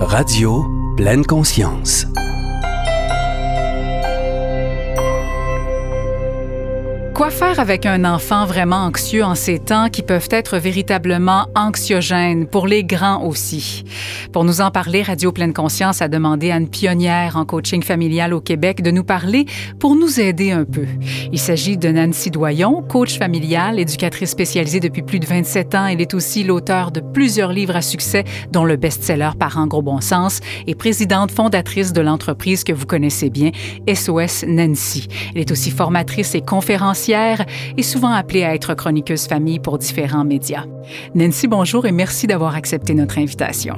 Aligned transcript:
Radio 0.00 0.64
pleine 0.96 1.24
conscience. 1.24 2.06
Quoi 7.18 7.30
faire 7.30 7.58
avec 7.58 7.84
un 7.84 8.04
enfant 8.04 8.46
vraiment 8.46 8.76
anxieux 8.76 9.24
en 9.24 9.34
ces 9.34 9.58
temps 9.58 9.88
qui 9.88 10.02
peuvent 10.02 10.28
être 10.30 10.56
véritablement 10.56 11.46
anxiogènes, 11.56 12.46
pour 12.46 12.68
les 12.68 12.84
grands 12.84 13.24
aussi? 13.24 13.82
Pour 14.32 14.44
nous 14.44 14.60
en 14.60 14.70
parler, 14.70 15.02
Radio 15.02 15.32
Pleine 15.32 15.52
Conscience 15.52 16.00
a 16.00 16.06
demandé 16.06 16.52
à 16.52 16.58
une 16.58 16.68
pionnière 16.68 17.36
en 17.36 17.44
coaching 17.44 17.82
familial 17.82 18.32
au 18.32 18.40
Québec 18.40 18.82
de 18.82 18.92
nous 18.92 19.02
parler 19.02 19.46
pour 19.80 19.96
nous 19.96 20.20
aider 20.20 20.52
un 20.52 20.62
peu. 20.62 20.84
Il 21.32 21.40
s'agit 21.40 21.76
de 21.76 21.88
Nancy 21.88 22.30
Doyon, 22.30 22.84
coach 22.88 23.18
familial, 23.18 23.80
éducatrice 23.80 24.30
spécialisée 24.30 24.78
depuis 24.78 25.02
plus 25.02 25.18
de 25.18 25.26
27 25.26 25.74
ans. 25.74 25.86
Elle 25.86 26.00
est 26.00 26.14
aussi 26.14 26.44
l'auteur 26.44 26.92
de 26.92 27.00
plusieurs 27.00 27.50
livres 27.50 27.74
à 27.74 27.82
succès, 27.82 28.22
dont 28.52 28.64
le 28.64 28.76
best-seller 28.76 29.30
Parents 29.36 29.66
gros 29.66 29.82
bon 29.82 30.00
sens, 30.00 30.38
et 30.68 30.76
présidente 30.76 31.32
fondatrice 31.32 31.92
de 31.92 32.00
l'entreprise 32.00 32.62
que 32.62 32.72
vous 32.72 32.86
connaissez 32.86 33.28
bien, 33.28 33.50
SOS 33.92 34.44
Nancy. 34.46 35.08
Elle 35.34 35.40
est 35.40 35.50
aussi 35.50 35.72
formatrice 35.72 36.36
et 36.36 36.42
conférencière 36.42 37.07
et 37.76 37.82
souvent 37.82 38.12
appelée 38.12 38.44
à 38.44 38.54
être 38.54 38.74
chroniqueuse 38.74 39.26
famille 39.26 39.58
pour 39.58 39.78
différents 39.78 40.24
médias. 40.24 40.64
Nancy, 41.14 41.48
bonjour 41.48 41.86
et 41.86 41.92
merci 41.92 42.26
d'avoir 42.26 42.54
accepté 42.54 42.94
notre 42.94 43.18
invitation. 43.18 43.76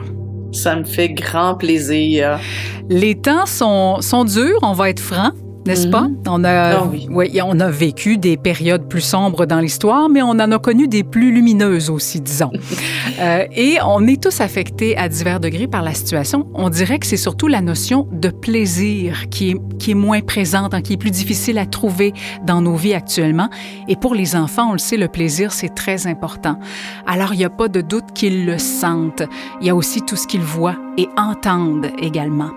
Ça 0.52 0.75
me 0.75 0.84
fait 0.84 1.11
grand 1.11 1.55
plaisir. 1.55 2.41
Les 2.88 3.15
temps 3.15 3.47
sont, 3.47 4.01
sont 4.01 4.24
durs, 4.24 4.59
on 4.62 4.73
va 4.73 4.91
être 4.91 5.01
franc 5.01 5.30
n'est-ce 5.66 5.88
pas? 5.88 6.02
Mhm. 6.02 6.16
On 6.28 6.45
a, 6.45 6.50
ah 6.50 6.88
oui. 6.91 7.09
on 7.42 7.60
a 7.60 7.70
vécu 7.70 8.16
des 8.16 8.37
périodes 8.37 8.88
plus 8.88 9.01
sombres 9.01 9.46
dans 9.46 9.60
l'histoire, 9.60 10.09
mais 10.09 10.23
on 10.23 10.30
en 10.30 10.52
a 10.52 10.59
connu 10.59 10.88
des 10.88 11.05
plus 11.05 11.32
lumineuses 11.32 11.91
aussi, 11.91 12.20
disons. 12.20 12.51
Euh, 13.20 13.45
et 13.55 13.77
on 13.84 14.06
est 14.06 14.23
tous 14.23 14.41
affectés 14.41 14.96
à 14.96 15.09
divers 15.09 15.41
degrés 15.41 15.66
par 15.66 15.82
la 15.82 15.92
situation. 15.92 16.46
On 16.54 16.70
dirait 16.70 16.98
que 16.98 17.06
c'est 17.06 17.18
surtout 17.18 17.48
la 17.48 17.60
notion 17.60 18.09
de 18.12 18.30
plaisir 18.30 19.29
qui 19.29 19.51
est, 19.51 19.57
qui 19.79 19.90
est 19.90 19.95
moins 19.95 20.20
présente, 20.20 20.73
hein, 20.73 20.80
qui 20.80 20.95
est 20.95 20.96
plus 20.96 21.10
difficile 21.10 21.59
à 21.59 21.66
trouver 21.66 22.15
dans 22.46 22.63
nos 22.63 22.76
vies 22.76 22.95
actuellement. 22.95 23.51
Et 23.88 23.96
pour 23.96 24.15
les 24.15 24.37
enfants, 24.37 24.70
on 24.70 24.73
le 24.73 24.79
sait, 24.79 24.96
le 24.96 25.09
plaisir, 25.09 25.52
c'est 25.52 25.74
très 25.74 26.07
important. 26.07 26.59
Alors, 27.07 27.35
il 27.35 27.38
n'y 27.38 27.45
a 27.45 27.51
pas 27.51 27.68
de 27.68 27.82
doute 27.82 28.13
qu'ils 28.15 28.46
le 28.46 28.59
sentent. 28.59 29.24
Il 29.60 29.66
y 29.66 29.70
a 29.70 29.74
aussi 29.74 30.01
tout 30.01 30.16
ce 30.16 30.26
qu'ils 30.26 30.40
voient 30.40 30.76
et 30.96 31.09
entendent 31.18 31.90
également. 32.01 32.51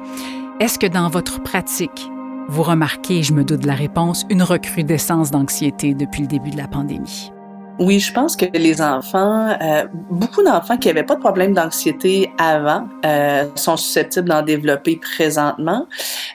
Est-ce 0.59 0.79
que 0.79 0.87
dans 0.87 1.09
votre 1.09 1.41
pratique, 1.41 2.09
vous 2.49 2.63
remarquez, 2.63 3.23
je 3.23 3.33
me 3.33 3.43
doute 3.43 3.61
de 3.61 3.67
la 3.67 3.73
réponse, 3.73 4.25
une 4.29 4.43
recrudescence 4.43 5.31
d'anxiété 5.31 5.93
depuis 5.93 6.21
le 6.21 6.27
début 6.27 6.51
de 6.51 6.57
la 6.57 6.67
pandémie. 6.67 7.31
Oui, 7.79 7.99
je 7.99 8.13
pense 8.13 8.35
que 8.35 8.45
les 8.53 8.81
enfants, 8.83 9.57
euh, 9.59 9.85
beaucoup 10.11 10.43
d'enfants 10.43 10.77
qui 10.77 10.89
n'avaient 10.89 11.03
pas 11.03 11.15
de 11.15 11.19
problème 11.19 11.53
d'anxiété 11.53 12.31
avant 12.37 12.87
euh, 13.03 13.45
sont 13.55 13.77
susceptibles 13.77 14.29
d'en 14.29 14.43
développer 14.43 14.97
présentement, 14.97 15.87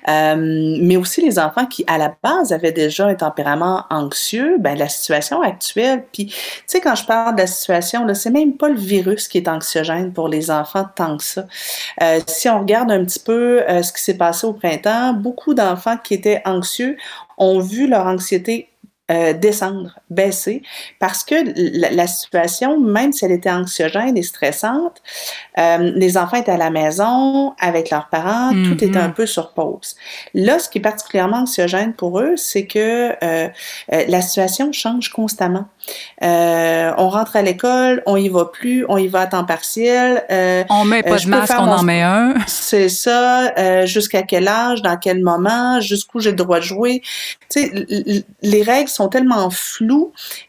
euh, 0.09 0.77
mais 0.81 0.97
aussi 0.97 1.20
les 1.20 1.39
enfants 1.39 1.66
qui, 1.66 1.84
à 1.86 1.97
la 1.97 2.12
base, 2.22 2.53
avaient 2.53 2.72
déjà 2.72 3.06
un 3.06 3.14
tempérament 3.14 3.84
anxieux, 3.89 4.56
ben 4.59 4.77
la 4.77 4.89
situation 4.89 5.41
actuelle, 5.41 6.05
puis 6.12 6.27
tu 6.27 6.34
sais, 6.66 6.81
quand 6.81 6.97
je 6.97 7.06
parle 7.06 7.36
de 7.36 7.42
la 7.42 7.47
situation, 7.47 8.05
là, 8.05 8.14
c'est 8.14 8.31
même 8.31 8.56
pas 8.56 8.69
le 8.69 8.78
virus 8.78 9.28
qui 9.28 9.39
est 9.39 9.48
anxiogène 9.48 10.12
pour 10.12 10.28
les 10.28 10.50
enfants 10.50 10.86
tant 10.97 11.16
que 11.16 11.22
ça. 11.22 11.47
Euh, 12.03 12.19
si 12.27 12.48
on 12.48 12.59
regarde 12.59 12.91
un 12.91 13.05
petit 13.05 13.20
peu 13.20 13.62
euh, 13.62 13.83
ce 13.84 13.92
qui 13.92 14.03
s'est 14.03 14.16
passé 14.16 14.44
au 14.44 14.55
printemps, 14.55 15.12
beaucoup 15.12 15.55
d'enfants 15.55 15.98
qui 16.03 16.14
étaient 16.14 16.42
anxieux 16.44 16.97
ont 17.36 17.61
vu 17.61 17.86
leur 17.86 18.06
anxiété 18.06 18.69
euh, 19.11 19.33
descendre, 19.33 19.98
baisser, 20.11 20.62
parce 20.98 21.25
que 21.25 21.34
la, 21.95 22.06
situation, 22.06 22.81
même 22.81 23.12
si 23.12 23.25
elle 23.25 23.33
était 23.33 23.51
anxiogène 23.51 24.17
et 24.17 24.23
stressante, 24.23 25.03
euh, 25.59 25.92
les 25.95 26.17
enfants 26.17 26.39
étaient 26.39 26.53
à 26.53 26.56
la 26.56 26.70
maison 26.70 27.55
avec 27.61 27.91
leurs 27.91 28.09
parents, 28.09 28.53
tout 28.53 28.83
était 28.83 28.98
un 28.98 29.11
peu 29.11 29.27
sur 29.27 29.53
pause. 29.53 29.97
Là, 30.34 30.59
ce 30.59 30.69
qui 30.69 30.78
est 30.78 30.83
particulièrement 30.83 31.39
anxiogène 31.39 31.92
pour 31.92 32.20
eux, 32.20 32.37
c'est 32.37 32.67
que 32.67 33.12
euh, 33.23 33.49
la 33.91 34.22
situation 34.22 34.72
change 34.72 35.10
constamment. 35.10 35.66
on 36.22 37.09
rentre 37.09 37.37
à 37.37 37.43
l'école, 37.43 38.03
on 38.06 38.16
y 38.16 38.28
va 38.28 38.47
plus, 38.47 38.87
on 38.88 38.97
y 38.97 39.09
va 39.09 39.21
à 39.22 39.27
temps 39.27 39.44
partiel. 39.44 40.25
on 40.71 40.84
met 40.84 41.03
pas 41.03 41.19
de 41.19 41.28
masque, 41.28 41.54
on 41.59 41.69
en 41.69 41.83
met 41.83 42.03
un. 42.03 42.34
C'est 42.47 42.88
ça. 42.88 43.84
Jusqu'à 43.84 44.22
quel 44.22 44.49
âge, 44.49 44.83
dans 44.83 44.97
quel 44.97 45.22
moment, 45.22 45.81
jusqu'où 45.81 46.21
j'ai 46.21 46.31
le 46.31 46.37
droit 46.37 46.59
de 46.59 46.65
jouer. 46.65 47.03
Tu 47.50 47.60
sais, 47.60 47.87
les 48.43 48.62
règles 48.62 48.88
sont 48.88 49.09
tellement 49.09 49.50
floues 49.50 49.97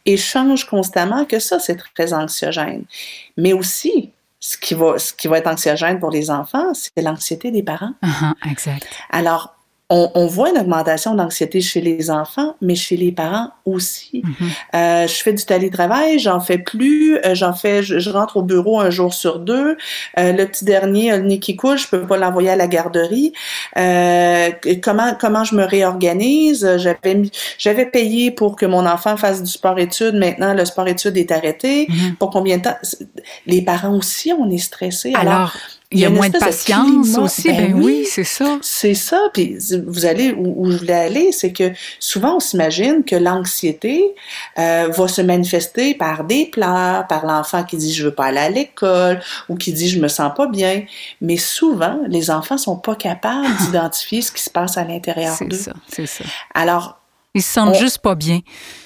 et 0.05 0.17
changent 0.17 0.65
constamment 0.65 1.25
que 1.25 1.39
ça, 1.39 1.59
c'est 1.59 1.77
très 1.95 2.13
anxiogène. 2.13 2.85
Mais 3.37 3.53
aussi, 3.53 4.11
ce 4.39 4.57
qui 4.57 4.73
va, 4.73 4.97
ce 4.97 5.13
qui 5.13 5.27
va 5.27 5.37
être 5.37 5.47
anxiogène 5.47 5.99
pour 5.99 6.11
les 6.11 6.29
enfants, 6.29 6.73
c'est 6.73 7.01
l'anxiété 7.01 7.51
des 7.51 7.63
parents. 7.63 7.93
Uh-huh, 8.03 8.51
exact. 8.51 8.87
Alors, 9.09 9.58
on, 9.91 10.27
voit 10.27 10.51
une 10.51 10.57
augmentation 10.59 11.15
d'anxiété 11.15 11.61
chez 11.61 11.81
les 11.81 12.11
enfants, 12.11 12.55
mais 12.61 12.75
chez 12.75 12.95
les 12.95 13.11
parents 13.11 13.49
aussi. 13.65 14.21
Mm-hmm. 14.21 14.75
Euh, 14.75 15.07
je 15.07 15.13
fais 15.15 15.33
du 15.33 15.43
télétravail, 15.43 16.19
j'en 16.19 16.39
fais 16.39 16.59
plus, 16.59 17.17
euh, 17.17 17.33
j'en 17.33 17.53
fais, 17.53 17.81
je, 17.81 18.09
rentre 18.11 18.37
au 18.37 18.43
bureau 18.43 18.79
un 18.79 18.91
jour 18.91 19.15
sur 19.15 19.39
deux. 19.39 19.77
Euh, 20.19 20.31
le 20.31 20.45
petit 20.45 20.63
dernier, 20.63 21.17
le 21.17 21.23
nez 21.23 21.39
qui 21.39 21.55
couche, 21.55 21.85
je 21.85 21.89
peux 21.89 22.05
pas 22.05 22.17
l'envoyer 22.17 22.51
à 22.51 22.55
la 22.55 22.67
garderie. 22.67 23.33
comment 23.75 25.15
comment 25.19 25.43
je 25.43 25.55
me 25.55 25.63
réorganise? 25.63 26.77
J'avais 26.77 27.23
j'avais 27.57 27.85
payé 27.87 28.29
pour 28.29 28.55
que 28.55 28.67
mon 28.67 28.85
enfant 28.85 29.17
fasse 29.17 29.41
du 29.41 29.49
sport-études. 29.49 30.13
Maintenant, 30.13 30.53
le 30.53 30.65
sport-études 30.65 31.17
est 31.17 31.31
arrêté. 31.31 31.87
Mm-hmm. 31.87 32.15
Pour 32.15 32.29
combien 32.29 32.57
de 32.57 32.63
temps? 32.63 32.77
Les 33.47 33.63
parents 33.63 33.97
aussi, 33.97 34.33
on 34.33 34.51
est 34.51 34.59
stressés. 34.59 35.13
Alors 35.15 35.55
il 35.91 35.99
y 35.99 36.05
a, 36.05 36.09
moins 36.11 36.29
de 36.29 36.37
patience 36.37 37.17
aussi, 37.17 37.49
ben, 37.49 37.71
ben 37.71 37.83
oui, 37.83 38.05
c'est 38.05 38.23
ça. 38.23 38.59
C'est 38.61 38.93
ça, 38.93 39.19
puis 39.33 39.57
vous 39.87 40.05
allez 40.05 40.31
où, 40.31 40.69
je 40.69 40.77
voulais 40.77 40.93
aller, 40.93 41.31
c'est 41.31 41.51
que 41.51 41.71
souvent 41.99 42.35
on 42.35 42.39
s'imagine 42.39 43.03
que 43.03 43.15
l'anxiété 43.15 44.13
euh, 44.59 44.89
va 44.89 45.07
se 45.07 45.21
manifester 45.23 45.95
par 45.95 46.25
des 46.25 46.45
pleurs, 46.45 47.07
par 47.07 47.25
l'enfant 47.25 47.63
qui 47.63 47.75
dit 47.75 47.91
je 47.91 48.05
veux 48.05 48.13
pas 48.13 48.25
aller 48.25 48.37
à 48.37 48.49
l'école 48.49 49.19
ou 49.49 49.55
qui 49.55 49.73
dit 49.73 49.89
je 49.89 49.99
me 49.99 50.07
sens 50.07 50.31
pas 50.35 50.45
bien, 50.45 50.83
mais 51.21 51.37
souvent 51.37 51.99
les 52.07 52.29
enfants 52.29 52.59
sont 52.59 52.77
pas 52.77 52.95
capables 52.95 53.47
d'identifier 53.61 54.21
ce 54.21 54.31
qui 54.31 54.43
se 54.43 54.51
passe 54.51 54.77
à 54.77 54.83
l'intérieur 54.83 55.35
d'eux. 55.41 55.47
C'est 55.49 55.63
ça, 55.63 55.73
c'est 55.87 56.05
ça. 56.05 56.23
Alors 56.53 56.99
ils 57.33 57.41
se 57.41 57.51
sentent 57.51 57.75
juste 57.75 57.97
pas 57.99 58.13
bien. 58.13 58.41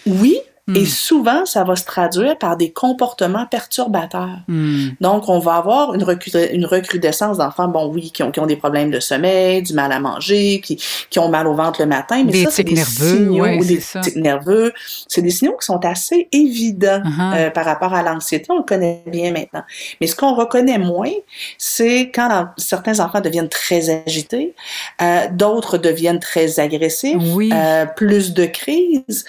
Oui, 0.05 0.37
et 0.69 0.83
hmm. 0.83 0.85
souvent, 0.85 1.45
ça 1.45 1.65
va 1.65 1.75
se 1.75 1.83
traduire 1.83 2.37
par 2.37 2.55
des 2.55 2.71
comportements 2.71 3.45
perturbateurs. 3.45 4.39
Hmm. 4.47 4.91
Donc, 5.01 5.27
on 5.27 5.39
va 5.39 5.55
avoir 5.55 5.93
une, 5.93 6.05
une 6.53 6.65
recrudescence 6.65 7.37
d'enfants, 7.37 7.67
bon, 7.67 7.91
oui, 7.93 8.11
qui 8.11 8.23
ont, 8.23 8.31
qui 8.31 8.39
ont 8.39 8.45
des 8.45 8.55
problèmes 8.55 8.89
de 8.89 9.01
sommeil, 9.01 9.61
du 9.61 9.73
mal 9.73 9.91
à 9.91 9.99
manger, 9.99 10.61
qui, 10.63 10.81
qui 11.09 11.19
ont 11.19 11.27
mal 11.27 11.47
au 11.47 11.53
ventre 11.53 11.81
le 11.81 11.87
matin, 11.87 12.23
mais 12.23 12.31
des 12.31 12.43
ça, 12.45 12.49
c'est 12.49 12.63
des 12.63 12.75
nerveux, 12.75 13.17
signaux, 13.17 13.45
ou 13.45 13.65
des 13.65 13.77
tics 13.77 14.15
nerveux. 14.15 14.71
C'est 15.09 15.21
des 15.21 15.31
signaux 15.31 15.57
qui 15.57 15.65
sont 15.65 15.83
assez 15.83 16.29
évidents 16.31 17.01
uh-huh. 17.03 17.35
euh, 17.35 17.49
par 17.49 17.65
rapport 17.65 17.93
à 17.93 18.01
l'anxiété. 18.01 18.45
On 18.49 18.59
le 18.59 18.63
connaît 18.63 19.03
bien 19.07 19.33
maintenant. 19.33 19.63
Mais 19.99 20.07
ce 20.07 20.15
qu'on 20.15 20.33
reconnaît 20.33 20.79
moins, 20.79 21.11
c'est 21.57 22.09
quand 22.15 22.47
certains 22.55 23.01
enfants 23.01 23.19
deviennent 23.19 23.49
très 23.49 23.89
agités, 23.89 24.55
euh, 25.01 25.27
d'autres 25.29 25.77
deviennent 25.77 26.21
très 26.21 26.61
agressifs, 26.61 27.17
oui. 27.35 27.51
euh, 27.53 27.85
plus 27.85 28.33
de 28.33 28.45
crises, 28.45 29.25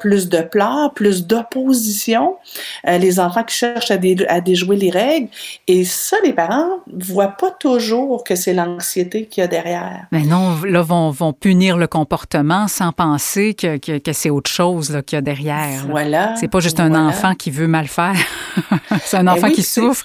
plus 0.00 0.28
de 0.28 0.39
pleurs, 0.42 0.92
plus 0.94 1.26
d'opposition, 1.26 2.36
euh, 2.86 2.98
les 2.98 3.20
enfants 3.20 3.44
qui 3.44 3.54
cherchent 3.54 3.90
à, 3.90 4.40
déjouer 4.40 4.76
les 4.76 4.90
règles. 4.90 5.28
Et 5.66 5.84
ça, 5.84 6.16
les 6.24 6.32
parents 6.32 6.80
voient 6.92 7.28
pas 7.38 7.50
toujours 7.50 8.24
que 8.24 8.34
c'est 8.34 8.54
l'anxiété 8.54 9.26
qu'il 9.26 9.42
y 9.42 9.44
a 9.44 9.48
derrière. 9.48 10.06
Mais 10.12 10.22
non, 10.22 10.56
là, 10.64 10.82
vont, 10.82 11.10
vont 11.10 11.32
punir 11.32 11.76
le 11.76 11.86
comportement 11.86 12.68
sans 12.68 12.92
penser 12.92 13.54
que, 13.54 13.76
que, 13.76 14.12
c'est 14.12 14.30
autre 14.30 14.50
chose 14.50 15.02
qu'il 15.06 15.16
y 15.16 15.18
a 15.18 15.22
derrière. 15.22 15.86
Voilà. 15.88 16.34
C'est 16.36 16.48
pas 16.48 16.60
juste 16.60 16.80
un 16.80 16.94
enfant 16.94 17.34
qui 17.34 17.50
veut 17.50 17.68
mal 17.68 17.86
faire. 17.86 18.16
c'est 19.04 19.16
un 19.16 19.24
ben 19.24 19.32
enfant 19.32 19.50
qui 19.50 19.62
souffre. 19.62 20.04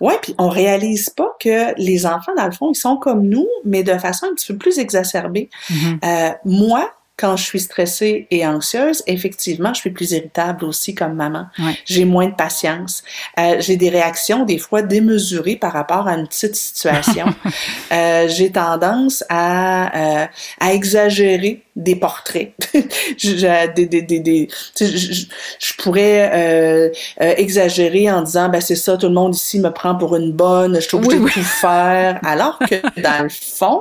Oui, 0.00 0.14
puis 0.22 0.34
on 0.38 0.48
réalise 0.48 1.10
pas 1.10 1.30
que 1.40 1.74
les 1.76 2.06
enfants, 2.06 2.32
dans 2.36 2.46
le 2.46 2.52
fond, 2.52 2.70
ils 2.70 2.78
sont 2.78 2.96
comme 2.96 3.26
nous, 3.26 3.48
mais 3.64 3.82
de 3.82 3.96
façon 3.98 4.26
un 4.26 4.34
petit 4.34 4.52
peu 4.52 4.58
plus 4.58 4.78
exacerbée. 4.78 5.50
Mm-hmm. 5.70 5.98
euh, 6.04 6.32
moi, 6.44 6.90
quand 7.16 7.36
je 7.36 7.44
suis 7.44 7.60
stressée 7.60 8.26
et 8.30 8.46
anxieuse, 8.46 9.02
effectivement, 9.06 9.74
je 9.74 9.80
suis 9.80 9.90
plus 9.90 10.12
irritable 10.12 10.64
aussi 10.64 10.94
comme 10.94 11.14
maman. 11.14 11.46
J'ai 11.84 12.04
moins 12.04 12.26
de 12.26 12.34
patience. 12.34 13.04
Euh, 13.38 13.56
j'ai 13.60 13.76
des 13.76 13.90
réactions 13.90 14.44
des 14.44 14.58
fois 14.58 14.82
démesurées 14.82 15.56
par 15.56 15.72
rapport 15.72 16.08
à 16.08 16.14
une 16.14 16.26
petite 16.26 16.56
situation. 16.56 17.26
euh, 17.92 18.28
j'ai 18.28 18.50
tendance 18.50 19.24
à, 19.28 20.22
euh, 20.22 20.26
à 20.58 20.72
exagérer 20.72 21.62
des 21.74 21.96
portraits. 21.96 22.52
je, 23.16 23.72
des, 23.72 23.86
des, 23.86 24.02
des, 24.02 24.48
je, 24.78 25.24
je, 25.58 25.74
pourrais 25.78 26.30
euh, 26.32 26.90
euh, 27.20 27.34
exagérer 27.36 28.10
en 28.10 28.22
disant 28.22 28.48
ben 28.48 28.60
c'est 28.60 28.76
ça, 28.76 28.96
tout 28.96 29.08
le 29.08 29.14
monde 29.14 29.34
ici 29.34 29.58
me 29.58 29.70
prend 29.70 29.94
pour 29.94 30.14
une 30.16 30.32
bonne, 30.32 30.74
je 30.76 30.80
suis 30.80 30.96
obligée 30.96 31.18
de 31.18 31.28
tout 31.28 31.42
faire. 31.42 32.20
Alors 32.24 32.58
que 32.58 33.00
dans 33.00 33.22
le 33.22 33.30
fond, 33.30 33.80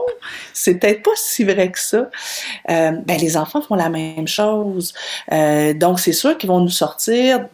c'est 0.54 0.76
peut-être 0.76 1.04
pas 1.04 1.12
si 1.16 1.44
vrai 1.44 1.72
que 1.72 1.80
ça. 1.80 2.10
Euh, 2.70 2.92
ben 3.06 3.18
les 3.20 3.36
enfants 3.36 3.62
font 3.62 3.76
la 3.76 3.90
même 3.90 4.28
chose. 4.28 4.94
Euh, 5.32 5.74
donc 5.74 6.00
c'est 6.00 6.14
sûr 6.14 6.38
qu'ils 6.38 6.50
vont 6.50 6.62
nous 6.62 6.70
sortir 6.70 7.46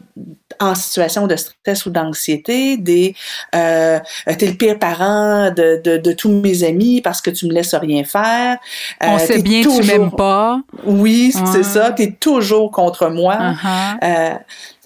en 0.59 0.75
situation 0.75 1.27
de 1.27 1.35
stress 1.35 1.85
ou 1.85 1.89
d'anxiété, 1.89 2.77
des 2.77 3.15
euh, 3.55 3.99
t'es 4.25 4.47
le 4.47 4.53
pire 4.53 4.79
parent 4.79 5.51
de, 5.51 5.81
de, 5.83 5.97
de, 5.97 6.11
tous 6.13 6.29
mes 6.29 6.63
amis 6.63 7.01
parce 7.01 7.21
que 7.21 7.29
tu 7.29 7.47
me 7.47 7.53
laisses 7.53 7.75
rien 7.75 8.03
faire. 8.03 8.57
On 9.01 9.19
sait 9.19 9.41
bien 9.41 9.63
que 9.63 9.81
tu 9.81 9.87
m'aimes 9.87 10.11
pas. 10.11 10.61
Oui, 10.85 11.33
c'est 11.53 11.63
ça. 11.63 11.91
Tu 11.91 12.03
es 12.03 12.11
toujours 12.11 12.71
contre 12.71 13.09
moi. 13.09 13.35
Uh-huh. 13.37 13.97
euh, 14.03 14.35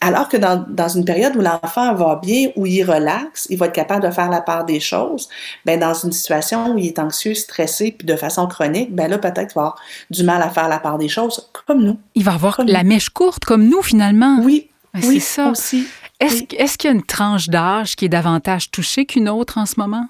alors 0.03 0.27
que 0.29 0.37
dans, 0.37 0.65
dans, 0.67 0.89
une 0.89 1.05
période 1.05 1.35
où 1.35 1.41
l'enfant 1.41 1.93
va 1.93 2.19
bien, 2.21 2.49
où 2.55 2.65
il 2.65 2.83
relaxe, 2.83 3.45
il 3.51 3.57
va 3.59 3.67
être 3.67 3.73
capable 3.73 4.03
de 4.03 4.11
faire 4.11 4.29
la 4.29 4.41
part 4.41 4.65
des 4.65 4.79
choses. 4.79 5.29
Ben 5.63 5.79
dans 5.79 5.93
une 5.93 6.11
situation 6.11 6.73
où 6.73 6.77
il 6.79 6.87
est 6.87 6.99
anxieux, 6.99 7.35
stressé, 7.35 7.95
puis 7.97 8.07
de 8.07 8.15
façon 8.15 8.47
chronique, 8.47 8.93
ben 8.95 9.09
là 9.09 9.19
peut-être 9.19 9.51
il 9.51 9.55
va 9.55 9.61
avoir 9.61 9.75
du 10.09 10.23
mal 10.23 10.41
à 10.41 10.49
faire 10.49 10.67
la 10.67 10.79
part 10.79 10.97
des 10.97 11.07
choses, 11.07 11.47
comme 11.67 11.83
nous. 11.83 11.99
Il 12.15 12.23
va 12.23 12.33
avoir 12.33 12.61
la 12.65 12.83
mèche 12.83 13.09
courte, 13.09 13.45
comme 13.45 13.69
nous 13.69 13.83
finalement. 13.83 14.39
Oui, 14.43 14.70
oui, 14.95 15.19
c'est 15.19 15.35
ça. 15.35 15.49
Aussi. 15.49 15.87
Est-ce 16.19 16.43
est 16.43 16.77
qu'il 16.77 16.89
y 16.89 16.93
a 16.93 16.95
une 16.95 17.03
tranche 17.03 17.47
d'âge 17.49 17.95
qui 17.95 18.05
est 18.05 18.09
davantage 18.09 18.69
touchée 18.71 19.05
qu'une 19.05 19.29
autre 19.29 19.57
en 19.57 19.65
ce 19.65 19.75
moment? 19.77 20.07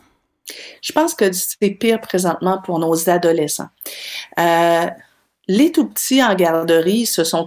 Je 0.81 0.92
pense 0.92 1.13
que 1.13 1.31
c'est 1.31 1.69
pire 1.69 2.01
présentement 2.01 2.60
pour 2.62 2.80
nos 2.80 3.10
adolescents. 3.10 3.69
Euh, 4.39 4.88
les 5.48 5.72
tout 5.72 5.86
petits 5.86 6.24
en 6.24 6.33
garderie 6.36 7.06
se 7.06 7.24
sont, 7.24 7.45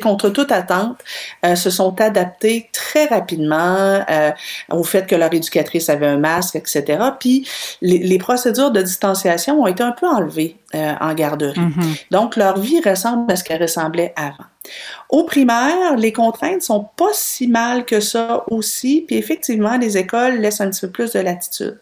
contre 0.00 0.30
toute 0.30 0.52
attente, 0.52 0.98
euh, 1.44 1.56
se 1.56 1.70
sont 1.70 2.00
adaptés 2.00 2.68
très 2.72 3.06
rapidement 3.06 4.04
euh, 4.08 4.30
au 4.70 4.84
fait 4.84 5.06
que 5.06 5.16
leur 5.16 5.32
éducatrice 5.32 5.88
avait 5.88 6.06
un 6.06 6.18
masque, 6.18 6.56
etc. 6.56 7.02
Puis 7.18 7.48
les, 7.80 7.98
les 7.98 8.18
procédures 8.18 8.70
de 8.70 8.82
distanciation 8.82 9.60
ont 9.60 9.66
été 9.66 9.82
un 9.82 9.92
peu 9.92 10.06
enlevées 10.06 10.56
euh, 10.74 10.92
en 11.00 11.14
garderie. 11.14 11.60
Mm-hmm. 11.60 12.04
Donc 12.10 12.36
leur 12.36 12.58
vie 12.58 12.80
ressemble 12.80 13.30
à 13.32 13.36
ce 13.36 13.44
qu'elle 13.44 13.62
ressemblait 13.62 14.12
avant. 14.14 14.49
Au 15.08 15.24
primaire, 15.24 15.96
les 15.96 16.12
contraintes 16.12 16.62
sont 16.62 16.84
pas 16.96 17.12
si 17.12 17.48
mal 17.48 17.84
que 17.84 18.00
ça 18.00 18.44
aussi, 18.50 19.02
puis 19.06 19.16
effectivement, 19.16 19.76
les 19.78 19.96
écoles 19.96 20.36
laissent 20.36 20.60
un 20.60 20.70
petit 20.70 20.82
peu 20.82 20.90
plus 20.90 21.12
de 21.12 21.20
latitude. 21.20 21.80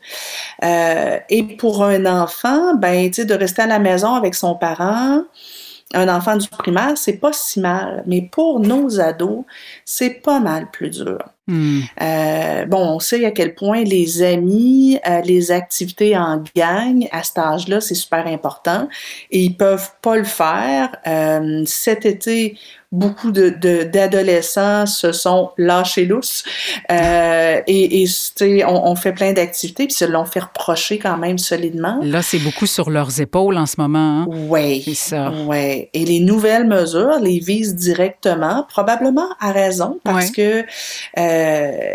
Euh, 0.64 1.18
et 1.28 1.42
pour 1.56 1.82
un 1.82 2.06
enfant, 2.06 2.74
ben, 2.74 3.10
tu 3.10 3.26
de 3.26 3.34
rester 3.34 3.62
à 3.62 3.66
la 3.66 3.78
maison 3.78 4.14
avec 4.14 4.34
son 4.34 4.54
parent, 4.54 5.24
un 5.94 6.08
enfant 6.08 6.36
du 6.36 6.48
primaire, 6.48 6.96
c'est 6.96 7.18
pas 7.18 7.32
si 7.32 7.60
mal. 7.60 8.02
Mais 8.06 8.22
pour 8.22 8.60
nos 8.60 9.00
ados, 9.00 9.44
c'est 9.84 10.10
pas 10.10 10.40
mal 10.40 10.70
plus 10.70 10.90
dur. 10.90 11.18
Hmm. 11.48 11.80
Euh, 12.02 12.66
bon, 12.66 12.96
on 12.96 13.00
sait 13.00 13.24
à 13.24 13.30
quel 13.30 13.54
point 13.54 13.82
les 13.82 14.22
amis, 14.22 14.98
euh, 15.08 15.22
les 15.22 15.50
activités 15.50 16.14
en 16.14 16.44
gang 16.54 17.08
à 17.10 17.22
cet 17.22 17.38
âge-là, 17.38 17.80
c'est 17.80 17.94
super 17.94 18.26
important 18.26 18.86
et 19.30 19.40
ils 19.40 19.56
peuvent 19.56 19.90
pas 20.02 20.16
le 20.16 20.24
faire. 20.24 20.94
Euh, 21.06 21.62
cet 21.64 22.04
été, 22.04 22.58
beaucoup 22.90 23.32
de, 23.32 23.50
d'adolescents 23.84 24.86
se 24.86 25.12
sont 25.12 25.50
lâchés 25.58 26.06
lousses 26.06 26.42
euh, 26.90 27.60
et, 27.66 28.02
et 28.02 28.64
on, 28.64 28.88
on, 28.90 28.96
fait 28.96 29.12
plein 29.12 29.34
d'activités 29.34 29.86
puis 29.86 29.94
se 29.94 30.06
l'ont 30.06 30.24
fait 30.24 30.40
reprocher 30.40 30.98
quand 30.98 31.18
même 31.18 31.36
solidement. 31.36 32.00
Là, 32.02 32.22
c'est 32.22 32.38
beaucoup 32.38 32.66
sur 32.66 32.88
leurs 32.88 33.20
épaules 33.20 33.58
en 33.58 33.66
ce 33.66 33.74
moment. 33.78 34.22
Hein? 34.22 34.26
Oui. 34.28 34.82
C'est 34.84 34.94
ça. 34.94 35.32
Oui. 35.46 35.88
Et 35.92 36.04
les 36.06 36.20
nouvelles 36.20 36.66
mesures 36.66 37.18
les 37.20 37.40
visent 37.40 37.76
directement, 37.76 38.64
probablement 38.68 39.28
à 39.38 39.52
raison, 39.52 39.98
parce 40.02 40.30
que 40.30 40.60
euh, 40.62 40.64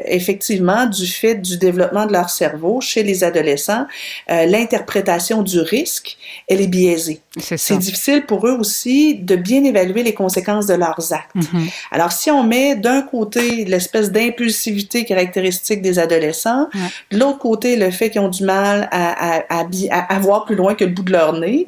effectivement, 0.06 0.86
du 0.86 1.08
fait 1.08 1.36
du 1.36 1.58
développement 1.58 2.06
de 2.06 2.14
leur 2.14 2.30
cerveau 2.30 2.82
chez 2.82 3.04
les 3.04 3.24
adolescents, 3.24 3.86
euh, 4.30 4.46
l'interprétation 4.46 5.42
du 5.42 5.60
risque, 5.60 6.18
elle 6.48 6.62
est 6.62 6.68
biaisée. 6.68 7.22
C'est, 7.40 7.78
difficile 7.78 8.26
pour 8.28 8.48
eux 8.48 8.56
aussi 8.60 9.16
de 9.16 9.36
bien 9.36 9.64
évaluer 9.64 10.04
les 10.04 10.14
conséquences 10.14 10.68
de 10.68 10.76
leurs 10.76 11.14
actes. 11.14 11.36
Mm-hmm. 11.36 11.72
Alors, 11.92 12.12
si 12.12 12.30
on 12.30 12.44
met 12.44 12.76
d'un 12.76 13.02
côté 13.02 13.66
l'espèce 13.66 14.12
d'impulsivité 14.12 15.04
caractéristique 15.04 15.82
des 15.82 15.98
adolescents, 15.98 16.68
de 17.12 17.18
l'autre 17.18 17.40
côté 17.40 17.76
le 17.76 17.90
fait 17.90 18.12
qu'ils 18.12 18.22
ont 18.22 18.30
du 18.30 18.44
mal 18.44 18.88
à, 18.92 19.42
à, 19.50 19.66
à, 19.92 20.20
voir 20.20 20.46
plus 20.46 20.56
loin 20.56 20.76
que 20.76 20.84
le 20.84 20.92
bout 20.92 21.04
de 21.04 21.12
leur 21.12 21.34
nez, 21.34 21.66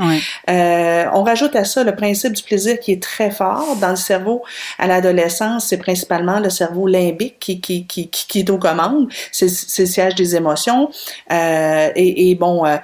euh, 0.50 1.06
on 1.13 1.24
rajoute 1.24 1.56
à 1.56 1.66
ça 1.66 1.83
le 1.83 1.95
principe 1.95 2.33
du 2.33 2.44
plaisir 2.44 2.80
qui 2.80 2.92
est 2.92 3.01
très 3.01 3.31
fort 3.31 3.75
dans 3.81 3.89
le 3.89 3.95
cerveau 3.95 4.44
à 4.77 4.88
l'adolescence. 4.88 5.68
C'est 5.68 5.77
principalement 5.77 6.39
le 6.39 6.50
cerveau 6.50 6.88
limbique 6.88 7.38
qui, 7.39 7.60
qui, 7.66 7.88
qui, 7.88 8.10
qui 8.10 8.40
est 8.40 8.50
aux 8.50 8.60
commandes. 8.60 9.08
C'est, 9.32 9.48
le 9.80 9.86
siège 9.86 10.16
des 10.16 10.36
émotions. 10.36 10.90
Euh, 11.32 11.90
et, 11.96 12.30
et, 12.30 12.36
bon, 12.36 12.66
euh, 12.66 12.78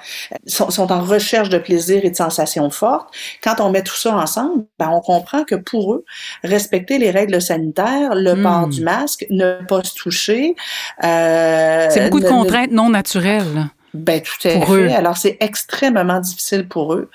sont, 0.46 0.70
sont, 0.70 0.90
en 0.90 1.00
recherche 1.00 1.48
de 1.48 1.58
plaisir 1.58 2.04
et 2.04 2.10
de 2.10 2.16
sensations 2.16 2.68
fortes. 2.70 3.14
Quand 3.42 3.60
on 3.60 3.70
met 3.70 3.82
tout 3.82 3.96
ça 3.96 4.16
ensemble, 4.16 4.64
ben, 4.78 4.90
on 4.90 5.00
comprend 5.00 5.44
que 5.44 5.54
pour 5.54 5.94
eux, 5.94 6.04
respecter 6.42 6.98
les 6.98 7.10
règles 7.10 7.40
sanitaires, 7.40 8.14
le 8.14 8.34
hmm. 8.34 8.42
port 8.42 8.68
du 8.68 8.82
masque, 8.82 9.26
ne 9.30 9.64
pas 9.66 9.84
se 9.84 9.94
toucher. 9.94 10.56
Euh, 11.04 11.86
c'est 11.90 12.04
beaucoup 12.04 12.20
de 12.20 12.28
contraintes 12.28 12.72
non 12.72 12.90
naturelles. 12.90 13.68
Ben, 13.94 14.20
tout 14.20 14.48
à 14.48 14.66
fait. 14.66 14.94
Alors, 14.94 15.16
c'est 15.16 15.36
extrêmement 15.40 16.18
difficile 16.18 16.66
pour 16.66 16.94
eux. 16.94 17.10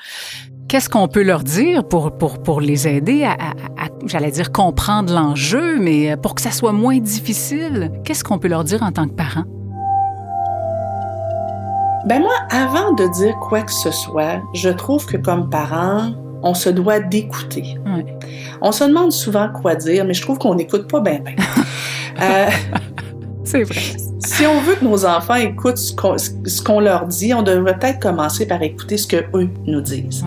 Qu'est-ce 0.68 0.90
qu'on 0.90 1.08
peut 1.08 1.24
leur 1.24 1.44
dire 1.44 1.88
pour, 1.88 2.18
pour, 2.18 2.40
pour 2.40 2.60
les 2.60 2.88
aider 2.88 3.24
à, 3.24 3.34
à 3.34 3.88
j'allais 4.06 4.32
dire, 4.32 4.52
comprendre 4.52 5.14
l'enjeu, 5.14 5.80
mais 5.80 6.18
pour 6.18 6.36
que 6.36 6.42
ça 6.42 6.52
soit 6.52 6.74
moins 6.74 7.00
difficile? 7.00 7.92
Qu'est-ce 8.04 8.24
qu'on 8.24 8.40
peut 8.40 8.48
leur 8.48 8.64
dire 8.64 8.84
en 8.84 8.92
tant 8.92 9.08
que 9.08 9.14
parents? 9.14 9.46
Ben 12.06 12.22
moi, 12.22 12.36
avant 12.50 12.94
de 12.94 13.08
dire 13.08 13.36
quoi 13.40 13.62
que 13.62 13.72
ce 13.72 13.92
soit, 13.92 14.42
je 14.54 14.70
trouve 14.70 15.06
que 15.06 15.18
comme 15.18 15.50
parent, 15.50 16.12
on 16.44 16.54
se 16.54 16.70
doit 16.70 17.00
d'écouter. 17.00 17.78
On 18.62 18.72
se 18.72 18.84
demande 18.84 19.12
souvent 19.12 19.50
quoi 19.50 19.76
dire, 19.76 20.06
mais 20.06 20.14
je 20.14 20.22
trouve 20.22 20.38
qu'on 20.38 20.56
n'écoute 20.56 20.90
pas 20.90 21.02
bien. 21.02 21.20
euh, 22.22 22.50
C'est 23.44 23.64
vrai. 23.64 24.07
Si 24.20 24.48
on 24.48 24.62
veut 24.62 24.76
que 24.76 24.84
nos 24.84 25.06
enfants 25.06 25.36
écoutent 25.36 25.78
ce 25.78 26.62
qu'on 26.62 26.80
leur 26.80 27.06
dit, 27.06 27.34
on 27.34 27.44
devrait 27.44 27.78
peut-être 27.78 28.00
commencer 28.00 28.48
par 28.48 28.62
écouter 28.64 28.98
ce 28.98 29.06
que 29.06 29.18
eux 29.36 29.50
nous 29.66 29.82
disent. 29.82 30.24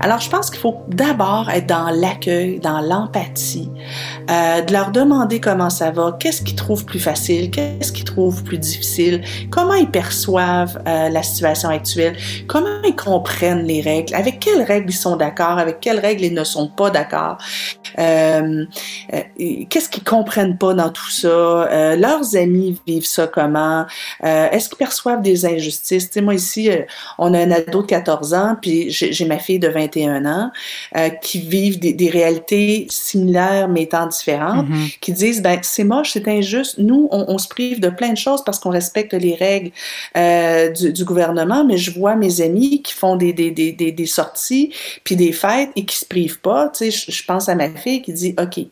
Alors, 0.00 0.20
je 0.20 0.30
pense 0.30 0.50
qu'il 0.50 0.60
faut 0.60 0.82
d'abord 0.88 1.50
être 1.50 1.66
dans 1.66 1.90
l'accueil, 1.90 2.60
dans 2.60 2.80
l'empathie, 2.80 3.70
euh, 4.30 4.60
de 4.60 4.72
leur 4.72 4.90
demander 4.90 5.40
comment 5.40 5.70
ça 5.70 5.90
va, 5.90 6.16
qu'est-ce 6.18 6.42
qu'ils 6.42 6.54
trouvent 6.54 6.84
plus 6.84 7.00
facile, 7.00 7.50
qu'est-ce 7.50 7.92
qu'ils 7.92 8.04
trouvent 8.04 8.42
plus 8.44 8.58
difficile, 8.58 9.22
comment 9.50 9.74
ils 9.74 9.90
perçoivent 9.90 10.80
euh, 10.86 11.08
la 11.08 11.22
situation 11.22 11.70
actuelle, 11.70 12.16
comment 12.46 12.82
ils 12.84 12.96
comprennent 12.96 13.64
les 13.64 13.80
règles, 13.80 14.14
avec 14.14 14.40
quelles 14.40 14.62
règles 14.62 14.90
ils 14.90 14.96
sont 14.96 15.16
d'accord, 15.16 15.58
avec 15.58 15.80
quelles 15.80 16.00
règles 16.00 16.24
ils 16.24 16.34
ne 16.34 16.44
sont 16.44 16.68
pas 16.68 16.90
d'accord, 16.90 17.38
euh, 17.98 18.64
qu'est-ce 19.38 19.88
qu'ils 19.88 20.04
comprennent 20.04 20.58
pas 20.58 20.74
dans 20.74 20.90
tout 20.90 21.10
ça, 21.10 21.96
leurs 21.96 22.36
amis 22.36 22.80
vivent 22.86 23.06
ça 23.06 23.23
comment? 23.26 23.86
Euh, 24.24 24.48
est-ce 24.50 24.68
qu'ils 24.68 24.78
perçoivent 24.78 25.22
des 25.22 25.46
injustices? 25.46 26.06
Tu 26.06 26.14
sais, 26.14 26.20
moi 26.20 26.34
ici, 26.34 26.70
euh, 26.70 26.82
on 27.18 27.34
a 27.34 27.38
un 27.38 27.50
ado 27.50 27.82
de 27.82 27.86
14 27.86 28.34
ans, 28.34 28.56
puis 28.60 28.90
j'ai 28.90 29.24
ma 29.24 29.38
fille 29.38 29.58
de 29.58 29.68
21 29.68 30.24
ans 30.26 30.50
euh, 30.96 31.08
qui 31.08 31.40
vivent 31.40 31.78
des, 31.78 31.92
des, 31.92 32.10
réalités 32.10 32.86
similaires 32.90 33.68
mais 33.68 33.82
étant 33.82 34.06
différentes, 34.06 34.68
mm-hmm. 34.68 34.98
qui 35.00 35.12
disent, 35.12 35.42
ben 35.42 35.58
c'est 35.62 35.84
moche, 35.84 36.12
c'est 36.12 36.28
injuste. 36.28 36.76
Nous, 36.78 37.08
on, 37.10 37.24
on, 37.28 37.38
se 37.38 37.48
prive 37.48 37.80
de 37.80 37.88
plein 37.88 38.12
de 38.12 38.18
choses 38.18 38.44
parce 38.44 38.58
qu'on 38.58 38.70
respecte 38.70 39.12
les 39.14 39.34
règles 39.34 39.70
du, 40.74 40.92
du, 40.92 41.04
gouvernement, 41.04 41.64
mais 41.64 41.76
je 41.76 41.98
vois 41.98 42.14
mes 42.14 42.40
amis 42.40 42.82
qui 42.82 42.92
font 42.92 43.16
des, 43.16 43.32
des, 43.32 43.50
des, 43.50 43.72
des, 43.72 44.06
sorties 44.06 44.72
puis 45.02 45.16
des 45.16 45.32
fêtes 45.32 45.70
et 45.76 45.84
qui 45.84 45.96
se 45.96 46.04
privent 46.04 46.40
pas. 46.40 46.68
Tu 46.68 46.90
sais, 46.90 46.90
je, 46.90 47.10
je 47.10 47.24
pense 47.24 47.48
à 47.48 47.54
ma 47.54 47.70
fille 47.70 48.02
qui 48.02 48.12
dit, 48.12 48.34
OK, 48.40 48.64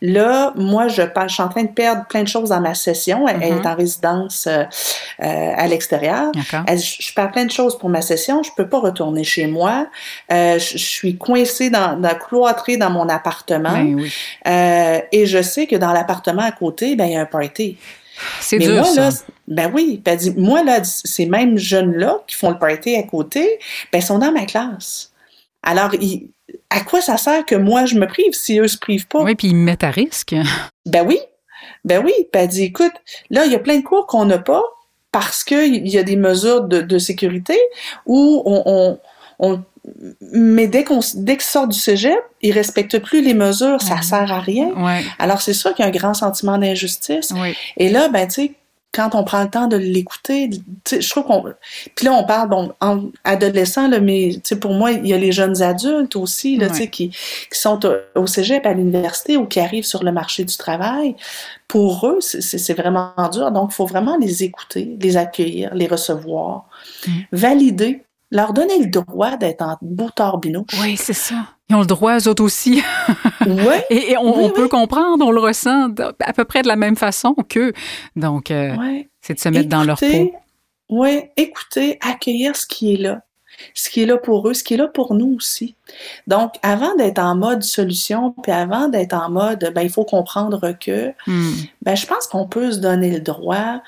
là, 0.00 0.52
moi, 0.56 0.88
je, 0.88 1.02
je 1.02 1.32
suis 1.32 1.42
en 1.42 1.48
train 1.48 1.64
de 1.64 1.68
perdre 1.68 2.04
plein 2.08 2.22
de 2.22 2.28
choses 2.28 2.50
dans 2.50 2.60
ma 2.60 2.74
session 2.74 3.26
elle, 3.28 3.42
est 3.42 3.50
mm-hmm. 3.50 3.68
en 3.68 3.74
résidence 3.74 3.93
euh, 4.04 4.64
euh, 5.22 5.52
à 5.56 5.66
l'extérieur. 5.66 6.32
Elle, 6.66 6.78
je, 6.78 6.96
je 7.00 7.14
perds 7.14 7.32
plein 7.32 7.44
de 7.44 7.50
choses 7.50 7.78
pour 7.78 7.88
ma 7.88 8.02
session. 8.02 8.42
Je 8.42 8.50
peux 8.56 8.68
pas 8.68 8.80
retourner 8.80 9.24
chez 9.24 9.46
moi. 9.46 9.86
Euh, 10.32 10.58
je, 10.58 10.78
je, 10.78 10.84
suis 10.84 11.16
coincée 11.16 11.70
dans, 11.70 11.98
dans 12.00 12.14
cloîtrée 12.14 12.76
dans 12.76 12.90
mon 12.90 13.08
appartement. 13.08 13.72
Ben 13.72 13.94
oui. 13.94 14.12
et 15.12 15.26
je 15.26 15.42
sais 15.42 15.66
que 15.66 15.76
dans 15.76 15.92
l'appartement 15.92 16.42
à 16.42 16.52
côté, 16.52 16.96
ben 16.96 17.06
il 17.06 17.12
y 17.12 17.16
a 17.16 17.20
un 17.20 17.26
party. 17.26 17.76
C'est 18.40 18.58
dur, 18.58 18.74
moi, 18.74 18.84
ça. 18.84 19.10
Là, 19.10 19.10
ben 19.48 19.70
oui, 19.74 20.00
ben 20.04 20.16
dit, 20.16 20.32
moi, 20.36 20.62
là, 20.62 20.80
ces 20.84 21.26
mêmes 21.26 21.58
jeunes-là 21.58 22.18
qui 22.26 22.36
font 22.36 22.50
le 22.50 22.58
party 22.58 22.96
à 22.96 23.02
côté, 23.02 23.58
ben, 23.92 24.00
sont 24.00 24.18
dans 24.18 24.32
ma 24.32 24.46
classe. 24.46 25.10
Alors, 25.62 25.90
à 26.70 26.80
quoi 26.80 27.00
ça 27.00 27.16
sert 27.16 27.44
que 27.44 27.54
moi, 27.54 27.86
je 27.86 27.96
me 27.96 28.06
prive 28.06 28.32
si 28.32 28.58
eux 28.58 28.68
se 28.68 28.78
privent 28.78 29.06
pas? 29.06 29.22
Oui, 29.22 29.34
puis 29.34 29.48
ils 29.48 29.56
me 29.56 29.64
mettent 29.64 29.84
à 29.84 29.90
risque. 29.90 30.34
Ben 30.86 31.04
oui, 31.06 31.18
ben 31.84 32.02
oui, 32.04 32.12
puis 32.32 32.42
elle 32.42 32.48
dit, 32.48 32.64
écoute, 32.64 32.92
là, 33.30 33.44
il 33.46 33.52
y 33.52 33.54
a 33.54 33.58
plein 33.58 33.78
de 33.78 33.84
cours 33.84 34.06
qu'on 34.06 34.24
n'a 34.24 34.38
pas 34.38 34.62
parce 35.12 35.44
qu'il 35.44 35.86
y 35.86 35.98
a 35.98 36.02
des 36.02 36.16
mesures 36.16 36.62
de, 36.62 36.80
de 36.80 36.98
sécurité 36.98 37.58
où 38.06 38.42
on, 38.46 38.62
on, 38.66 38.98
on 39.38 39.62
mais 40.32 40.66
dès 40.66 40.82
qu'on 40.82 41.00
dès 41.14 41.36
qu'ils 41.36 41.44
sortent 41.44 41.68
du 41.70 41.78
cégep, 41.78 42.18
ils 42.40 42.52
respectent 42.52 42.98
plus 43.00 43.20
les 43.20 43.34
mesures, 43.34 43.82
ça 43.82 44.00
sert 44.02 44.32
à 44.32 44.40
rien. 44.40 44.70
Alors 45.18 45.42
c'est 45.42 45.52
sûr 45.52 45.74
qu'il 45.74 45.84
y 45.84 45.86
a 45.86 45.88
un 45.90 45.92
grand 45.92 46.14
sentiment 46.14 46.56
d'injustice. 46.56 47.32
Et 47.76 47.90
là, 47.90 48.08
ben 48.08 48.26
tu 48.26 48.34
sais, 48.34 48.52
quand 48.94 49.14
on 49.14 49.24
prend 49.24 49.42
le 49.42 49.50
temps 49.50 49.66
de 49.66 49.76
l'écouter, 49.76 50.50
je 50.88 51.10
trouve 51.10 51.24
qu'on. 51.24 51.42
Puis 51.94 52.06
là, 52.06 52.12
on 52.12 52.24
parle, 52.24 52.48
bon, 52.48 52.72
en 52.80 53.10
adolescent, 53.24 53.88
là, 53.88 53.98
mais 54.00 54.38
pour 54.60 54.72
moi, 54.72 54.92
il 54.92 55.06
y 55.06 55.12
a 55.12 55.18
les 55.18 55.32
jeunes 55.32 55.62
adultes 55.62 56.16
aussi, 56.16 56.56
là, 56.56 56.68
qui, 56.68 56.88
qui 56.88 57.14
sont 57.50 57.80
au 58.14 58.26
cégep, 58.26 58.64
à 58.64 58.72
l'université 58.72 59.36
ou 59.36 59.46
qui 59.46 59.58
arrivent 59.60 59.84
sur 59.84 60.04
le 60.04 60.12
marché 60.12 60.44
du 60.44 60.56
travail. 60.56 61.16
Pour 61.66 62.06
eux, 62.06 62.20
c'est 62.20 62.74
vraiment 62.74 63.12
dur. 63.32 63.50
Donc, 63.50 63.70
il 63.72 63.74
faut 63.74 63.86
vraiment 63.86 64.16
les 64.16 64.44
écouter, 64.44 64.96
les 65.00 65.16
accueillir, 65.16 65.74
les 65.74 65.88
recevoir, 65.88 66.66
mm. 67.06 67.10
valider, 67.32 68.04
leur 68.34 68.52
donner 68.52 68.80
le 68.80 68.90
droit 68.90 69.36
d'être 69.36 69.62
en 69.62 69.78
beau 69.80 70.10
torbino. 70.10 70.66
Oui, 70.82 70.96
c'est 70.96 71.12
ça. 71.12 71.36
Ils 71.70 71.76
ont 71.76 71.80
le 71.80 71.86
droit, 71.86 72.18
eux 72.18 72.28
autres 72.28 72.42
aussi. 72.42 72.82
oui. 73.46 73.76
Et, 73.90 74.16
on, 74.18 74.50
peut 74.50 74.68
comprendre, 74.68 75.24
on 75.24 75.30
le 75.30 75.40
ressent 75.40 75.88
à 76.20 76.32
peu 76.32 76.44
près 76.44 76.62
de 76.62 76.68
la 76.68 76.76
même 76.76 76.96
façon 76.96 77.34
qu'eux. 77.48 77.72
Donc, 78.16 78.50
euh, 78.50 78.74
c'est 79.20 79.34
de 79.34 79.38
se 79.38 79.48
mettre 79.48 79.68
dans 79.68 79.84
leur 79.84 79.98
peau. 79.98 80.34
Oui, 80.90 81.22
écouter, 81.36 81.98
accueillir 82.02 82.56
ce 82.56 82.66
qui 82.66 82.94
est 82.94 82.98
là. 82.98 83.22
Ce 83.72 83.88
qui 83.88 84.02
est 84.02 84.06
là 84.06 84.18
pour 84.18 84.48
eux, 84.48 84.52
ce 84.52 84.64
qui 84.64 84.74
est 84.74 84.76
là 84.76 84.88
pour 84.88 85.14
nous 85.14 85.36
aussi. 85.36 85.76
Donc, 86.26 86.54
avant 86.62 86.94
d'être 86.96 87.20
en 87.20 87.36
mode 87.36 87.62
solution, 87.62 88.34
puis 88.42 88.50
avant 88.50 88.88
d'être 88.88 89.14
en 89.14 89.30
mode, 89.30 89.70
ben, 89.72 89.82
il 89.82 89.90
faut 89.90 90.04
comprendre 90.04 90.72
que, 90.72 91.14
hmm. 91.28 91.52
ben, 91.82 91.94
je 91.94 92.04
pense 92.04 92.26
qu'on 92.26 92.48
peut 92.48 92.72
se 92.72 92.78
donner 92.78 93.12
le 93.12 93.20
droit 93.20 93.80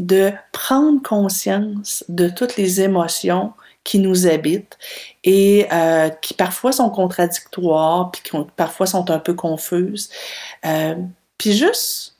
de 0.00 0.32
prendre 0.50 1.00
conscience 1.02 2.04
de 2.08 2.28
toutes 2.28 2.56
les 2.56 2.80
émotions 2.80 3.52
qui 3.84 3.98
nous 3.98 4.26
habitent 4.26 4.78
et 5.24 5.66
euh, 5.72 6.08
qui 6.08 6.34
parfois 6.34 6.72
sont 6.72 6.90
contradictoires, 6.90 8.10
puis 8.10 8.22
qui 8.22 8.36
parfois 8.56 8.86
sont 8.86 9.10
un 9.10 9.18
peu 9.18 9.34
confuses. 9.34 10.10
Euh, 10.64 10.94
puis 11.38 11.52
juste 11.52 12.16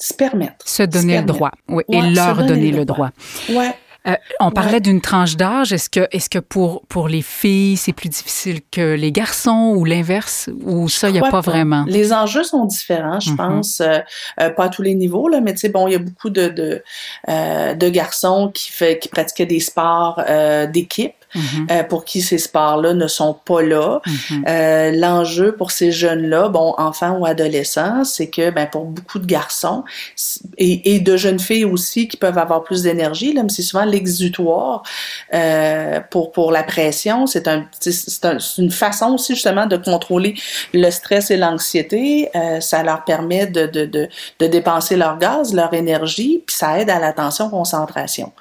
se 0.00 0.14
permettre. 0.14 0.66
Se 0.66 0.82
donner 0.82 1.18
le 1.20 1.26
droit, 1.26 1.52
oui, 1.68 1.82
et 1.90 2.00
leur 2.00 2.44
donner, 2.44 2.70
le 2.70 2.84
droit. 2.84 3.10
droit. 3.46 3.60
Ouais. 3.60 3.74
Euh, 4.06 4.14
on 4.38 4.50
parlait 4.50 4.80
d'une 4.80 5.00
tranche 5.00 5.36
d'âge. 5.36 5.72
Est-ce 5.72 5.88
que, 5.88 6.06
est-ce 6.12 6.28
que 6.28 6.38
pour, 6.38 6.82
pour 6.88 7.08
les 7.08 7.22
filles, 7.22 7.76
c'est 7.76 7.94
plus 7.94 8.10
difficile 8.10 8.60
que 8.70 8.94
les 8.94 9.12
garçons 9.12 9.74
ou 9.76 9.84
l'inverse? 9.84 10.50
Ou 10.62 10.88
ça, 10.88 11.08
il 11.08 11.12
n'y 11.12 11.20
a 11.20 11.30
pas, 11.30 11.40
vraiment? 11.40 11.84
Les 11.88 12.12
enjeux 12.12 12.44
sont 12.44 12.66
différents, 12.66 13.20
je 13.20 13.30
mm-hmm. 13.30 13.36
pense. 13.36 13.80
Euh, 13.80 13.98
euh, 14.40 14.50
pas 14.50 14.64
à 14.64 14.68
tous 14.68 14.82
les 14.82 14.94
niveaux, 14.94 15.28
là, 15.28 15.40
mais 15.40 15.52
tu 15.54 15.60
sais, 15.60 15.68
bon, 15.70 15.88
il 15.88 15.92
y 15.92 15.96
a 15.96 16.00
beaucoup 16.00 16.30
de, 16.30 16.48
de, 16.48 16.82
de 17.28 17.88
garçons 17.88 18.50
qui, 18.52 18.70
fait, 18.70 18.98
qui 18.98 19.08
pratiquaient 19.08 19.46
des 19.46 19.60
sports 19.60 20.22
d'équipe. 20.72 21.14
Mm-hmm. 21.34 21.72
Euh, 21.72 21.82
pour 21.84 22.04
qui 22.04 22.20
ces 22.20 22.38
sports-là 22.38 22.94
ne 22.94 23.06
sont 23.06 23.34
pas 23.34 23.62
là. 23.62 24.00
Mm-hmm. 24.06 24.44
euh, 24.48 24.92
L'enjeu 24.92 25.54
pour 25.56 25.70
ces 25.70 25.92
jeunes-là, 25.92 26.48
bon, 26.48 26.74
enfants 26.78 27.18
ou 27.18 27.26
adolescents, 27.26 28.04
c'est 28.04 28.28
que 28.28 28.50
ben, 28.50 28.66
pour 28.66 28.84
beaucoup 28.84 29.18
de 29.18 29.26
garçons 29.26 29.84
et, 30.58 30.94
et, 30.94 31.00
de 31.00 31.16
jeunes 31.16 31.40
filles 31.40 31.64
aussi 31.64 32.08
qui 32.08 32.16
peuvent 32.16 32.38
avoir 32.38 32.62
plus 32.62 32.82
d'énergie, 32.82 33.32
là, 33.32 33.42
mais 33.42 33.48
c'est 33.48 33.62
souvent 33.62 33.84
l'exutoire 33.84 34.82
euh, 35.32 36.00
pour, 36.10 36.32
pour 36.32 36.52
la 36.52 36.62
pression. 36.62 37.26
C'est 37.26 37.48
un, 37.48 37.66
un, 38.22 38.38
une 38.58 38.70
façon 38.70 39.14
aussi 39.14 39.34
justement 39.34 39.66
de 39.66 39.76
contrôler 39.76 40.34
le 40.72 40.90
stress 40.90 41.30
et 41.30 41.36
l'anxiété. 41.36 42.28
Euh, 42.34 42.60
ça 42.60 42.82
leur 42.82 43.04
permet 43.04 43.46
de, 43.46 43.66
de, 43.66 43.84
de, 43.84 44.08
de 44.38 44.46
dépenser 44.46 44.96
leur 44.96 45.18
gaz, 45.18 45.52
leur 45.54 45.74
énergie, 45.74 46.42
puis 46.46 46.54
ça 46.54 46.80
aide 46.80 46.90
à 46.90 46.98
l'attention, 46.98 47.50
concentration 47.50 48.32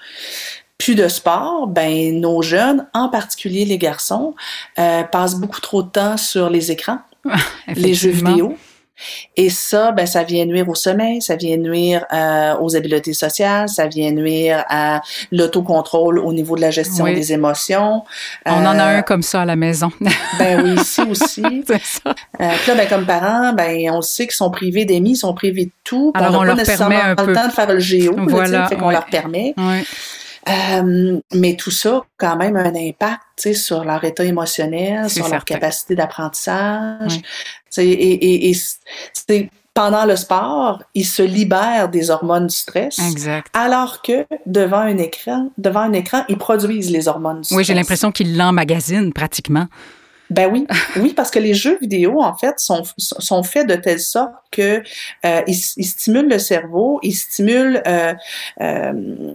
plus 0.77 0.95
de 0.95 1.07
sport, 1.07 1.67
ben 1.67 2.19
nos 2.19 2.41
jeunes, 2.41 2.87
en 2.93 3.09
particulier 3.09 3.65
les 3.65 3.77
garçons, 3.77 4.35
euh, 4.79 5.03
passent 5.03 5.35
beaucoup 5.35 5.61
trop 5.61 5.83
de 5.83 5.89
temps 5.89 6.17
sur 6.17 6.49
les 6.49 6.71
écrans, 6.71 6.99
les 7.75 7.93
jeux 7.93 8.11
vidéo. 8.11 8.57
Et 9.35 9.49
ça, 9.49 9.91
ben, 9.91 10.05
ça 10.05 10.23
vient 10.23 10.45
nuire 10.45 10.69
au 10.69 10.75
sommeil, 10.75 11.21
ça 11.21 11.35
vient 11.35 11.57
nuire 11.57 12.05
euh, 12.13 12.55
aux 12.59 12.75
habiletés 12.75 13.13
sociales, 13.13 13.67
ça 13.67 13.87
vient 13.87 14.11
nuire 14.11 14.63
à 14.69 15.01
l'autocontrôle 15.31 16.19
au 16.19 16.31
niveau 16.31 16.55
de 16.55 16.61
la 16.61 16.71
gestion 16.71 17.05
des 17.05 17.33
émotions. 17.33 18.03
On 18.45 18.51
en 18.51 18.77
a 18.77 18.93
euh, 18.93 18.97
un 18.99 19.01
comme 19.01 19.23
ça 19.23 19.41
à 19.41 19.45
la 19.45 19.55
maison. 19.55 19.91
ben 20.39 20.61
oui, 20.63 20.75
ici 20.79 21.01
aussi. 21.09 21.41
Ça. 21.83 22.13
Euh, 22.39 22.49
puis 22.61 22.67
là, 22.67 22.75
ben, 22.75 22.87
comme 22.87 23.05
parents, 23.05 23.53
ben, 23.53 23.89
on 23.91 24.01
sait 24.01 24.25
qu'ils 24.25 24.35
sont 24.35 24.51
privés 24.51 24.85
d'amis, 24.85 25.11
ils 25.11 25.15
sont 25.15 25.33
privés 25.33 25.65
de 25.65 25.71
tout. 25.83 26.11
Alors, 26.15 26.35
on, 26.35 26.37
on 26.37 26.43
leur 26.43 26.55
permet 26.55 26.95
un 26.95 27.15
peu. 27.15 27.25
le 27.27 27.33
temps 27.33 27.47
de 27.47 27.51
faire 27.51 27.67
le 27.67 27.79
géo, 27.79 28.15
voilà, 28.27 28.67
fait 28.67 28.75
qu'on 28.75 28.91
leur 28.91 29.05
permet. 29.05 29.55
Euh, 30.49 31.19
mais 31.33 31.55
tout 31.55 31.71
ça 31.71 31.97
a 31.97 32.01
quand 32.17 32.35
même 32.35 32.57
un 32.57 32.75
impact 32.75 33.53
sur 33.53 33.85
leur 33.85 34.03
état 34.03 34.25
émotionnel, 34.25 35.09
sur 35.09 35.29
leur 35.29 35.45
capacité 35.45 35.95
d'apprentissage. 35.95 37.21
Et, 37.77 37.91
et, 37.91 38.51
et 38.51 39.49
pendant 39.73 40.05
le 40.05 40.15
sport, 40.15 40.83
ils 40.93 41.05
se 41.05 41.23
libèrent 41.23 41.89
des 41.89 42.11
hormones 42.11 42.47
du 42.47 42.55
stress. 42.55 42.99
Exact. 42.99 43.47
Alors 43.53 44.01
que 44.01 44.25
devant 44.45 44.81
un 44.81 44.97
écran, 44.97 45.49
devant 45.57 45.79
un 45.79 45.93
écran, 45.93 46.25
ils 46.29 46.37
produisent 46.37 46.91
les 46.91 47.07
hormones 47.07 47.37
du 47.37 47.45
stress. 47.45 47.57
Oui, 47.57 47.63
j'ai 47.63 47.73
l'impression 47.73 48.11
qu'ils 48.11 48.37
l'emmagasinent 48.37 49.13
pratiquement. 49.13 49.67
Ben 50.29 50.49
oui, 50.51 50.65
oui, 50.97 51.13
parce 51.13 51.31
que 51.31 51.39
les 51.39 51.53
jeux 51.53 51.77
vidéo, 51.79 52.21
en 52.21 52.35
fait, 52.35 52.59
sont, 52.59 52.83
sont 52.97 53.43
faits 53.43 53.67
de 53.67 53.75
telle 53.75 53.99
sorte 53.99 54.31
que 54.51 54.81
euh, 55.25 55.41
ils, 55.47 55.55
stimulent 55.55 56.29
le 56.29 56.39
cerveau, 56.39 56.99
ils 57.03 57.13
stimulent 57.13 57.81
euh, 57.87 58.13
euh, 58.61 58.93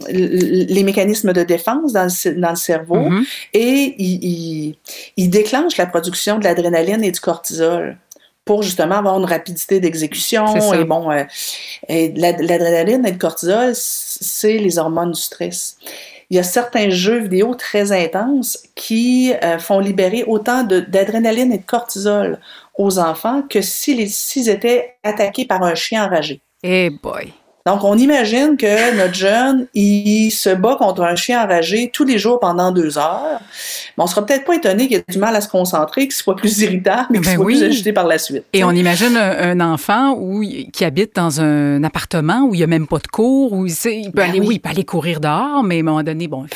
les 0.09 0.83
mécanismes 0.83 1.33
de 1.33 1.43
défense 1.43 1.93
dans 1.93 2.05
le, 2.05 2.41
dans 2.41 2.51
le 2.51 2.57
cerveau 2.57 3.11
mm-hmm. 3.11 3.25
et 3.55 3.95
ils, 3.99 4.77
ils, 5.17 5.31
déclenchent 5.31 5.77
la 5.77 5.87
production 5.87 6.39
de 6.39 6.45
l'adrénaline 6.45 7.05
et 7.05 7.11
du 7.11 7.21
cortisol 7.21 7.99
pour 8.45 8.63
justement 8.63 8.97
avoir 8.97 9.19
une 9.19 9.27
rapidité 9.27 9.79
d'exécution. 9.79 10.73
Et 10.73 10.85
bon, 10.85 11.11
l'adrénaline 11.89 13.05
et 13.05 13.13
le 13.13 13.19
cortisol, 13.19 13.73
c'est 13.75 14.57
les 14.57 14.79
hormones 14.79 15.13
du 15.13 15.21
stress 15.21 15.77
il 16.31 16.37
y 16.37 16.41
a 16.41 16.43
certains 16.43 16.91
jeux 16.91 17.21
vidéo 17.21 17.55
très 17.55 17.93
intenses 17.93 18.59
qui 18.75 19.33
euh, 19.43 19.59
font 19.59 19.81
libérer 19.81 20.25
autant 20.25 20.63
d'adrénaline 20.63 21.53
et 21.53 21.59
de 21.59 21.65
cortisol 21.65 22.39
aux 22.77 22.99
enfants 22.99 23.43
que 23.43 23.61
s'ils 23.63 24.49
étaient 24.49 24.97
attaqués 25.03 25.47
par 25.47 25.63
un 25.63 25.75
chien 25.75 26.05
enragé. 26.05 26.41
Eh 26.63 26.91
boy! 26.91 27.33
Donc, 27.67 27.85
on 27.85 27.99
imagine 27.99 28.57
que 28.57 28.97
notre 28.97 29.15
jeune, 29.15 29.67
il 29.75 30.31
se 30.31 30.49
bat 30.51 30.77
contre 30.77 31.03
un 31.03 31.17
chien 31.17 31.45
enragé 31.45 31.91
tous 31.93 32.05
les 32.05 32.19
jours 32.19 32.41
pendant 32.41 32.73
deux 32.73 32.97
heures. 32.97 33.41
Mais 33.97 34.05
on 34.05 34.07
sera 34.07 34.25
peut-être 34.25 34.45
pas 34.45 34.55
étonné 34.55 34.89
qu'il 34.89 34.97
ait 34.97 35.05
du 35.07 35.19
mal 35.19 35.37
à 35.37 35.41
se 35.41 35.49
concentrer, 35.49 36.03
qu'il 36.03 36.13
soit 36.13 36.37
plus 36.37 36.61
irritable, 36.61 37.09
qu'il 37.13 37.21
ben 37.21 37.35
soit 37.35 37.45
plus 37.45 37.63
agité 37.63 37.93
par 37.93 38.07
la 38.07 38.19
suite. 38.19 38.45
Et 38.53 38.65
on 38.65 38.71
imagine 38.71 39.17
un, 39.17 39.61
enfant 39.61 40.15
où, 40.17 40.43
qui 40.73 40.85
habite 40.85 41.15
dans 41.15 41.41
un 41.43 41.83
appartement 41.85 42.45
où 42.45 42.55
il 42.55 42.59
n'y 42.59 42.65
a 42.65 42.69
même 42.69 42.87
pas 42.87 42.99
de 42.99 43.07
cours, 43.07 43.53
où 43.53 43.67
il, 43.67 43.75
peut 43.75 44.11
ben 44.15 44.31
aller, 44.31 44.41
oui. 44.41 44.55
il 44.55 44.61
peut 44.61 44.71
aller 44.71 44.85
courir 44.85 45.21
dehors, 45.21 45.63
mais 45.63 45.77
à 45.77 45.81
un 45.81 45.83
moment 45.83 46.03
donné, 46.03 46.27
bon, 46.27 46.47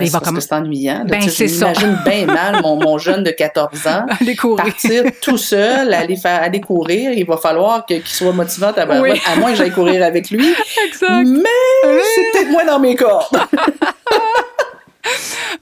il 0.00 0.10
va 0.10 0.20
comme... 0.20 0.40
c'est 0.40 0.54
ennuyant. 0.54 1.04
Ben, 1.06 1.20
c'est 1.22 1.48
ça. 1.48 1.72
J'imagine 1.74 1.98
bien 2.04 2.26
mal 2.34 2.62
mon, 2.62 2.76
mon, 2.76 2.98
jeune 2.98 3.24
de 3.24 3.30
14 3.30 3.86
ans 3.88 4.06
aller 4.20 4.36
courir. 4.36 4.64
partir 4.64 5.04
tout 5.20 5.38
seul, 5.38 5.92
aller 5.92 6.16
faire 6.16 6.42
aller 6.42 6.60
courir. 6.60 7.12
Il 7.12 7.26
va 7.26 7.36
falloir 7.36 7.84
qu'il 7.84 8.06
soit 8.06 8.32
motivant 8.32 8.72
à, 8.74 8.82
à 8.82 9.36
moins 9.36 9.50
que 9.50 9.56
j'aille 9.56 9.72
courir 9.72 10.02
avec 10.02 10.30
lui. 10.30 10.45
Exact. 10.86 11.26
Mais 11.26 12.00
c'est 12.14 12.32
peut-être 12.32 12.50
moins 12.50 12.64
dans 12.64 12.78
mes 12.78 12.94
cordes. 12.94 13.36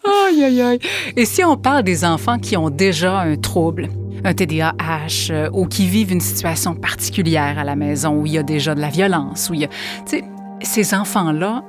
aïe, 0.04 0.44
aïe, 0.44 0.62
aïe. 0.62 0.78
Et 1.16 1.24
si 1.24 1.44
on 1.44 1.56
parle 1.56 1.82
des 1.82 2.04
enfants 2.04 2.38
qui 2.38 2.56
ont 2.56 2.70
déjà 2.70 3.18
un 3.18 3.36
trouble, 3.36 3.88
un 4.24 4.34
TDAH, 4.34 5.30
euh, 5.30 5.50
ou 5.52 5.66
qui 5.66 5.86
vivent 5.86 6.12
une 6.12 6.20
situation 6.20 6.74
particulière 6.74 7.58
à 7.58 7.64
la 7.64 7.76
maison 7.76 8.20
où 8.20 8.26
il 8.26 8.32
y 8.32 8.38
a 8.38 8.42
déjà 8.42 8.74
de 8.74 8.80
la 8.80 8.88
violence, 8.88 9.50
où 9.50 9.54
il 9.54 9.60
y 9.60 9.64
a. 9.64 9.68
Tu 10.06 10.18
sais, 10.18 10.24
ces 10.62 10.94
enfants-là, 10.94 11.62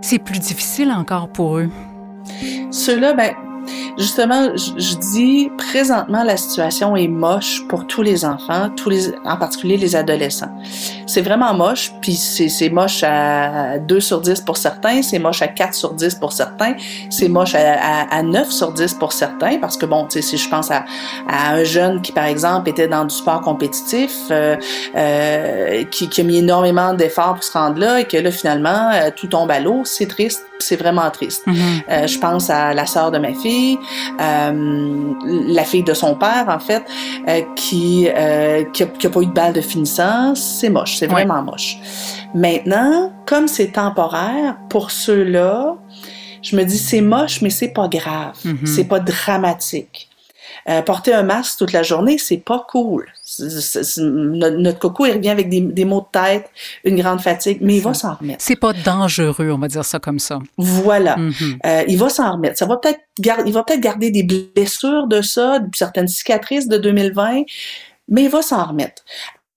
c'est 0.00 0.18
plus 0.18 0.38
difficile 0.38 0.90
encore 0.90 1.28
pour 1.28 1.58
eux. 1.58 1.68
Ceux-là, 2.70 3.12
ben, 3.14 3.34
Justement, 3.98 4.50
je, 4.56 4.94
dis 5.12 5.50
présentement 5.58 6.24
la 6.24 6.36
situation 6.36 6.96
est 6.96 7.08
moche 7.08 7.62
pour 7.68 7.86
tous 7.86 8.02
les 8.02 8.24
enfants, 8.24 8.70
tous 8.76 8.90
les, 8.90 9.14
en 9.24 9.36
particulier 9.36 9.76
les 9.76 9.96
adolescents. 9.96 10.52
C'est 11.06 11.20
vraiment 11.20 11.52
moche, 11.54 11.92
puis 12.00 12.14
c'est 12.14 12.70
moche 12.70 13.02
à 13.02 13.78
2 13.78 14.00
sur 14.00 14.20
10 14.20 14.40
pour 14.42 14.56
certains, 14.56 15.02
c'est 15.02 15.18
moche 15.18 15.42
à 15.42 15.48
4 15.48 15.74
sur 15.74 15.92
10 15.92 16.14
pour 16.16 16.32
certains, 16.32 16.74
c'est 17.10 17.28
moche 17.28 17.54
à, 17.54 18.06
à, 18.10 18.22
9 18.22 18.50
sur 18.50 18.72
10 18.72 18.94
pour 18.94 19.12
certains, 19.12 19.58
parce 19.58 19.76
que 19.76 19.86
bon, 19.86 20.06
tu 20.06 20.20
sais, 20.20 20.22
si 20.22 20.38
je 20.38 20.48
pense 20.48 20.70
à, 20.70 20.84
à, 21.28 21.52
un 21.52 21.64
jeune 21.64 22.00
qui, 22.02 22.12
par 22.12 22.24
exemple, 22.24 22.70
était 22.70 22.88
dans 22.88 23.04
du 23.04 23.14
sport 23.14 23.40
compétitif, 23.40 24.12
euh, 24.30 24.56
euh, 24.96 25.84
qui, 25.90 26.08
qui, 26.08 26.20
a 26.20 26.24
mis 26.24 26.38
énormément 26.38 26.94
d'efforts 26.94 27.34
pour 27.34 27.44
se 27.44 27.52
rendre 27.52 27.78
là, 27.78 28.00
et 28.00 28.04
que 28.04 28.16
là, 28.16 28.30
finalement, 28.30 28.90
euh, 28.94 29.10
tout 29.14 29.26
tombe 29.26 29.50
à 29.50 29.60
l'eau, 29.60 29.82
c'est 29.84 30.06
triste, 30.06 30.46
c'est 30.62 30.76
vraiment 30.76 31.10
triste. 31.10 31.46
Mm-hmm. 31.46 31.82
Euh, 31.90 32.06
je 32.06 32.18
pense 32.18 32.50
à 32.50 32.72
la 32.74 32.86
sœur 32.86 33.10
de 33.10 33.18
ma 33.18 33.34
fille, 33.34 33.78
la 34.18 35.64
fille 35.64 35.82
de 35.82 35.94
son 35.94 36.14
père, 36.14 36.46
en 36.48 36.58
fait, 36.58 36.84
euh, 37.28 37.40
qui, 37.56 38.08
euh, 38.08 38.64
qui, 38.72 38.82
a, 38.82 38.86
pas 38.86 39.20
eu 39.20 39.26
de 39.26 39.32
balle 39.32 39.52
de 39.52 39.60
finissant, 39.60 40.34
c'est 40.34 40.70
moche, 40.70 40.96
c'est 40.96 41.06
vraiment 41.06 41.42
moche. 41.42 41.76
Maintenant, 42.34 43.12
comme 43.26 43.48
c'est 43.48 43.72
temporaire, 43.72 44.56
pour 44.68 44.90
ceux-là, 44.90 45.76
je 46.42 46.56
me 46.56 46.64
dis 46.64 46.78
c'est 46.78 47.00
moche, 47.00 47.40
mais 47.42 47.50
c'est 47.50 47.68
pas 47.72 47.88
grave, 47.88 48.34
Mhm. 48.44 48.66
c'est 48.66 48.84
pas 48.84 49.00
dramatique. 49.00 50.08
Euh, 50.68 50.82
porter 50.82 51.12
un 51.12 51.22
masque 51.22 51.58
toute 51.58 51.72
la 51.72 51.82
journée, 51.82 52.18
c'est 52.18 52.36
pas 52.36 52.64
cool. 52.68 53.06
Notre, 53.98 54.56
notre 54.56 54.78
coco, 54.78 55.06
il 55.06 55.12
revient 55.12 55.30
avec 55.30 55.48
des, 55.48 55.60
des 55.60 55.84
maux 55.84 56.00
de 56.00 56.18
tête, 56.20 56.50
une 56.84 57.00
grande 57.00 57.20
fatigue, 57.20 57.58
mais 57.60 57.76
il 57.76 57.82
va 57.82 57.94
s'en 57.94 58.14
remettre. 58.14 58.42
C'est 58.42 58.56
pas 58.56 58.72
dangereux, 58.72 59.50
on 59.50 59.58
va 59.58 59.68
dire 59.68 59.84
ça 59.84 59.98
comme 59.98 60.18
ça. 60.18 60.38
Voilà. 60.58 61.16
Mhm. 61.16 61.58
Euh, 61.66 61.84
il 61.88 61.98
va 61.98 62.08
s'en 62.08 62.32
remettre. 62.32 62.58
Ça 62.58 62.66
va 62.66 62.76
peut-être 62.76 63.00
il 63.18 63.52
va 63.52 63.62
peut-être 63.62 63.80
garder 63.80 64.10
des 64.10 64.22
blessures 64.22 65.06
de 65.06 65.20
ça, 65.20 65.60
certaines 65.74 66.08
cicatrices 66.08 66.68
de 66.68 66.78
2020, 66.78 67.42
mais 68.08 68.24
il 68.24 68.30
va 68.30 68.42
s'en 68.42 68.64
remettre. 68.64 69.04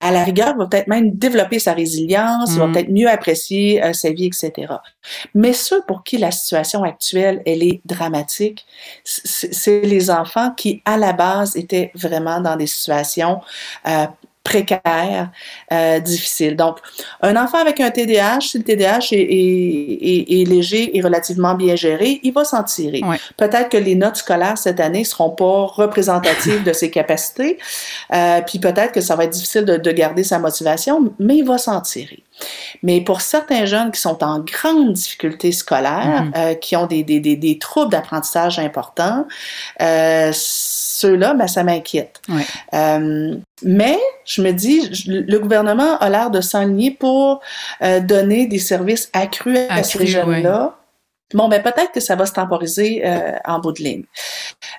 À 0.08 0.12
la 0.12 0.24
rigueur, 0.24 0.56
va 0.56 0.68
peut-être 0.68 0.88
même 0.88 1.12
développer 1.12 1.58
sa 1.60 1.74
résilience, 1.74 2.52
il 2.54 2.60
va 2.60 2.68
Mhm. 2.68 2.74
peut-être 2.74 2.90
mieux 2.90 3.10
apprécier 3.10 3.84
euh, 3.84 3.94
sa 3.94 4.12
vie, 4.12 4.28
etc. 4.28 4.52
Mais 5.34 5.52
ceux 5.54 5.82
pour 5.88 6.04
qui 6.04 6.18
la 6.18 6.32
situation 6.32 6.84
actuelle, 6.84 7.42
elle 7.46 7.64
est 7.64 7.82
dramatique, 7.86 8.66
c'est 9.04 9.82
les 9.82 10.10
enfants 10.12 10.52
qui, 10.52 10.82
à 10.86 10.98
la 10.98 11.14
base, 11.14 11.56
étaient 11.56 11.92
vraiment 11.96 12.40
dans 12.40 12.56
des 12.56 12.68
situations 12.68 13.42
euh, 13.88 14.06
précaires, 14.46 15.30
euh, 15.74 16.00
difficiles. 16.00 16.56
Donc, 16.56 16.78
un 17.22 17.36
enfant 17.36 17.58
avec 17.58 17.82
un 17.82 17.92
TDAH, 17.92 18.40
si 18.42 18.58
le 18.60 18.64
TDAH 18.64 19.08
est, 19.12 19.18
est- 19.20 19.98
est- 20.02 20.42
est 20.42 20.46
léger 20.46 20.96
et 20.96 21.02
relativement 21.02 21.56
bien 21.56 21.76
géré, 21.76 22.22
il 22.24 22.32
va 22.32 22.46
s'en 22.46 22.64
tirer. 22.64 23.02
Ouais. 23.04 23.18
Peut-être 23.36 23.70
que 23.70 23.78
les 23.78 23.96
notes 23.96 24.16
scolaires 24.18 24.58
cette 24.58 24.80
année 24.80 25.04
seront 25.04 25.32
pas 25.32 25.66
représentatives 25.66 26.64
de 26.64 26.72
ses 26.72 26.90
capacités, 26.92 27.58
euh, 28.14 28.40
puis 28.48 28.60
peut-être 28.60 28.94
que 28.94 29.02
ça 29.02 29.16
va 29.16 29.26
être 29.26 29.32
difficile 29.34 29.66
de, 29.66 29.78
de 29.78 29.92
garder 29.92 30.24
sa 30.24 30.40
motivation, 30.40 31.12
mais 31.20 31.38
il 31.38 31.46
va 31.46 31.58
s'en 31.58 31.82
tirer. 31.82 32.24
Mais 32.84 33.02
pour 33.02 33.22
certains 33.22 33.66
jeunes 33.66 33.92
qui 33.92 34.00
sont 34.02 34.24
en 34.24 34.40
grande 34.40 34.94
difficulté 34.94 35.52
scolaire, 35.52 36.24
Mhm. 36.26 36.32
euh, 36.36 36.54
qui 36.56 36.76
ont 36.76 36.86
des, 36.86 37.04
des, 37.04 37.20
des, 37.20 37.36
des 37.36 37.58
troubles 37.58 37.92
d'apprentissage 37.92 38.60
importants, 38.60 39.26
euh, 39.82 40.32
ceux-là, 40.34 41.34
ben, 41.34 41.48
ça 41.48 41.64
m'inquiète. 41.64 42.22
Euh, 42.74 43.36
mais 43.64 43.98
je 44.26 44.42
me 44.42 44.52
dis, 44.52 44.94
je- 44.94 45.12
le 45.12 45.40
gouvernement 45.40 45.98
a 46.00 46.10
l'air 46.10 46.30
de 46.32 46.42
s'enligner 46.42 46.92
pour 46.92 47.42
donner 48.02 48.48
des 48.48 48.60
services 48.60 49.10
accrus 49.14 49.58
à 49.70 49.84
ces 49.84 50.00
jeunes-là. 50.08 50.76
Bon, 51.36 51.50
ben 51.50 51.62
peut-être 51.62 51.92
que 51.92 52.00
ça 52.00 52.16
va 52.16 52.26
se 52.26 52.32
temporiser 52.32 53.06
euh, 53.06 53.34
en 53.44 53.60
bout 53.60 53.74
de 53.74 53.84
ligne. 53.84 54.04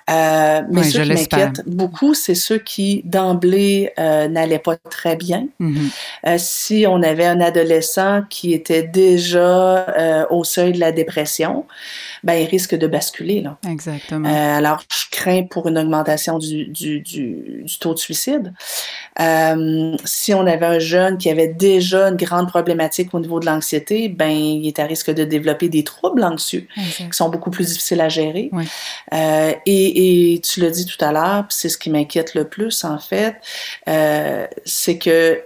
Euh, 0.08 0.62
mais 0.70 0.80
Ouais, 0.80 0.84
ceux 0.84 1.02
qui 1.02 1.08
m'inquiètent 1.10 1.68
beaucoup, 1.68 2.14
c'est 2.14 2.34
ceux 2.34 2.58
qui 2.58 3.02
d'emblée 3.04 3.92
euh, 3.98 4.26
n'allaient 4.28 4.58
pas 4.58 4.76
très 4.76 5.16
bien. 5.16 5.48
Mhm. 5.58 5.90
Euh, 6.26 6.36
si 6.38 6.86
on 6.88 7.02
avait 7.02 7.26
un 7.26 7.42
adolescent 7.42 8.22
qui 8.30 8.54
était 8.54 8.82
déjà 8.82 9.86
euh, 9.90 10.24
au 10.30 10.44
seuil 10.44 10.72
de 10.72 10.80
la 10.80 10.92
dépression, 10.92 11.66
ben 12.26 12.34
il 12.34 12.46
risque 12.46 12.74
de 12.74 12.88
basculer 12.88 13.40
là. 13.40 13.56
Exactement. 13.70 14.28
Euh, 14.28 14.58
alors, 14.58 14.82
je 14.90 15.04
crains 15.16 15.44
pour 15.44 15.68
une 15.68 15.78
augmentation 15.78 16.38
du, 16.38 16.66
du, 16.66 17.00
du, 17.00 17.62
du 17.64 17.78
taux 17.78 17.94
de 17.94 17.98
suicide. 17.98 18.52
Euh, 19.20 19.96
si 20.04 20.34
on 20.34 20.44
avait 20.46 20.66
un 20.66 20.80
jeune 20.80 21.18
qui 21.18 21.30
avait 21.30 21.46
déjà 21.48 22.08
une 22.08 22.16
grande 22.16 22.48
problématique 22.48 23.14
au 23.14 23.20
niveau 23.20 23.38
de 23.40 23.46
l'anxiété, 23.46 24.08
ben, 24.08 24.28
il 24.28 24.66
est 24.66 24.78
à 24.80 24.84
risque 24.84 25.12
de 25.14 25.24
développer 25.24 25.68
des 25.68 25.84
troubles 25.84 26.24
anxieux 26.24 26.66
qui 26.96 27.12
sont 27.12 27.28
beaucoup 27.28 27.50
plus 27.50 27.66
difficiles 27.66 28.00
à 28.00 28.08
gérer. 28.08 28.50
Oui. 28.52 28.64
Euh, 29.14 29.52
et, 29.64 30.34
et 30.34 30.40
tu 30.40 30.60
l'as 30.60 30.70
dit 30.70 30.84
tout 30.84 31.02
à 31.04 31.12
l'heure, 31.12 31.44
c'est 31.48 31.68
ce 31.68 31.78
qui 31.78 31.90
m'inquiète 31.90 32.34
le 32.34 32.44
plus, 32.48 32.84
en 32.84 32.98
fait, 32.98 33.36
euh, 33.88 34.46
c'est 34.64 34.98
que 34.98 35.40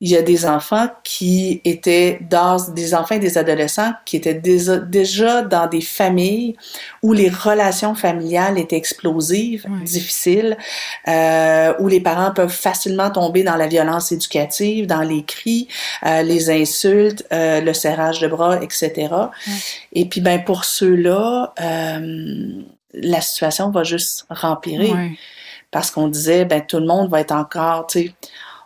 il 0.00 0.10
y 0.10 0.16
a 0.16 0.22
des 0.22 0.44
enfants 0.44 0.88
qui 1.04 1.62
étaient 1.64 2.18
dans 2.28 2.56
des 2.72 2.94
enfants 2.94 3.14
et 3.14 3.20
des 3.20 3.38
adolescents 3.38 3.92
qui 4.04 4.16
étaient 4.16 4.34
déjà, 4.34 5.42
dans 5.42 5.66
des 5.68 5.80
familles 5.80 6.56
où 7.02 7.12
les 7.12 7.28
relations 7.28 7.94
familiales 7.94 8.58
étaient 8.58 8.76
explosives, 8.76 9.64
Oui. 9.70 9.84
difficiles, 9.84 10.58
euh, 11.06 11.72
où 11.78 11.88
les 11.88 12.00
parents 12.00 12.32
peuvent 12.32 12.52
facilement 12.52 13.10
tomber 13.10 13.44
dans 13.44 13.56
la 13.56 13.68
violence 13.68 14.10
éducative, 14.10 14.86
dans 14.86 15.02
les 15.02 15.22
cris, 15.22 15.68
euh, 16.04 16.22
les 16.22 16.50
insultes, 16.50 17.24
euh, 17.32 17.60
le 17.60 17.72
serrage 17.72 18.20
de 18.20 18.26
bras, 18.26 18.62
etc. 18.62 19.08
Oui. 19.46 19.52
Et 19.92 20.04
puis 20.06 20.20
ben 20.20 20.42
pour 20.42 20.64
ceux-là, 20.64 21.54
la 22.94 23.20
situation 23.20 23.70
va 23.70 23.84
juste 23.84 24.26
rempirer 24.28 24.92
parce 25.70 25.90
qu'on 25.90 26.08
disait 26.08 26.44
ben 26.44 26.62
tout 26.66 26.78
le 26.78 26.86
monde 26.86 27.10
va 27.10 27.20
être 27.20 27.32
encore, 27.32 27.86
tu 27.86 28.00
sais, 28.00 28.14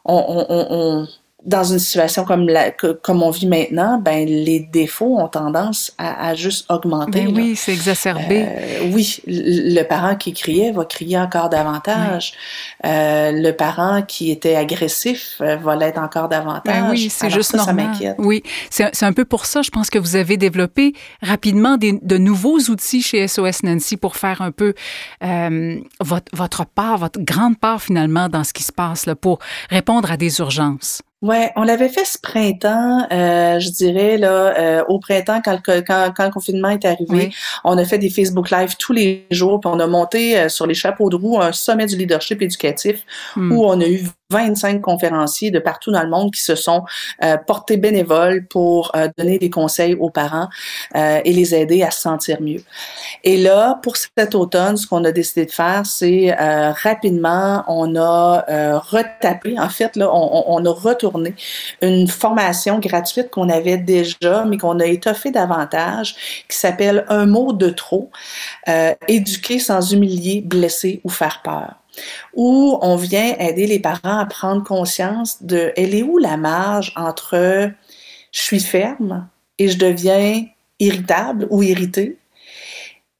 on, 0.08 0.46
on, 0.50 0.66
on, 1.02 1.08
dans 1.48 1.64
une 1.64 1.78
situation 1.78 2.24
comme 2.24 2.46
la 2.46 2.70
que- 2.70 2.92
comme 2.92 3.22
on 3.22 3.30
vit 3.30 3.46
maintenant, 3.46 3.98
ben 3.98 4.26
les 4.28 4.60
défauts 4.60 5.18
ont 5.18 5.28
tendance 5.28 5.92
à, 5.98 6.28
à 6.28 6.34
juste 6.34 6.70
augmenter. 6.70 7.24
Ben 7.24 7.34
oui, 7.34 7.56
c'est 7.56 7.72
exacerbé. 7.72 8.46
Euh, 8.46 8.90
oui, 8.92 9.20
le 9.26 9.82
parent 9.82 10.14
qui 10.14 10.32
criait 10.32 10.72
va 10.72 10.84
crier 10.84 11.18
encore 11.18 11.48
davantage. 11.48 12.34
Euh, 12.84 13.32
le 13.32 13.52
parent 13.52 14.02
qui 14.02 14.30
était 14.30 14.56
agressif 14.56 15.36
euh, 15.40 15.56
va 15.56 15.74
l'être 15.74 15.98
encore 15.98 16.28
davantage. 16.28 16.62
Ben 16.64 16.90
oui, 16.90 17.08
c'est 17.10 17.30
juste 17.30 17.52
ça, 17.52 17.58
ça 17.58 17.72
normal. 17.72 17.86
m'inquiète. 17.92 18.16
oui, 18.18 18.42
c'est 18.70 18.90
c'est 18.92 19.06
un 19.06 19.12
peu 19.12 19.24
pour 19.24 19.46
ça, 19.46 19.62
je 19.62 19.70
pense 19.70 19.90
que 19.90 19.98
vous 19.98 20.16
avez 20.16 20.36
développé 20.36 20.92
rapidement 21.22 21.76
des, 21.76 21.98
de 22.02 22.18
nouveaux 22.18 22.58
outils 22.68 23.02
chez 23.02 23.26
SOS 23.26 23.62
Nancy 23.62 23.96
pour 23.96 24.16
faire 24.16 24.42
un 24.42 24.50
peu 24.52 24.74
euh, 25.24 25.78
votre, 26.00 26.26
votre 26.34 26.66
part, 26.66 26.98
votre 26.98 27.20
grande 27.20 27.58
part 27.58 27.80
finalement 27.82 28.28
dans 28.28 28.44
ce 28.44 28.52
qui 28.52 28.62
se 28.62 28.72
passe 28.72 29.06
là, 29.06 29.14
pour 29.14 29.38
répondre 29.70 30.10
à 30.10 30.16
des 30.16 30.40
urgences. 30.40 31.00
Ouais, 31.20 31.50
on 31.56 31.64
l'avait 31.64 31.88
fait 31.88 32.04
ce 32.04 32.16
printemps, 32.16 33.04
euh, 33.10 33.58
je 33.58 33.70
dirais 33.70 34.18
là, 34.18 34.56
euh, 34.56 34.84
au 34.86 35.00
printemps 35.00 35.40
quand 35.44 35.58
le, 35.66 35.80
quand, 35.82 36.12
quand 36.16 36.24
le 36.26 36.30
confinement 36.30 36.68
est 36.68 36.84
arrivé. 36.84 37.06
Oui. 37.10 37.34
On 37.64 37.76
a 37.76 37.84
fait 37.84 37.98
des 37.98 38.08
Facebook 38.08 38.50
Live 38.50 38.76
tous 38.78 38.92
les 38.92 39.26
jours, 39.32 39.58
puis 39.58 39.68
on 39.72 39.80
a 39.80 39.86
monté 39.88 40.38
euh, 40.38 40.48
sur 40.48 40.64
les 40.68 40.74
chapeaux 40.74 41.10
de 41.10 41.16
roue 41.16 41.40
un 41.40 41.50
sommet 41.50 41.86
du 41.86 41.96
leadership 41.96 42.40
éducatif 42.40 43.04
Hmm. 43.34 43.50
où 43.52 43.64
on 43.64 43.80
a 43.80 43.86
eu 43.88 44.04
25 44.30 44.80
conférenciers 44.82 45.50
de 45.50 45.58
partout 45.58 45.90
dans 45.90 46.02
le 46.02 46.10
monde 46.10 46.32
qui 46.32 46.42
se 46.42 46.54
sont 46.54 46.84
euh, 47.24 47.36
portés 47.38 47.78
bénévoles 47.78 48.46
pour 48.46 48.92
euh, 48.94 49.08
donner 49.16 49.38
des 49.38 49.50
conseils 49.50 49.94
aux 49.94 50.10
parents 50.10 50.48
euh, 50.96 51.20
et 51.24 51.32
les 51.32 51.54
aider 51.54 51.82
à 51.82 51.90
se 51.90 52.00
sentir 52.02 52.40
mieux. 52.42 52.62
Et 53.24 53.36
là, 53.36 53.78
pour 53.82 53.96
cet 53.96 54.34
automne, 54.34 54.76
ce 54.76 54.86
qu'on 54.86 55.04
a 55.04 55.12
décidé 55.12 55.46
de 55.46 55.50
faire, 55.50 55.86
c'est 55.86 56.36
euh, 56.38 56.72
rapidement, 56.72 57.64
on 57.68 57.96
a 57.96 58.44
euh, 58.48 58.78
retapé, 58.78 59.58
en 59.58 59.68
fait, 59.68 59.96
là, 59.96 60.10
on, 60.12 60.44
on- 60.48 60.64
a 60.64 60.70
retourné 60.70 61.34
une 61.82 62.08
formation 62.08 62.78
gratuite 62.78 63.30
qu'on 63.30 63.48
avait 63.48 63.78
déjà, 63.78 64.44
mais 64.44 64.58
qu'on 64.58 64.80
a 64.80 64.86
étoffée 64.86 65.30
davantage, 65.30 66.44
qui 66.48 66.56
s'appelle 66.56 67.04
Un 67.08 67.26
mot 67.26 67.52
de 67.52 67.70
trop, 67.70 68.10
euh, 68.68 68.94
éduquer 69.08 69.58
sans 69.60 69.92
humilier, 69.92 70.42
blesser 70.42 71.00
ou 71.04 71.10
faire 71.10 71.42
peur 71.44 71.77
où 72.34 72.78
on 72.82 72.96
vient 72.96 73.36
aider 73.38 73.66
les 73.66 73.78
parents 73.80 74.18
à 74.18 74.26
prendre 74.26 74.62
conscience 74.64 75.42
de 75.42 75.72
elle 75.76 75.94
est 75.94 76.02
où 76.02 76.18
la 76.18 76.36
marge 76.36 76.92
entre 76.96 77.70
je 78.32 78.40
suis 78.40 78.60
ferme 78.60 79.28
et 79.58 79.68
je 79.68 79.78
deviens 79.78 80.44
irritable 80.78 81.46
ou 81.50 81.62
irrité 81.62 82.16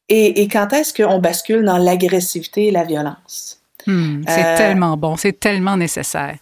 et, 0.09 0.43
et 0.43 0.49
quand 0.49 0.73
est-ce 0.73 0.95
qu'on 0.95 1.19
bascule 1.19 1.65
dans 1.65 1.79
l'agressivité 1.79 2.69
et 2.69 2.71
la 2.71 2.85
violence? 2.85 3.61
Hmm, 3.87 4.23
c'est 4.27 4.45
Euh, 4.45 4.57
tellement 4.57 4.97
bon, 4.97 5.17
c'est 5.17 5.39
tellement 5.39 5.77
nécessaire. 5.77 6.37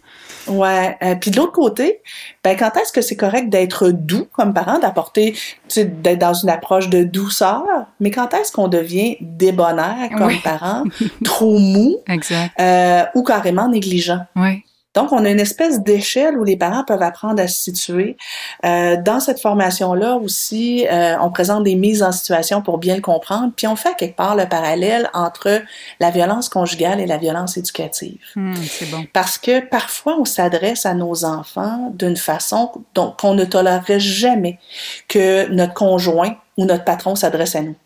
Ouais. 0.48 0.96
Euh, 1.02 1.14
puis 1.16 1.30
de 1.30 1.36
l'autre 1.36 1.52
côté, 1.52 2.00
ben 2.44 2.56
quand 2.56 2.76
est-ce 2.76 2.92
que 2.92 3.00
c'est 3.00 3.16
correct 3.16 3.48
d'être 3.48 3.90
doux 3.90 4.26
comme 4.32 4.54
parent, 4.54 4.78
d'apporter, 4.78 5.36
d'être 5.76 6.18
dans 6.18 6.34
une 6.34 6.48
approche 6.50 6.88
de 6.88 7.02
douceur, 7.04 7.64
mais 8.00 8.10
quand 8.10 8.32
est-ce 8.34 8.52
qu'on 8.52 8.68
devient 8.68 9.16
débonnaire 9.20 10.10
comme 10.16 10.26
Oui. 10.28 10.40
parent, 10.44 10.84
trop 11.24 11.58
mou 11.58 11.96
Exact. 12.08 12.52
euh, 12.60 13.04
ou 13.14 13.22
carrément 13.22 13.68
négligent? 13.68 14.20
Oui. 14.36 14.64
Donc, 14.96 15.12
on 15.12 15.24
a 15.26 15.30
une 15.30 15.40
espèce 15.40 15.82
d'échelle 15.82 16.38
où 16.38 16.44
les 16.44 16.56
parents 16.56 16.82
peuvent 16.82 17.02
apprendre 17.02 17.40
à 17.40 17.46
se 17.46 17.62
situer. 17.62 18.16
Euh, 18.64 18.96
dans 19.00 19.20
cette 19.20 19.40
formation-là 19.40 20.16
aussi, 20.16 20.86
euh, 20.88 21.16
on 21.20 21.30
présente 21.30 21.64
des 21.64 21.74
mises 21.74 22.02
en 22.02 22.12
situation 22.12 22.62
pour 22.62 22.78
bien 22.78 22.96
le 22.96 23.02
comprendre, 23.02 23.52
puis 23.54 23.66
on 23.66 23.76
fait 23.76 23.94
quelque 23.98 24.16
part 24.16 24.34
le 24.34 24.48
parallèle 24.48 25.10
entre 25.12 25.62
la 26.00 26.10
violence 26.10 26.48
conjugale 26.48 26.98
et 26.98 27.06
la 27.06 27.18
violence 27.18 27.58
éducative. 27.58 28.18
Hmm, 28.36 28.54
c'est 28.54 28.90
bon. 28.90 29.04
Parce 29.12 29.36
que 29.36 29.60
parfois, 29.60 30.16
on 30.18 30.24
s'adresse 30.24 30.86
à 30.86 30.94
nos 30.94 31.26
enfants 31.26 31.92
d'une 31.94 32.16
façon 32.16 32.72
dont 32.94 33.14
qu'on 33.20 33.34
ne 33.34 33.44
tolérerait 33.44 34.00
jamais 34.00 34.58
que 35.08 35.46
notre 35.50 35.74
conjoint 35.74 36.36
ou 36.56 36.64
notre 36.64 36.84
patron 36.84 37.16
s'adresse 37.16 37.54
à 37.54 37.60
nous. 37.60 37.76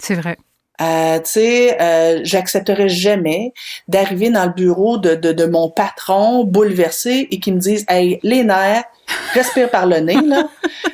C'est 0.00 0.14
vrai. 0.14 0.38
Euh, 0.80 1.18
tu 1.18 1.30
sais, 1.30 1.80
euh, 1.80 2.20
j'accepterais 2.22 2.88
jamais 2.88 3.52
d'arriver 3.88 4.30
dans 4.30 4.44
le 4.44 4.52
bureau 4.52 4.98
de, 4.98 5.14
de, 5.14 5.32
de 5.32 5.46
mon 5.46 5.70
patron 5.70 6.44
bouleversé 6.44 7.28
et 7.30 7.40
qu'il 7.40 7.54
me 7.54 7.58
dise 7.58 7.84
Hey, 7.88 8.20
les 8.22 8.44
nerfs, 8.44 8.84
respire 9.32 9.70
par 9.70 9.86
le 9.86 9.98
nez, 10.00 10.20
là. 10.24 10.48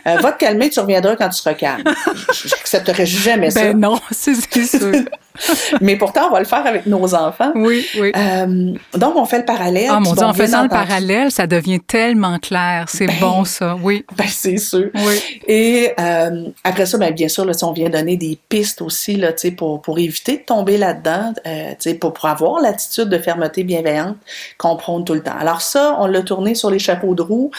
Euh, 0.06 0.16
va 0.16 0.32
te 0.32 0.38
calmer, 0.38 0.70
tu 0.70 0.80
reviendras 0.80 1.16
quand 1.16 1.28
tu 1.28 1.38
seras 1.38 1.54
calme. 1.54 1.84
J'accepterais 2.32 3.06
jamais 3.06 3.50
ça. 3.50 3.62
Ben 3.62 3.78
non, 3.78 4.00
c'est 4.10 4.34
c'est 4.34 4.66
sûr. 4.66 5.04
Mais 5.80 5.96
pourtant, 5.96 6.28
on 6.28 6.32
va 6.32 6.40
le 6.40 6.46
faire 6.46 6.66
avec 6.66 6.86
nos 6.86 7.14
enfants. 7.14 7.52
Oui, 7.54 7.86
oui. 7.98 8.12
Euh, 8.16 8.74
donc, 8.94 9.16
on 9.16 9.24
fait 9.24 9.38
le 9.38 9.44
parallèle. 9.44 9.88
Ah, 9.90 10.00
mon 10.00 10.12
Dieu, 10.12 10.22
bon, 10.22 10.30
en 10.30 10.34
faisant 10.34 10.62
le 10.62 10.68
parallèle, 10.68 11.30
ça 11.30 11.46
devient 11.46 11.80
tellement 11.80 12.38
clair. 12.38 12.86
C'est 12.88 13.06
Ben, 13.06 13.14
bon, 13.20 13.44
ça. 13.44 13.76
Oui. 13.82 14.04
Ben, 14.16 14.26
c'est 14.28 14.58
sûr. 14.58 14.90
Oui. 14.94 15.40
Et 15.46 15.92
euh, 15.98 16.48
après 16.64 16.86
ça, 16.86 16.98
ben, 16.98 17.12
bien 17.12 17.28
sûr, 17.28 17.44
là, 17.44 17.52
on 17.62 17.72
vient 17.72 17.88
donner 17.88 18.16
des 18.16 18.38
pistes 18.48 18.82
aussi 18.82 19.16
là, 19.16 19.32
tu 19.32 19.48
sais, 19.48 19.50
pour, 19.50 19.80
pour 19.82 19.98
éviter 19.98 20.38
de 20.38 20.42
tomber 20.42 20.78
là-dedans, 20.78 21.32
euh, 21.46 21.70
tu 21.70 21.76
sais, 21.90 21.94
pour, 21.94 22.12
pour 22.12 22.26
avoir 22.26 22.60
l'attitude 22.60 23.08
de 23.08 23.18
fermeté 23.18 23.64
bienveillante 23.64 24.16
qu'on 24.58 24.76
prône 24.76 25.04
tout 25.04 25.14
le 25.14 25.22
temps. 25.22 25.36
Alors 25.38 25.62
ça, 25.62 25.96
on 25.98 26.06
l'a 26.06 26.22
tourné 26.22 26.54
sur 26.54 26.70
les 26.70 26.78
chapeaux 26.78 27.14
de 27.14 27.22
roue. 27.22 27.50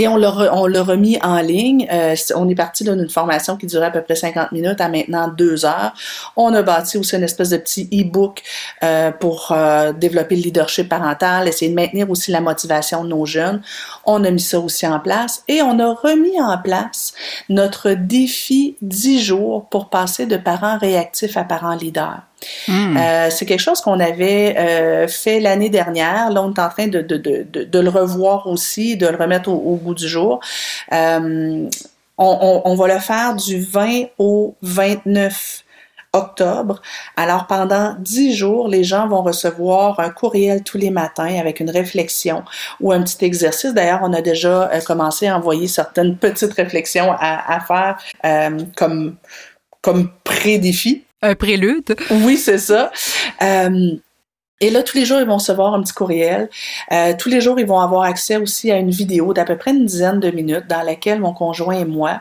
Et 0.00 0.08
on 0.08 0.16
l'a, 0.16 0.30
re- 0.30 0.48
on 0.50 0.66
l'a 0.66 0.82
remis 0.82 1.18
en 1.22 1.40
ligne. 1.42 1.86
Euh, 1.92 2.14
on 2.34 2.48
est 2.48 2.54
parti 2.54 2.84
d'une 2.84 3.06
formation 3.10 3.58
qui 3.58 3.66
durait 3.66 3.88
à 3.88 3.90
peu 3.90 4.00
près 4.00 4.16
50 4.16 4.50
minutes 4.50 4.80
à 4.80 4.88
maintenant 4.88 5.28
deux 5.28 5.66
heures. 5.66 5.92
On 6.36 6.54
a 6.54 6.62
bâti 6.62 6.96
aussi 6.96 7.16
une 7.16 7.22
espèce 7.22 7.50
de 7.50 7.58
petit 7.58 7.86
e-book 7.92 8.42
euh, 8.82 9.10
pour 9.10 9.52
euh, 9.52 9.92
développer 9.92 10.36
le 10.36 10.42
leadership 10.42 10.88
parental, 10.88 11.48
essayer 11.48 11.70
de 11.70 11.76
maintenir 11.76 12.08
aussi 12.08 12.30
la 12.30 12.40
motivation 12.40 13.04
de 13.04 13.10
nos 13.10 13.26
jeunes. 13.26 13.60
On 14.06 14.24
a 14.24 14.30
mis 14.30 14.40
ça 14.40 14.58
aussi 14.58 14.86
en 14.86 15.00
place 15.00 15.44
et 15.48 15.60
on 15.60 15.78
a 15.78 15.92
remis 15.92 16.40
en 16.40 16.56
place 16.56 17.12
notre 17.50 17.90
défi 17.90 18.78
10 18.80 19.20
jours 19.22 19.66
pour 19.68 19.90
passer 19.90 20.24
de 20.24 20.38
parents 20.38 20.78
réactifs 20.78 21.36
à 21.36 21.44
parents 21.44 21.74
leaders. 21.74 22.22
Hmm. 22.68 22.96
Euh, 22.96 23.30
c'est 23.30 23.46
quelque 23.46 23.60
chose 23.60 23.80
qu'on 23.80 24.00
avait 24.00 24.56
euh, 24.58 25.08
fait 25.08 25.40
l'année 25.40 25.70
dernière. 25.70 26.30
Là, 26.30 26.42
on 26.42 26.52
est 26.52 26.60
en 26.60 26.68
train 26.68 26.86
de, 26.86 27.00
de, 27.00 27.16
de, 27.16 27.64
de, 27.64 27.78
le 27.78 27.90
revoir 27.90 28.46
aussi, 28.46 28.96
de 28.96 29.06
le 29.06 29.16
remettre 29.16 29.48
au, 29.48 29.56
au 29.56 29.76
goût 29.76 29.94
du 29.94 30.08
jour. 30.08 30.40
Euh, 30.92 31.68
on, 32.22 32.74
va 32.74 32.94
le 32.94 33.00
faire 33.00 33.34
du 33.34 33.60
20 33.60 34.08
au 34.18 34.54
29 34.60 35.64
octobre. 36.12 36.82
Alors, 37.16 37.46
pendant 37.46 37.94
10 37.98 38.34
jours, 38.34 38.68
les 38.68 38.84
gens 38.84 39.08
vont 39.08 39.22
recevoir 39.22 39.98
un 40.00 40.10
courriel 40.10 40.62
tous 40.62 40.76
les 40.76 40.90
matins 40.90 41.34
avec 41.38 41.60
une 41.60 41.70
réflexion 41.70 42.44
ou 42.78 42.92
un 42.92 43.02
petit 43.02 43.24
exercice. 43.24 43.72
D'ailleurs, 43.72 44.00
on 44.02 44.12
a 44.12 44.20
déjà 44.20 44.70
commencé 44.86 45.28
à 45.28 45.36
envoyer 45.38 45.66
certaines 45.66 46.18
petites 46.18 46.52
réflexions 46.52 47.10
à, 47.18 47.60
faire 47.60 47.96
comme, 48.76 49.16
comme 49.80 50.10
pré-défi. 50.22 51.04
Un 51.22 51.34
prélude. 51.34 51.96
Oui, 52.10 52.36
c'est 52.36 52.58
ça. 52.58 52.90
Euh, 53.42 53.96
et 54.62 54.68
là, 54.68 54.82
tous 54.82 54.98
les 54.98 55.06
jours, 55.06 55.18
ils 55.20 55.26
vont 55.26 55.36
recevoir 55.36 55.72
un 55.72 55.82
petit 55.82 55.94
courriel. 55.94 56.50
Euh, 56.92 57.14
tous 57.18 57.30
les 57.30 57.40
jours, 57.40 57.58
ils 57.58 57.66
vont 57.66 57.80
avoir 57.80 58.02
accès 58.02 58.36
aussi 58.36 58.70
à 58.70 58.76
une 58.76 58.90
vidéo 58.90 59.32
d'à 59.32 59.44
peu 59.44 59.56
près 59.56 59.70
une 59.70 59.86
dizaine 59.86 60.20
de 60.20 60.30
minutes 60.30 60.66
dans 60.68 60.82
laquelle 60.82 61.18
mon 61.18 61.32
conjoint 61.32 61.78
et 61.78 61.84
moi, 61.86 62.20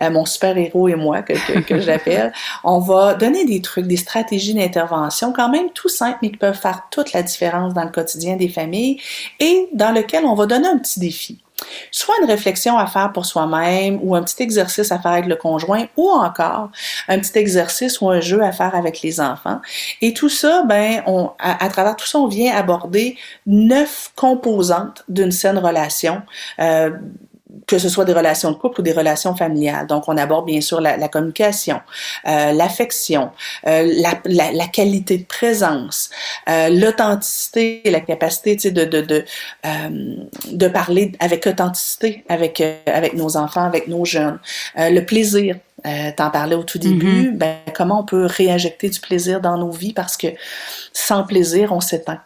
euh, 0.00 0.08
mon 0.10 0.24
super-héros 0.24 0.88
et 0.88 0.94
moi, 0.94 1.22
que, 1.22 1.32
que, 1.32 1.58
que 1.58 1.80
j'appelle, 1.80 2.32
on 2.64 2.78
va 2.78 3.14
donner 3.14 3.44
des 3.44 3.60
trucs, 3.60 3.86
des 3.86 3.96
stratégies 3.96 4.54
d'intervention 4.54 5.32
quand 5.32 5.48
même 5.48 5.70
tout 5.74 5.88
simples, 5.88 6.18
mais 6.22 6.30
qui 6.30 6.36
peuvent 6.36 6.58
faire 6.58 6.86
toute 6.92 7.12
la 7.12 7.24
différence 7.24 7.74
dans 7.74 7.84
le 7.84 7.90
quotidien 7.90 8.36
des 8.36 8.48
familles 8.48 9.00
et 9.40 9.68
dans 9.72 9.90
lequel 9.92 10.24
on 10.24 10.34
va 10.34 10.46
donner 10.46 10.68
un 10.68 10.78
petit 10.78 11.00
défi 11.00 11.42
soit 11.90 12.14
une 12.20 12.26
réflexion 12.26 12.78
à 12.78 12.86
faire 12.86 13.12
pour 13.12 13.26
soi-même 13.26 13.98
ou 14.02 14.14
un 14.14 14.22
petit 14.22 14.42
exercice 14.42 14.92
à 14.92 14.98
faire 14.98 15.12
avec 15.12 15.26
le 15.26 15.36
conjoint 15.36 15.86
ou 15.96 16.08
encore 16.08 16.70
un 17.08 17.18
petit 17.18 17.38
exercice 17.38 18.00
ou 18.00 18.10
un 18.10 18.20
jeu 18.20 18.42
à 18.42 18.52
faire 18.52 18.74
avec 18.74 19.02
les 19.02 19.20
enfants. 19.20 19.60
Et 20.00 20.12
tout 20.14 20.28
ça, 20.28 20.64
ben, 20.66 21.02
on, 21.06 21.30
à, 21.38 21.68
travers 21.68 21.96
tout 21.96 22.06
ça, 22.06 22.18
on 22.18 22.26
vient 22.26 22.54
aborder 22.54 23.16
neuf 23.46 24.12
composantes 24.16 25.04
d'une 25.08 25.32
saine 25.32 25.58
relation. 25.58 26.22
Euh, 26.60 26.90
que 27.66 27.78
ce 27.78 27.88
soit 27.88 28.04
des 28.04 28.12
relations 28.12 28.50
de 28.50 28.56
couple 28.56 28.80
ou 28.80 28.82
des 28.82 28.92
relations 28.92 29.34
familiales. 29.34 29.86
Donc, 29.86 30.04
on 30.08 30.16
aborde 30.16 30.46
bien 30.46 30.60
sûr 30.60 30.80
la, 30.80 30.96
la 30.96 31.08
communication, 31.08 31.80
euh, 32.26 32.52
l'affection, 32.52 33.30
euh, 33.66 33.90
la, 34.04 34.20
la, 34.24 34.52
la, 34.52 34.66
qualité 34.66 35.18
de 35.18 35.24
présence, 35.24 36.10
euh, 36.48 36.68
l'authenticité, 36.68 37.82
la 37.86 38.00
capacité 38.00 38.56
tu 38.56 38.62
sais, 38.62 38.70
de, 38.70 38.84
de, 38.84 39.00
de, 39.00 39.24
euh, 39.66 40.16
de 40.50 40.68
parler 40.68 41.12
avec 41.20 41.46
authenticité 41.46 42.24
avec, 42.28 42.60
euh, 42.60 42.76
avec 42.86 43.14
nos 43.14 43.36
enfants, 43.36 43.64
avec 43.64 43.88
nos 43.88 44.04
jeunes, 44.04 44.38
euh, 44.78 44.90
le 44.90 45.04
plaisir. 45.04 45.56
Euh, 45.86 46.10
T'en 46.14 46.30
parlais 46.30 46.56
au 46.56 46.62
tout 46.62 46.78
début, 46.78 47.30
mm 47.30 47.34
-hmm. 47.34 47.38
ben, 47.38 47.56
comment 47.74 48.00
on 48.00 48.04
peut 48.04 48.26
réinjecter 48.26 48.90
du 48.90 49.00
plaisir 49.00 49.40
dans 49.40 49.56
nos 49.56 49.70
vies 49.70 49.94
parce 49.94 50.16
que 50.18 50.28
sans 50.92 51.22
plaisir, 51.24 51.72
on 51.72 51.80
s'éteint. 51.80 52.20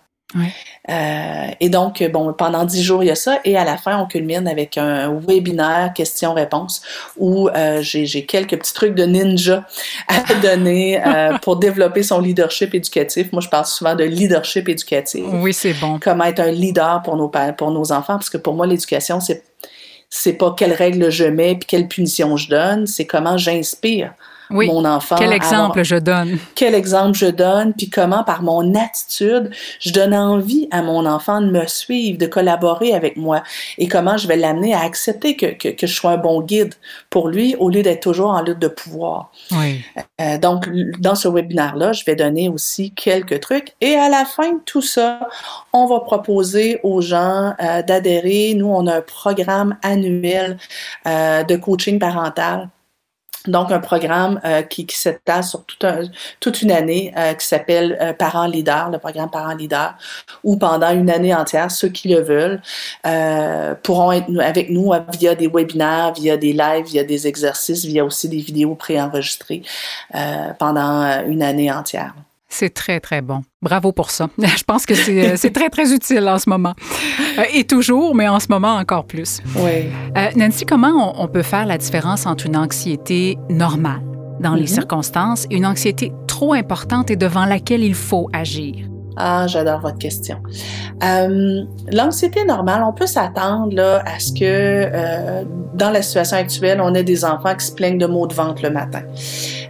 Euh, 0.91 1.47
et 1.61 1.69
donc, 1.69 2.03
bon, 2.13 2.33
pendant 2.33 2.65
dix 2.65 2.83
jours, 2.83 3.03
il 3.03 3.07
y 3.07 3.11
a 3.11 3.15
ça. 3.15 3.39
Et 3.45 3.57
à 3.57 3.65
la 3.65 3.77
fin, 3.77 3.99
on 3.99 4.07
culmine 4.07 4.47
avec 4.47 4.77
un 4.77 5.15
webinaire 5.15 5.93
questions-réponses 5.95 6.83
où 7.17 7.49
euh, 7.49 7.81
j'ai 7.83 8.27
quelques 8.27 8.59
petits 8.59 8.75
trucs 8.75 8.95
de 8.95 9.05
ninja 9.05 9.65
à 10.09 10.35
donner 10.35 11.05
euh, 11.05 11.39
pour 11.43 11.57
développer 11.57 12.03
son 12.03 12.21
leadership 12.21 12.75
éducatif. 12.75 13.33
Moi, 13.33 13.41
je 13.41 13.49
parle 13.49 13.67
souvent 13.67 13.95
de 13.95 14.05
leadership 14.05 14.69
éducatif. 14.69 15.25
Oui, 15.33 15.53
c'est 15.53 15.75
bon. 15.75 15.99
Comment 16.01 16.25
être 16.25 16.41
un 16.41 16.51
leader 16.51 17.03
pour 17.03 17.17
nos, 17.17 17.31
pour 17.57 17.71
nos 17.71 17.93
enfants. 17.93 18.15
Parce 18.15 18.31
que 18.31 18.39
pour 18.39 18.55
moi, 18.55 18.67
l'éducation, 18.67 19.21
c'est 19.21 19.43
c'est 20.11 20.35
pas 20.35 20.55
quelles 20.57 20.75
règles 20.75 21.11
je 21.11 21.25
mets 21.25 21.57
puis 21.57 21.67
quelle 21.67 21.89
punition 21.89 22.37
je 22.37 22.49
donne, 22.49 22.87
c'est 22.87 23.05
comment 23.05 23.37
j'inspire 23.37 24.13
oui. 24.51 24.67
mon 24.67 24.85
enfant. 24.85 25.17
Quel 25.17 25.33
exemple 25.33 25.81
avoir... 25.81 25.85
je 25.85 25.97
donne? 25.97 26.39
Quel 26.55 26.75
exemple 26.75 27.17
je 27.17 27.27
donne, 27.27 27.73
puis 27.75 27.91
comment 27.91 28.25
par 28.25 28.43
mon 28.43 28.75
attitude, 28.75 29.51
je 29.81 29.93
donne 29.93 30.15
envie 30.15 30.69
à 30.71 30.83
mon 30.83 31.07
enfant 31.07 31.41
de 31.41 31.51
me 31.51 31.67
suivre, 31.67 32.19
de 32.19 32.27
collaborer 32.27 32.95
avec 32.95 33.17
moi, 33.17 33.43
et 33.79 33.89
comment 33.89 34.17
je 34.17 34.29
vais 34.29 34.37
l'amener 34.37 34.75
à 34.75 34.81
accepter 34.81 35.37
que, 35.37 35.47
que, 35.47 35.69
que, 35.69 35.87
je 35.87 35.95
sois 35.95 36.13
un 36.13 36.17
bon 36.17 36.43
guide 36.43 36.75
pour 37.11 37.29
lui 37.29 37.57
au 37.57 37.71
lieu 37.71 37.83
d'être 37.83 38.03
toujours 38.03 38.31
en 38.31 38.43
lutte 38.43 38.59
de 38.59 38.69
pouvoir. 38.69 39.31
Oui. 39.53 39.83
Euh, 40.21 40.39
donc, 40.39 40.69
dans 40.99 41.15
ce 41.15 41.29
webinaire-là, 41.29 41.93
je 41.93 42.05
vais 42.05 42.17
donner 42.17 42.49
aussi 42.49 42.93
quelques 42.93 43.41
trucs, 43.41 43.75
et 43.81 43.95
à 43.95 44.09
la 44.09 44.25
fin 44.25 44.53
de 44.53 44.61
tout 44.65 44.83
ça, 44.83 45.21
on 45.73 45.87
va 45.87 46.01
proposer 46.01 46.81
aux 46.83 47.01
gens 47.01 47.55
euh, 47.61 47.83
d'adhérer. 47.83 48.55
Nous, 48.55 48.67
on 48.67 48.87
a 48.87 48.97
un 48.97 49.01
programme 49.01 49.77
annuel 49.83 50.57
euh, 51.07 51.43
de 51.43 51.57
coaching 51.57 51.99
parental 51.99 52.69
donc, 53.47 53.71
un 53.71 53.79
programme 53.79 54.41
euh, 54.45 54.63
qui, 54.63 54.87
qui 54.87 54.97
s'étale 54.97 55.45
sur 55.45 55.65
toute 56.41 56.63
une 56.63 56.71
année 56.71 57.13
euh, 57.17 57.35
qui 57.35 57.47
s'appelle 57.47 57.99
euh, 58.01 58.15
Parents 58.15 58.47
Leader, 58.47 58.91
le 58.91 58.99
programme 58.99 59.31
Parents 59.31 59.55
Leader, 59.55 59.95
où 60.43 60.57
pendant 60.57 60.91
une 60.91 61.11
année 61.11 61.35
entière, 61.35 61.71
ceux 61.71 61.89
qui 61.89 62.09
le 62.09 62.21
veulent 62.21 62.63
pourront 63.83 64.13
être 64.13 64.31
avec 64.41 64.71
nous 64.71 64.93
via 65.19 65.35
des 65.35 65.49
webinaires, 65.49 66.13
via 66.15 66.37
des 66.37 66.53
lives, 66.53 66.87
via 66.87 67.05
des 67.05 67.27
exercices, 67.27 67.85
via 67.85 68.05
aussi 68.05 68.29
des 68.29 68.39
vidéos 68.39 68.75
préenregistrées 68.75 69.63
pendant 70.59 71.23
une 71.27 71.43
année 71.43 71.71
entière. 71.71 72.15
C'est 72.57 72.73
très, 72.73 73.01
très 73.01 73.21
bon. 73.21 73.43
Bravo 73.63 73.91
pour 73.91 74.11
ça. 74.11 74.29
Je 74.39 74.63
pense 74.63 74.87
que 74.87 74.95
c'est 74.95 75.53
très, 75.53 75.71
très 75.71 75.93
utile 75.93 76.29
en 76.29 76.39
ce 76.39 76.49
moment. 76.49 76.75
Euh, 77.37 77.43
et 77.53 77.65
toujours, 77.65 78.15
mais 78.15 78.29
en 78.29 78.39
ce 78.39 78.47
moment 78.49 78.77
encore 78.77 79.07
plus. 79.07 79.41
Oui. 79.57 79.91
Euh, 80.17 80.31
Nancy, 80.37 80.65
comment 80.65 80.93
on, 81.17 81.25
on, 81.25 81.27
peut 81.27 81.43
faire 81.43 81.67
la 81.67 81.79
différence 81.79 82.27
entre 82.27 82.47
une 82.47 82.57
anxiété 82.57 83.37
normale 83.51 84.03
dans 84.39 84.51
mm 84.51 84.55
-hmm. 84.55 84.61
les 84.61 84.67
circonstances 84.69 85.47
et 85.51 85.57
une 85.57 85.67
anxiété 85.67 86.13
trop 86.29 86.53
importante 86.53 87.11
et 87.11 87.17
devant 87.17 87.45
laquelle 87.45 87.83
il 87.83 87.97
faut 87.97 88.29
agir? 88.33 88.94
Ah, 89.17 89.47
j'adore 89.47 89.81
votre 89.81 89.99
question. 89.99 90.39
Euh, 91.03 91.63
L'anxiété 91.91 92.45
normale, 92.45 92.83
on 92.87 92.93
peut 92.93 93.07
s'attendre 93.07 94.03
à 94.05 94.19
ce 94.19 94.33
que 94.33 94.41
euh, 94.43 95.45
dans 95.75 95.91
la 95.91 96.03
situation 96.03 96.37
actuelle, 96.37 96.81
on 96.81 96.95
ait 96.95 97.05
des 97.05 97.25
enfants 97.25 97.55
qui 97.55 97.67
se 97.67 97.73
plaignent 97.73 97.99
de 97.99 98.07
maux 98.07 98.27
de 98.27 98.35
ventre 98.35 98.63
le 98.63 98.71
matin. 98.71 99.03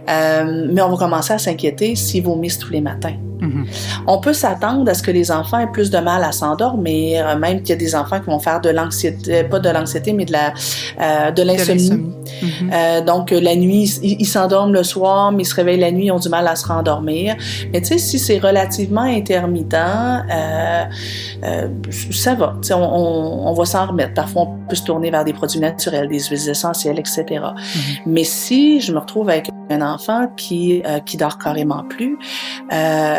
Euh, 0.09 0.67
mais 0.71 0.81
on 0.81 0.89
va 0.89 0.97
commencer 0.97 1.33
à 1.33 1.37
s'inquiéter 1.37 1.95
s'ils 1.95 2.23
vomissent 2.23 2.59
tous 2.59 2.71
les 2.71 2.81
matins. 2.81 3.15
Mm 3.41 3.47
-hmm. 3.47 3.65
On 4.07 4.17
peut 4.19 4.33
s'attendre 4.33 4.89
à 4.91 4.93
ce 4.93 5.03
que 5.03 5.11
les 5.11 5.29
enfants 5.31 5.59
aient 5.59 5.71
plus 5.77 5.89
de 5.89 5.99
mal 5.99 6.23
à 6.23 6.31
s'endormir, 6.31 7.37
même 7.37 7.57
qu'il 7.61 7.69
y 7.69 7.73
a 7.73 7.81
des 7.87 7.93
enfants 7.95 8.19
qui 8.19 8.27
vont 8.27 8.39
faire 8.39 8.61
de 8.61 8.69
l'anxiété, 8.69 9.43
pas 9.43 9.59
de 9.59 9.69
l'anxiété, 9.69 10.13
mais 10.13 10.25
de 10.25 10.31
la 10.31 10.53
euh, 11.01 11.31
de 11.31 11.43
l'insomnie. 11.43 11.91
Mm 11.91 12.13
-hmm. 12.47 12.69
euh, 12.73 13.01
donc 13.11 13.31
la 13.31 13.55
nuit, 13.55 13.85
ils 14.09 14.15
il 14.23 14.29
s'endorment 14.35 14.73
le 14.81 14.83
soir, 14.83 15.31
mais 15.33 15.43
ils 15.43 15.51
se 15.53 15.55
réveillent 15.59 15.85
la 15.89 15.91
nuit, 15.91 16.05
ils 16.09 16.15
ont 16.17 16.23
du 16.27 16.29
mal 16.37 16.45
à 16.47 16.55
se 16.55 16.65
rendormir. 16.73 17.35
Mais 17.71 17.79
tu 17.81 17.87
sais, 17.87 17.97
si 18.09 18.17
c'est 18.25 18.39
relativement 18.49 19.07
intermittent, 19.21 19.73
euh, 19.73 20.83
ça 22.23 22.33
va. 22.39 22.49
On, 22.71 22.87
on, 22.99 23.49
on, 23.49 23.53
va 23.59 23.65
s'en 23.73 23.85
remettre. 23.89 24.13
Parfois, 24.21 24.41
on 24.43 24.49
peut 24.69 24.79
se 24.81 24.85
tourner 24.89 25.09
vers 25.15 25.25
des 25.29 25.35
produits 25.39 25.63
naturels, 25.69 26.07
des 26.15 26.21
huiles 26.29 26.49
essentielles, 26.55 26.99
etc. 27.03 27.15
Mm 27.21 27.35
-hmm. 27.35 28.13
Mais 28.13 28.25
si 28.41 28.61
je 28.83 28.89
me 28.95 28.99
retrouve 29.05 29.27
avec 29.35 29.45
un 29.77 29.81
enfant 29.93 30.21
qui 30.41 30.63
qui 31.07 31.15
dort 31.23 31.37
carrément 31.45 31.83
plus, 31.95 32.13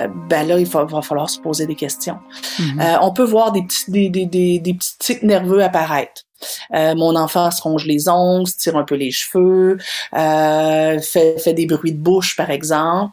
ben 0.09 0.47
là, 0.47 0.59
il 0.59 0.67
va, 0.67 0.85
va, 0.85 1.03
falloir 1.03 1.29
se 1.31 1.41
poser 1.41 1.67
des 1.67 1.75
questions. 1.75 2.19
Mm 2.59 2.63
-hmm. 2.63 2.83
euh, 2.83 2.99
on 3.03 3.13
peut 3.13 3.25
voir 3.25 3.53
des 3.53 3.63
petits, 3.63 3.91
des, 3.91 4.09
des, 4.09 4.27
des, 4.27 4.59
des 4.59 4.75
petits 4.75 4.99
tics 4.99 5.23
nerveux 5.23 5.63
apparaître. 5.63 6.27
Euh, 6.75 6.95
mon 6.95 7.17
enfant 7.17 7.51
se 7.51 7.63
ronge 7.63 7.87
les 7.87 8.09
ongles, 8.09 8.47
se 8.47 8.57
tire 8.57 8.77
un 8.77 8.85
peu 8.85 8.95
les 8.95 9.11
cheveux, 9.11 9.79
euh, 10.15 10.99
fait, 11.01 11.39
fait 11.39 11.55
des 11.55 11.67
bruits 11.67 11.93
de 11.93 11.99
bouche, 11.99 12.37
par 12.37 12.51
exemple. 12.51 13.13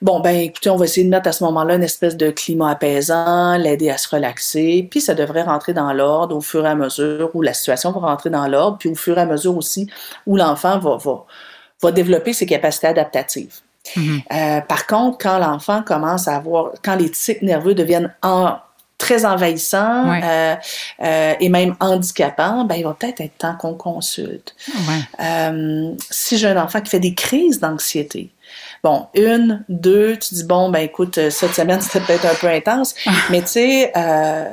Bon, 0.00 0.20
ben 0.20 0.36
écoutez, 0.36 0.70
on 0.70 0.76
va 0.76 0.86
essayer 0.86 1.04
de 1.04 1.10
mettre 1.10 1.28
à 1.28 1.32
ce 1.32 1.44
moment-là 1.44 1.74
une 1.74 1.82
espèce 1.82 2.16
de 2.16 2.30
climat 2.30 2.70
apaisant, 2.70 3.56
l'aider 3.58 3.90
à 3.90 3.98
se 3.98 4.08
relaxer, 4.08 4.88
puis 4.90 5.00
ça 5.00 5.14
devrait 5.14 5.42
rentrer 5.42 5.74
dans 5.74 5.92
l'ordre 5.92 6.36
au 6.36 6.40
fur 6.40 6.64
et 6.64 6.70
à 6.70 6.74
mesure 6.74 7.30
où 7.34 7.42
la 7.42 7.52
situation 7.52 7.92
va 7.92 8.00
rentrer 8.00 8.30
dans 8.30 8.48
l'ordre, 8.48 8.78
puis 8.78 8.88
au 8.88 8.94
fur 8.94 9.18
et 9.18 9.20
à 9.20 9.26
mesure 9.26 9.56
aussi 9.56 9.88
où 10.26 10.36
l'enfant 10.36 10.78
va, 10.78 10.96
va, 10.96 11.24
va 11.82 11.92
développer 11.92 12.32
ses 12.32 12.46
capacités 12.46 12.86
adaptatives. 12.86 13.60
Mm-hmm. 13.96 14.22
Euh, 14.32 14.60
par 14.62 14.86
contre, 14.86 15.18
quand 15.18 15.38
l'enfant 15.38 15.82
commence 15.82 16.28
à 16.28 16.36
avoir, 16.36 16.72
quand 16.82 16.96
les 16.96 17.10
tics 17.10 17.42
nerveux 17.42 17.74
deviennent 17.74 18.12
en, 18.22 18.58
très 19.00 19.24
envahissants 19.24 20.12
euh, 20.22 20.54
euh, 21.02 21.34
et 21.40 21.48
même 21.48 21.74
handicapants, 21.80 22.64
ben, 22.64 22.76
il 22.76 22.84
va 22.84 22.94
peut-être 22.94 23.20
être 23.20 23.38
temps 23.38 23.56
qu'on 23.56 23.74
consulte. 23.74 24.54
Euh, 25.20 25.92
si 26.10 26.38
j'ai 26.38 26.48
un 26.48 26.62
enfant 26.62 26.80
qui 26.80 26.90
fait 26.90 27.00
des 27.00 27.14
crises 27.14 27.58
d'anxiété, 27.58 28.30
Bon, 28.82 29.06
une, 29.14 29.64
deux, 29.68 30.16
tu 30.16 30.34
dis, 30.34 30.44
bon, 30.44 30.70
ben 30.70 30.80
écoute, 30.80 31.18
euh, 31.18 31.30
cette 31.30 31.54
semaine, 31.54 31.80
c'était 31.82 32.00
peut-être 32.00 32.26
un 32.26 32.34
peu 32.34 32.48
intense, 32.48 32.94
ah. 33.06 33.10
mais 33.30 33.40
tu 33.42 33.48
sais, 33.48 33.92
euh, 33.96 34.44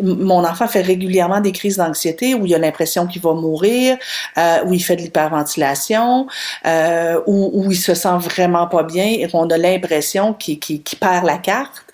mon 0.00 0.44
enfant 0.44 0.66
fait 0.66 0.80
régulièrement 0.80 1.40
des 1.40 1.52
crises 1.52 1.76
d'anxiété 1.76 2.34
où 2.34 2.46
il 2.46 2.54
a 2.54 2.58
l'impression 2.58 3.06
qu'il 3.06 3.22
va 3.22 3.32
mourir, 3.34 3.96
euh, 4.36 4.64
où 4.66 4.74
il 4.74 4.82
fait 4.82 4.96
de 4.96 5.02
l'hyperventilation, 5.02 6.26
euh, 6.66 7.20
où, 7.26 7.50
où, 7.54 7.70
il 7.70 7.76
se 7.76 7.94
sent 7.94 8.18
vraiment 8.18 8.66
pas 8.66 8.82
bien 8.82 9.06
et 9.06 9.28
qu'on 9.28 9.48
a 9.50 9.56
l'impression 9.58 10.34
qu'il 10.34 10.80
perd 11.00 11.24
la 11.24 11.38
carte. 11.38 11.84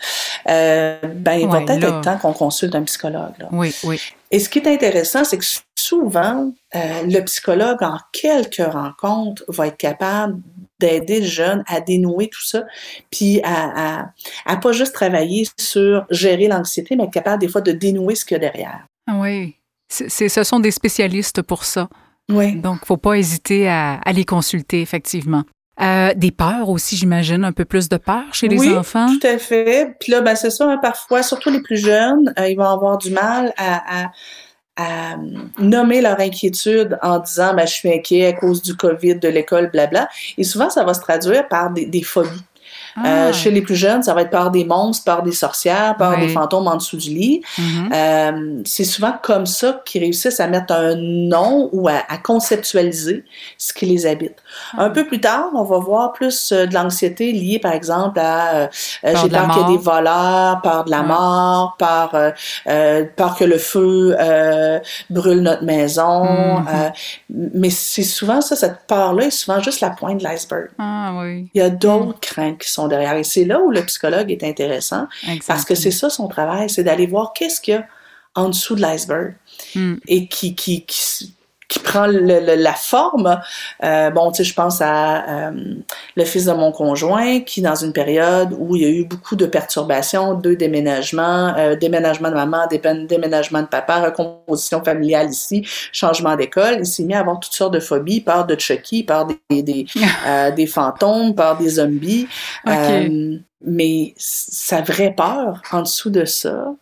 Ben, 0.46 1.34
il 1.34 1.46
va 1.48 1.60
peut-être 1.60 1.84
être 1.84 2.00
temps 2.00 2.16
qu'on 2.16 2.32
consulte 2.32 2.74
un 2.74 2.82
psychologue. 2.82 3.34
Là. 3.38 3.48
Oui, 3.52 3.74
oui. 3.84 4.00
Et 4.30 4.38
ce 4.38 4.48
qui 4.48 4.60
est 4.60 4.68
intéressant, 4.68 5.24
c'est 5.24 5.38
que 5.38 5.44
souvent, 5.74 6.52
euh, 6.74 7.02
le 7.04 7.20
psychologue, 7.22 7.82
en 7.82 7.98
quelques 8.12 8.64
rencontres, 8.64 9.42
va 9.48 9.66
être 9.66 9.76
capable 9.76 10.36
d'aider 10.80 11.20
le 11.20 11.26
jeune 11.26 11.62
à 11.68 11.80
dénouer 11.80 12.28
tout 12.28 12.44
ça, 12.44 12.64
puis 13.10 13.40
à, 13.44 14.00
à, 14.00 14.12
à, 14.46 14.56
pas 14.56 14.72
juste 14.72 14.94
travailler 14.94 15.46
sur 15.58 16.06
gérer 16.10 16.48
l'anxiété, 16.48 16.96
mais 16.96 17.04
être 17.04 17.12
capable 17.12 17.40
des 17.40 17.48
fois 17.48 17.60
de 17.60 17.72
dénouer 17.72 18.14
ce 18.14 18.24
qu'il 18.24 18.34
y 18.34 18.36
a 18.36 18.40
derrière. 18.40 18.86
Ah 19.06 19.18
oui, 19.20 19.56
c'est, 19.88 20.28
ce 20.28 20.42
sont 20.42 20.60
des 20.60 20.70
spécialistes 20.70 21.42
pour 21.42 21.64
ça. 21.64 21.88
Oui. 22.30 22.56
Donc, 22.56 22.84
faut 22.84 22.96
pas 22.96 23.14
hésiter 23.14 23.68
à, 23.68 23.94
à 24.04 24.12
les 24.12 24.24
consulter, 24.24 24.80
effectivement. 24.80 25.44
Euh, 25.80 26.12
des 26.14 26.30
peurs 26.30 26.68
aussi, 26.68 26.94
j'imagine, 26.94 27.42
un 27.42 27.52
peu 27.52 27.64
plus 27.64 27.88
de 27.88 27.96
peur 27.96 28.24
chez 28.32 28.48
les 28.48 28.58
oui, 28.58 28.76
enfants. 28.76 29.08
tout 29.08 29.26
à 29.26 29.38
fait. 29.38 29.96
Puis 29.98 30.12
là, 30.12 30.20
ben, 30.20 30.36
c'est 30.36 30.50
ça, 30.50 30.70
hein, 30.70 30.78
parfois, 30.78 31.22
surtout 31.22 31.50
les 31.50 31.62
plus 31.62 31.78
jeunes, 31.78 32.34
euh, 32.38 32.48
ils 32.48 32.56
vont 32.56 32.68
avoir 32.68 32.98
du 32.98 33.10
mal 33.10 33.54
à, 33.56 34.04
à 34.04 34.10
à 34.80 35.16
nommer 35.58 36.00
leur 36.00 36.18
inquiétude 36.20 36.98
en 37.02 37.18
disant 37.18 37.54
ben, 37.54 37.66
je 37.66 37.72
suis 37.72 37.92
inquiet 37.92 38.26
à 38.26 38.32
cause 38.32 38.62
du 38.62 38.74
COVID, 38.76 39.16
de 39.16 39.28
l'école, 39.28 39.70
blabla. 39.70 40.08
Et 40.38 40.44
souvent, 40.44 40.70
ça 40.70 40.84
va 40.84 40.94
se 40.94 41.00
traduire 41.00 41.48
par 41.48 41.70
des, 41.70 41.86
des 41.86 42.02
phobies. 42.02 42.42
Euh, 42.98 43.28
ah. 43.28 43.32
chez 43.32 43.50
les 43.50 43.62
plus 43.62 43.76
jeunes, 43.76 44.02
ça 44.02 44.14
va 44.14 44.22
être 44.22 44.30
par 44.30 44.50
des 44.50 44.64
monstres, 44.64 45.04
par 45.04 45.22
des 45.22 45.32
sorcières, 45.32 45.96
par 45.96 46.18
des 46.18 46.28
fantômes 46.28 46.66
en 46.66 46.76
dessous 46.76 46.96
du 46.96 47.10
lit. 47.10 47.42
Mm-hmm. 47.58 47.92
euh, 47.94 48.62
c'est 48.64 48.84
souvent 48.84 49.14
comme 49.22 49.46
ça 49.46 49.80
qu'ils 49.84 50.02
réussissent 50.02 50.40
à 50.40 50.46
mettre 50.46 50.72
un 50.72 50.94
nom 50.96 51.68
ou 51.72 51.88
à, 51.88 52.02
à 52.08 52.18
conceptualiser 52.18 53.24
ce 53.58 53.72
qui 53.72 53.86
les 53.86 54.06
habite. 54.06 54.36
Ah. 54.76 54.84
Un 54.84 54.90
peu 54.90 55.06
plus 55.06 55.20
tard, 55.20 55.50
on 55.54 55.64
va 55.64 55.78
voir 55.78 56.12
plus 56.12 56.52
euh, 56.52 56.66
de 56.66 56.74
l'anxiété 56.74 57.32
liée, 57.32 57.58
par 57.58 57.72
exemple, 57.72 58.18
à 58.18 58.54
euh, 58.54 58.66
euh, 59.04 59.14
j'ai 59.22 59.28
peur 59.28 59.48
qu'il 59.50 59.62
y 59.62 59.64
ait 59.64 59.76
des 59.76 59.82
voleurs, 59.82 60.60
peur 60.62 60.84
de 60.84 60.90
la 60.90 61.02
mort, 61.02 61.76
peur, 61.78 62.10
peur 63.16 63.36
que 63.36 63.44
le 63.44 63.58
feu 63.58 64.16
brûle 65.08 65.40
notre 65.40 65.64
maison. 65.64 66.24
Mm-hmm. 66.24 66.92
mais 67.54 67.70
c'est 67.70 68.02
souvent 68.02 68.40
ça, 68.40 68.56
cette 68.56 68.86
peur-là 68.86 69.26
est 69.26 69.30
souvent 69.30 69.60
juste 69.60 69.80
la 69.80 69.90
pointe 69.90 70.18
de 70.18 70.24
l'iceberg. 70.24 70.68
Ah, 70.78 71.12
oui. 71.18 71.48
Il 71.54 71.58
y 71.58 71.62
a 71.62 71.70
d'autres 71.70 72.16
mm. 72.16 72.20
craintes 72.20 72.58
qui 72.58 72.70
sont 72.70 72.79
derrière. 72.88 73.16
Et 73.16 73.24
c'est 73.24 73.44
là 73.44 73.60
où 73.60 73.70
le 73.70 73.84
psychologue 73.84 74.30
est 74.30 74.44
intéressant, 74.44 75.08
parce 75.46 75.64
que 75.64 75.74
c'est 75.74 75.90
ça 75.90 76.10
son 76.10 76.28
travail, 76.28 76.70
c'est 76.70 76.84
d'aller 76.84 77.06
voir 77.06 77.32
qu'est-ce 77.32 77.60
qu'il 77.60 77.74
y 77.74 77.76
a 77.76 77.86
en 78.34 78.48
dessous 78.48 78.76
de 78.76 78.80
l'iceberg 78.80 79.34
mm. 79.74 79.94
et 80.06 80.28
qui, 80.28 80.54
qui, 80.54 80.84
qui 80.86 81.34
qui 81.70 81.78
prend 81.78 82.06
le, 82.06 82.56
la 82.56 82.74
forme. 82.74 83.40
Euh, 83.84 84.10
bon, 84.10 84.30
tu 84.32 84.38
sais, 84.38 84.44
je 84.44 84.54
pense 84.54 84.82
à 84.82 85.48
euh, 85.48 85.52
le 86.16 86.24
fils 86.24 86.44
de 86.44 86.52
mon 86.52 86.72
conjoint 86.72 87.40
qui, 87.40 87.62
dans 87.62 87.76
une 87.76 87.92
période 87.92 88.54
où 88.58 88.74
il 88.76 88.82
y 88.82 88.84
a 88.84 88.88
eu 88.88 89.04
beaucoup 89.04 89.36
de 89.36 89.46
perturbations, 89.46 90.34
deux 90.34 90.56
déménagements, 90.56 91.54
euh, 91.56 91.76
déménagement 91.76 92.28
de 92.28 92.34
maman, 92.34 92.66
déménagement 92.66 93.62
de 93.62 93.68
papa, 93.68 94.00
recomposition 94.00 94.82
familiale 94.82 95.30
ici, 95.30 95.64
changement 95.92 96.36
d'école, 96.36 96.78
il 96.80 96.86
s'est 96.86 97.04
mis 97.04 97.14
à 97.14 97.20
avoir 97.20 97.38
toutes 97.38 97.54
sortes 97.54 97.74
de 97.74 97.80
phobies, 97.80 98.20
peur 98.20 98.46
de 98.46 98.58
Chucky, 98.58 99.04
peur 99.04 99.28
des, 99.48 99.62
des, 99.62 99.86
euh, 100.26 100.50
des 100.50 100.66
fantômes, 100.66 101.36
peur 101.36 101.56
des 101.56 101.68
zombies. 101.68 102.26
Euh, 102.66 103.38
mais 103.64 104.14
sa 104.16 104.80
vraie 104.80 105.14
peur 105.16 105.62
en 105.70 105.82
dessous 105.82 106.10
de 106.10 106.24
ça, 106.24 106.74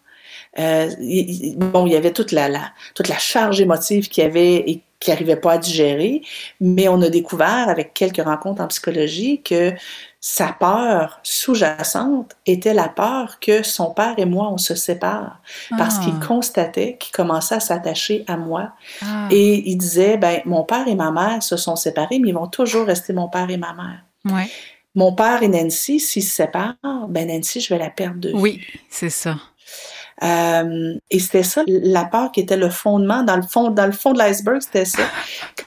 euh, 0.59 0.91
bon, 1.57 1.87
il 1.87 1.93
y 1.93 1.97
avait 1.97 2.13
toute 2.13 2.33
la, 2.33 2.49
la, 2.49 2.73
toute 2.95 3.09
la 3.09 3.19
charge 3.19 3.61
émotive 3.61 4.09
qu'il 4.09 4.25
y 4.25 4.27
avait 4.27 4.57
et 4.57 4.83
qui 5.01 5.11
n'arrivait 5.11 5.37
pas 5.37 5.53
à 5.53 5.59
digérer, 5.59 6.23
mais 6.61 6.89
on 6.89 7.01
a 7.03 7.09
découvert 7.09 7.69
avec 7.69 7.95
quelques 7.95 8.23
rencontres 8.23 8.61
en 8.61 8.67
psychologie 8.67 9.43
que 9.43 9.73
sa 10.21 10.49
peur 10.49 11.21
sous-jacente 11.23 12.35
était 12.45 12.75
la 12.75 12.89
peur 12.89 13.39
que 13.41 13.63
son 13.63 13.93
père 13.93 14.15
et 14.19 14.25
moi, 14.25 14.51
on 14.51 14.59
se 14.59 14.75
sépare. 14.75 15.41
Parce 15.77 16.01
qu'il 16.01 16.15
ah. 16.21 16.27
constatait 16.27 16.97
qu'il 16.99 17.13
commençait 17.13 17.55
à 17.55 17.61
s'attacher 17.61 18.25
à 18.27 18.37
moi. 18.37 18.73
Ah. 19.01 19.29
Et 19.31 19.71
il 19.71 19.77
disait, 19.77 20.17
ben, 20.17 20.41
mon 20.45 20.65
père 20.65 20.89
et 20.89 20.97
ma 20.97 21.13
mère 21.13 21.43
se 21.45 21.57
sont 21.57 21.77
séparés, 21.77 22.19
mais 22.19 22.31
ils 22.31 22.35
vont 22.35 22.49
toujours 22.49 22.87
rester 22.87 23.13
mon 23.13 23.29
père 23.29 23.49
et 23.49 23.57
ma 23.57 23.75
mère. 23.75 24.03
Ouais. 24.25 24.51
Mon 24.97 25.13
père 25.13 25.45
et 25.45 25.49
Nancy, 25.49 26.01
s'ils 26.01 26.25
se 26.25 26.35
séparent, 26.35 26.75
ben 27.09 27.29
Nancy, 27.29 27.61
je 27.61 27.73
vais 27.73 27.79
la 27.79 27.91
perdre 27.91 28.19
de 28.19 28.33
Oui, 28.33 28.61
c'est 28.91 29.11
ça. 29.11 29.37
Euh, 30.23 30.95
et 31.11 31.19
c'était 31.19 31.43
ça, 31.43 31.63
la 31.67 32.05
peur 32.05 32.33
qui 32.33 32.41
était 32.41 32.57
le 32.57 32.71
fondement, 32.71 33.23
dans 33.23 33.37
le 33.37 33.43
fond, 33.43 33.71
dans 33.71 33.87
le 33.87 33.93
fond 33.93 34.13
de 34.13 34.19
l'iceberg, 34.19 34.61
c'était 34.61 34.85
ça. 34.85 35.03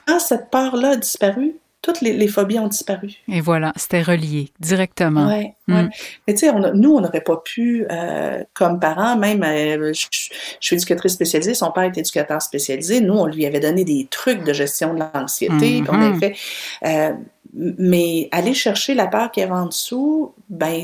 Quand 0.06 0.18
cette 0.18 0.50
peur-là 0.50 0.90
a 0.90 0.96
disparu, 0.96 1.54
toutes 1.82 2.00
les, 2.00 2.12
les, 2.12 2.28
phobies 2.28 2.60
ont 2.60 2.68
disparu. 2.68 3.10
Et 3.26 3.40
voilà, 3.40 3.72
c'était 3.76 4.02
relié 4.02 4.50
directement. 4.60 5.26
Oui, 5.26 5.48
mm. 5.66 5.74
ouais. 5.74 5.88
Mais 6.26 6.34
tu 6.34 6.46
sais, 6.46 6.52
nous, 6.74 6.94
on 6.94 7.00
n'aurait 7.00 7.22
pas 7.22 7.36
pu, 7.44 7.84
euh, 7.90 8.42
comme 8.54 8.78
parents, 8.78 9.16
même, 9.16 9.42
euh, 9.42 9.92
je, 9.92 10.06
je, 10.12 10.28
suis 10.60 10.76
éducatrice 10.76 11.12
spécialisée, 11.12 11.54
son 11.54 11.72
père 11.72 11.82
est 11.82 11.98
éducateur 11.98 12.40
spécialisé, 12.40 13.00
nous, 13.00 13.14
on 13.14 13.26
lui 13.26 13.44
avait 13.46 13.58
donné 13.58 13.84
des 13.84 14.06
trucs 14.08 14.44
de 14.44 14.52
gestion 14.52 14.94
de 14.94 15.00
l'anxiété, 15.00 15.80
mm 15.80 15.84
-hmm. 15.84 15.90
on 15.90 16.02
avait 16.02 16.18
fait... 16.18 16.36
Euh, 16.84 17.12
mais 17.54 18.28
aller 18.30 18.54
chercher 18.54 18.94
la 18.94 19.06
peur 19.08 19.30
qu'il 19.30 19.42
y 19.42 19.44
avait 19.44 19.60
en 19.64 19.66
dessous, 19.66 20.32
ben, 20.48 20.82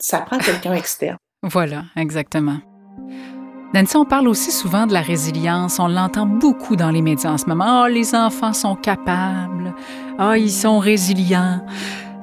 ça 0.00 0.18
prend 0.20 0.38
quelqu'un 0.38 0.74
externe. 0.82 1.18
Voilà, 1.42 1.84
exactement. 1.96 2.60
Nancy, 3.74 3.96
on 3.96 4.04
parle 4.04 4.28
aussi 4.28 4.50
souvent 4.50 4.86
de 4.86 4.92
la 4.92 5.00
résilience. 5.00 5.78
On 5.78 5.88
l'entend 5.88 6.26
beaucoup 6.26 6.76
dans 6.76 6.90
les 6.90 7.00
médias 7.00 7.30
en 7.30 7.38
ce 7.38 7.46
moment. 7.46 7.84
oh, 7.84 7.88
les 7.88 8.14
enfants 8.14 8.52
sont 8.52 8.76
capables. 8.76 9.74
Ah, 10.18 10.30
oh, 10.30 10.34
ils 10.34 10.50
sont 10.50 10.78
résilients. 10.78 11.60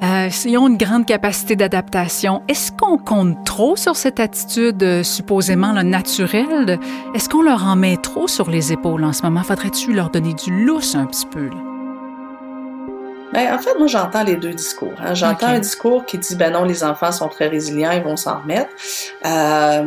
Euh, 0.04 0.30
ils 0.46 0.58
ont 0.58 0.68
une 0.68 0.78
grande 0.78 1.08
capacité 1.08 1.56
d'adaptation. 1.56 2.44
Est-ce 2.48 2.72
qu'on 2.72 2.98
compte 2.98 3.44
trop 3.46 3.76
sur 3.76 3.96
cette 3.96 4.20
attitude 4.20 4.82
euh, 4.84 5.04
supposément 5.04 5.74
naturelle? 5.74 6.80
Est-ce 7.16 7.28
qu'on 7.28 7.42
leur 7.42 7.66
en 7.66 7.76
met 7.76 7.98
trop 7.98 8.28
sur 8.28 8.50
les 8.50 8.72
épaules 8.72 9.04
en 9.04 9.12
ce 9.12 9.24
moment? 9.24 9.44
Faudrait-tu 9.44 9.92
leur 9.92 10.12
donner 10.12 10.36
du 10.36 10.66
lousse 10.66 10.94
un 10.96 11.06
petit 11.06 11.26
peu? 11.26 11.48
Là? 11.48 11.69
Ben, 13.34 13.54
en 13.54 13.60
fait, 13.60 13.78
moi, 13.78 13.88
j'entends 13.88 14.24
les 14.24 14.36
deux 14.36 14.54
discours. 14.54 14.94
Hein. 15.00 15.14
J'entends 15.14 15.48
okay. 15.48 15.58
un 15.58 15.60
discours 15.60 16.06
qui 16.06 16.18
dit, 16.18 16.36
ben 16.36 16.52
non, 16.52 16.64
les 16.64 16.84
enfants 16.84 17.12
sont 17.12 17.28
très 17.28 17.48
résilients, 17.48 17.92
ils 17.92 18.02
vont 18.02 18.18
s'en 18.18 18.40
remettre. 18.40 18.70
Euh, 19.26 19.84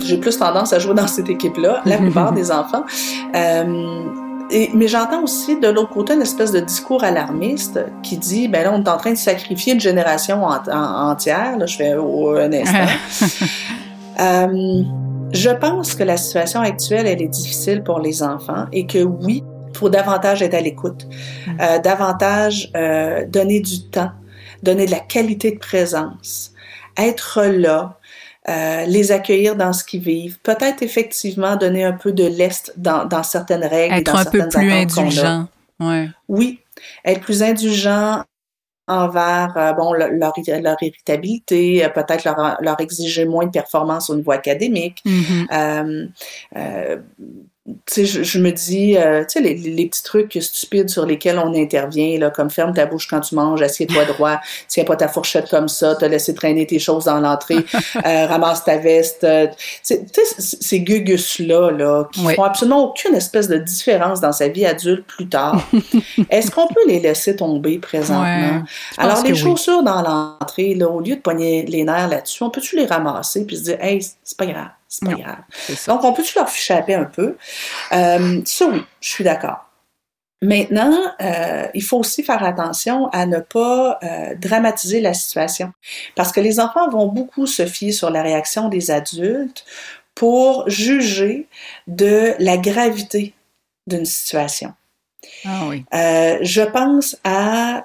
J'ai 0.00 0.16
plus 0.18 0.38
tendance 0.38 0.72
à 0.72 0.78
jouer 0.78 0.94
dans 0.94 1.06
cette 1.06 1.28
équipe-là, 1.28 1.82
la 1.84 1.98
plupart 1.98 2.32
des 2.32 2.50
enfants. 2.50 2.84
Euh, 3.34 4.04
et, 4.50 4.70
mais 4.74 4.88
j'entends 4.88 5.22
aussi 5.22 5.58
de 5.58 5.68
l'autre 5.68 5.90
côté 5.90 6.14
une 6.14 6.22
espèce 6.22 6.52
de 6.52 6.60
discours 6.60 7.04
alarmiste 7.04 7.80
qui 8.02 8.16
dit, 8.16 8.48
ben 8.48 8.62
là, 8.62 8.72
on 8.72 8.82
est 8.82 8.88
en 8.88 8.96
train 8.96 9.12
de 9.12 9.18
sacrifier 9.18 9.74
une 9.74 9.80
génération 9.80 10.44
en, 10.44 10.56
en, 10.70 11.10
entière. 11.10 11.58
Là, 11.58 11.66
je 11.66 11.76
fais 11.76 11.94
oh, 11.94 12.30
un 12.30 12.52
instant. 12.52 13.46
euh, 14.20 14.82
je 15.32 15.50
pense 15.50 15.94
que 15.94 16.04
la 16.04 16.16
situation 16.16 16.60
actuelle, 16.60 17.06
elle 17.06 17.20
est 17.20 17.28
difficile 17.28 17.82
pour 17.82 17.98
les 17.98 18.22
enfants 18.22 18.66
et 18.72 18.86
que 18.86 19.02
oui, 19.02 19.42
faut 19.76 19.88
davantage 19.88 20.42
être 20.42 20.54
à 20.54 20.60
l'écoute, 20.60 21.06
mm. 21.46 21.60
euh, 21.60 21.78
davantage 21.78 22.70
euh, 22.76 23.24
donner 23.26 23.60
du 23.60 23.88
temps, 23.88 24.10
donner 24.62 24.86
de 24.86 24.90
la 24.90 25.00
qualité 25.00 25.52
de 25.52 25.58
présence, 25.58 26.52
être 26.96 27.42
là, 27.44 27.98
euh, 28.48 28.84
les 28.86 29.12
accueillir 29.12 29.56
dans 29.56 29.72
ce 29.72 29.84
qu'ils 29.84 30.02
vivent, 30.02 30.38
peut-être 30.40 30.82
effectivement 30.82 31.56
donner 31.56 31.84
un 31.84 31.92
peu 31.92 32.12
de 32.12 32.24
lest 32.24 32.72
dans, 32.76 33.04
dans 33.04 33.22
certaines 33.22 33.64
règles, 33.64 33.94
être 33.94 34.12
dans 34.12 34.18
un 34.18 34.24
peu 34.24 34.48
plus 34.48 34.72
indulgent. 34.72 35.48
Ouais. 35.80 36.08
Oui, 36.28 36.60
être 37.04 37.20
plus 37.20 37.42
indulgent 37.42 38.22
envers 38.88 39.52
euh, 39.56 39.72
bon 39.72 39.92
leur, 39.92 40.10
leur 40.12 40.32
irritabilité, 40.80 41.84
euh, 41.84 41.88
peut-être 41.88 42.24
leur, 42.24 42.56
leur 42.60 42.80
exiger 42.80 43.24
moins 43.24 43.46
de 43.46 43.50
performance 43.50 44.10
au 44.10 44.16
niveau 44.16 44.30
académique. 44.30 45.02
Mm 45.04 45.22
-hmm 45.48 46.18
tu 46.54 47.55
sais, 47.86 48.04
je, 48.04 48.38
me 48.38 48.52
dis, 48.52 48.96
euh, 48.96 49.24
tu 49.24 49.32
sais, 49.32 49.40
les, 49.40 49.54
les, 49.54 49.86
petits 49.86 50.02
trucs 50.02 50.38
stupides 50.40 50.88
sur 50.88 51.04
lesquels 51.04 51.38
on 51.38 51.54
intervient, 51.54 52.18
là, 52.18 52.30
comme 52.30 52.50
ferme 52.50 52.72
ta 52.72 52.86
bouche 52.86 53.08
quand 53.08 53.20
tu 53.20 53.34
manges, 53.34 53.62
assieds-toi 53.62 54.04
droit, 54.16 54.40
tiens 54.68 54.84
pas 54.84 54.96
ta 54.96 55.08
fourchette 55.08 55.48
comme 55.50 55.68
ça, 55.68 55.96
t'as 55.96 56.08
laissé 56.08 56.34
traîner 56.34 56.66
tes 56.66 56.78
choses 56.78 57.04
dans 57.04 57.18
l'entrée, 57.18 57.56
euh, 58.06 58.26
ramasse 58.26 58.64
ta 58.64 58.76
veste. 58.76 59.24
Euh, 59.24 59.46
tu 59.84 59.96
sais, 60.04 60.04
ces 60.38 60.80
gugus-là, 60.80 61.70
là, 61.72 62.04
qui 62.12 62.34
font 62.34 62.44
absolument 62.44 62.90
aucune 62.90 63.14
espèce 63.14 63.48
de 63.48 63.58
différence 63.58 64.20
dans 64.20 64.32
sa 64.32 64.48
vie 64.48 64.66
adulte 64.66 65.04
plus 65.06 65.28
tard, 65.28 65.60
est-ce 66.30 66.50
qu'on 66.50 66.68
peut 66.68 66.86
les 66.86 67.00
laisser 67.00 67.36
tomber 67.36 67.78
présentement? 67.78 68.62
Alors, 68.98 69.22
les 69.24 69.34
chaussures 69.34 69.82
dans 69.82 70.02
l'entrée, 70.02 70.74
là, 70.74 70.88
au 70.88 71.00
lieu 71.00 71.16
de 71.16 71.20
pogner 71.20 71.64
les 71.66 71.84
nerfs 71.84 72.08
là-dessus, 72.08 72.42
on 72.42 72.50
peut-tu 72.50 72.76
les 72.76 72.86
ramasser 72.86 73.44
puis 73.44 73.56
se 73.56 73.62
dire, 73.62 73.78
hey, 73.80 74.00
c'est 74.22 74.36
pas 74.36 74.46
grave? 74.46 74.68
C'est 74.88 75.04
pas 75.04 75.14
grave. 75.14 75.38
Donc, 75.86 76.04
on 76.04 76.12
peut-tu 76.12 76.38
leur 76.38 76.48
ficher 76.48 76.74
un 76.74 77.04
peu? 77.04 77.36
Euh, 77.92 78.40
ça, 78.44 78.66
oui, 78.66 78.82
je 79.00 79.08
suis 79.08 79.24
d'accord. 79.24 79.64
Maintenant, 80.42 80.94
euh, 81.20 81.66
il 81.74 81.82
faut 81.82 81.98
aussi 81.98 82.22
faire 82.22 82.44
attention 82.44 83.08
à 83.08 83.26
ne 83.26 83.40
pas 83.40 83.98
euh, 84.02 84.34
dramatiser 84.36 85.00
la 85.00 85.14
situation. 85.14 85.72
Parce 86.14 86.30
que 86.30 86.40
les 86.40 86.60
enfants 86.60 86.88
vont 86.90 87.06
beaucoup 87.06 87.46
se 87.46 87.66
fier 87.66 87.90
sur 87.90 88.10
la 88.10 88.22
réaction 88.22 88.68
des 88.68 88.90
adultes 88.90 89.64
pour 90.14 90.68
juger 90.68 91.48
de 91.86 92.34
la 92.38 92.58
gravité 92.58 93.34
d'une 93.86 94.04
situation. 94.04 94.74
Ah 95.44 95.66
oui. 95.68 95.84
je 95.92 96.62
pense 96.62 97.16
à, 97.24 97.84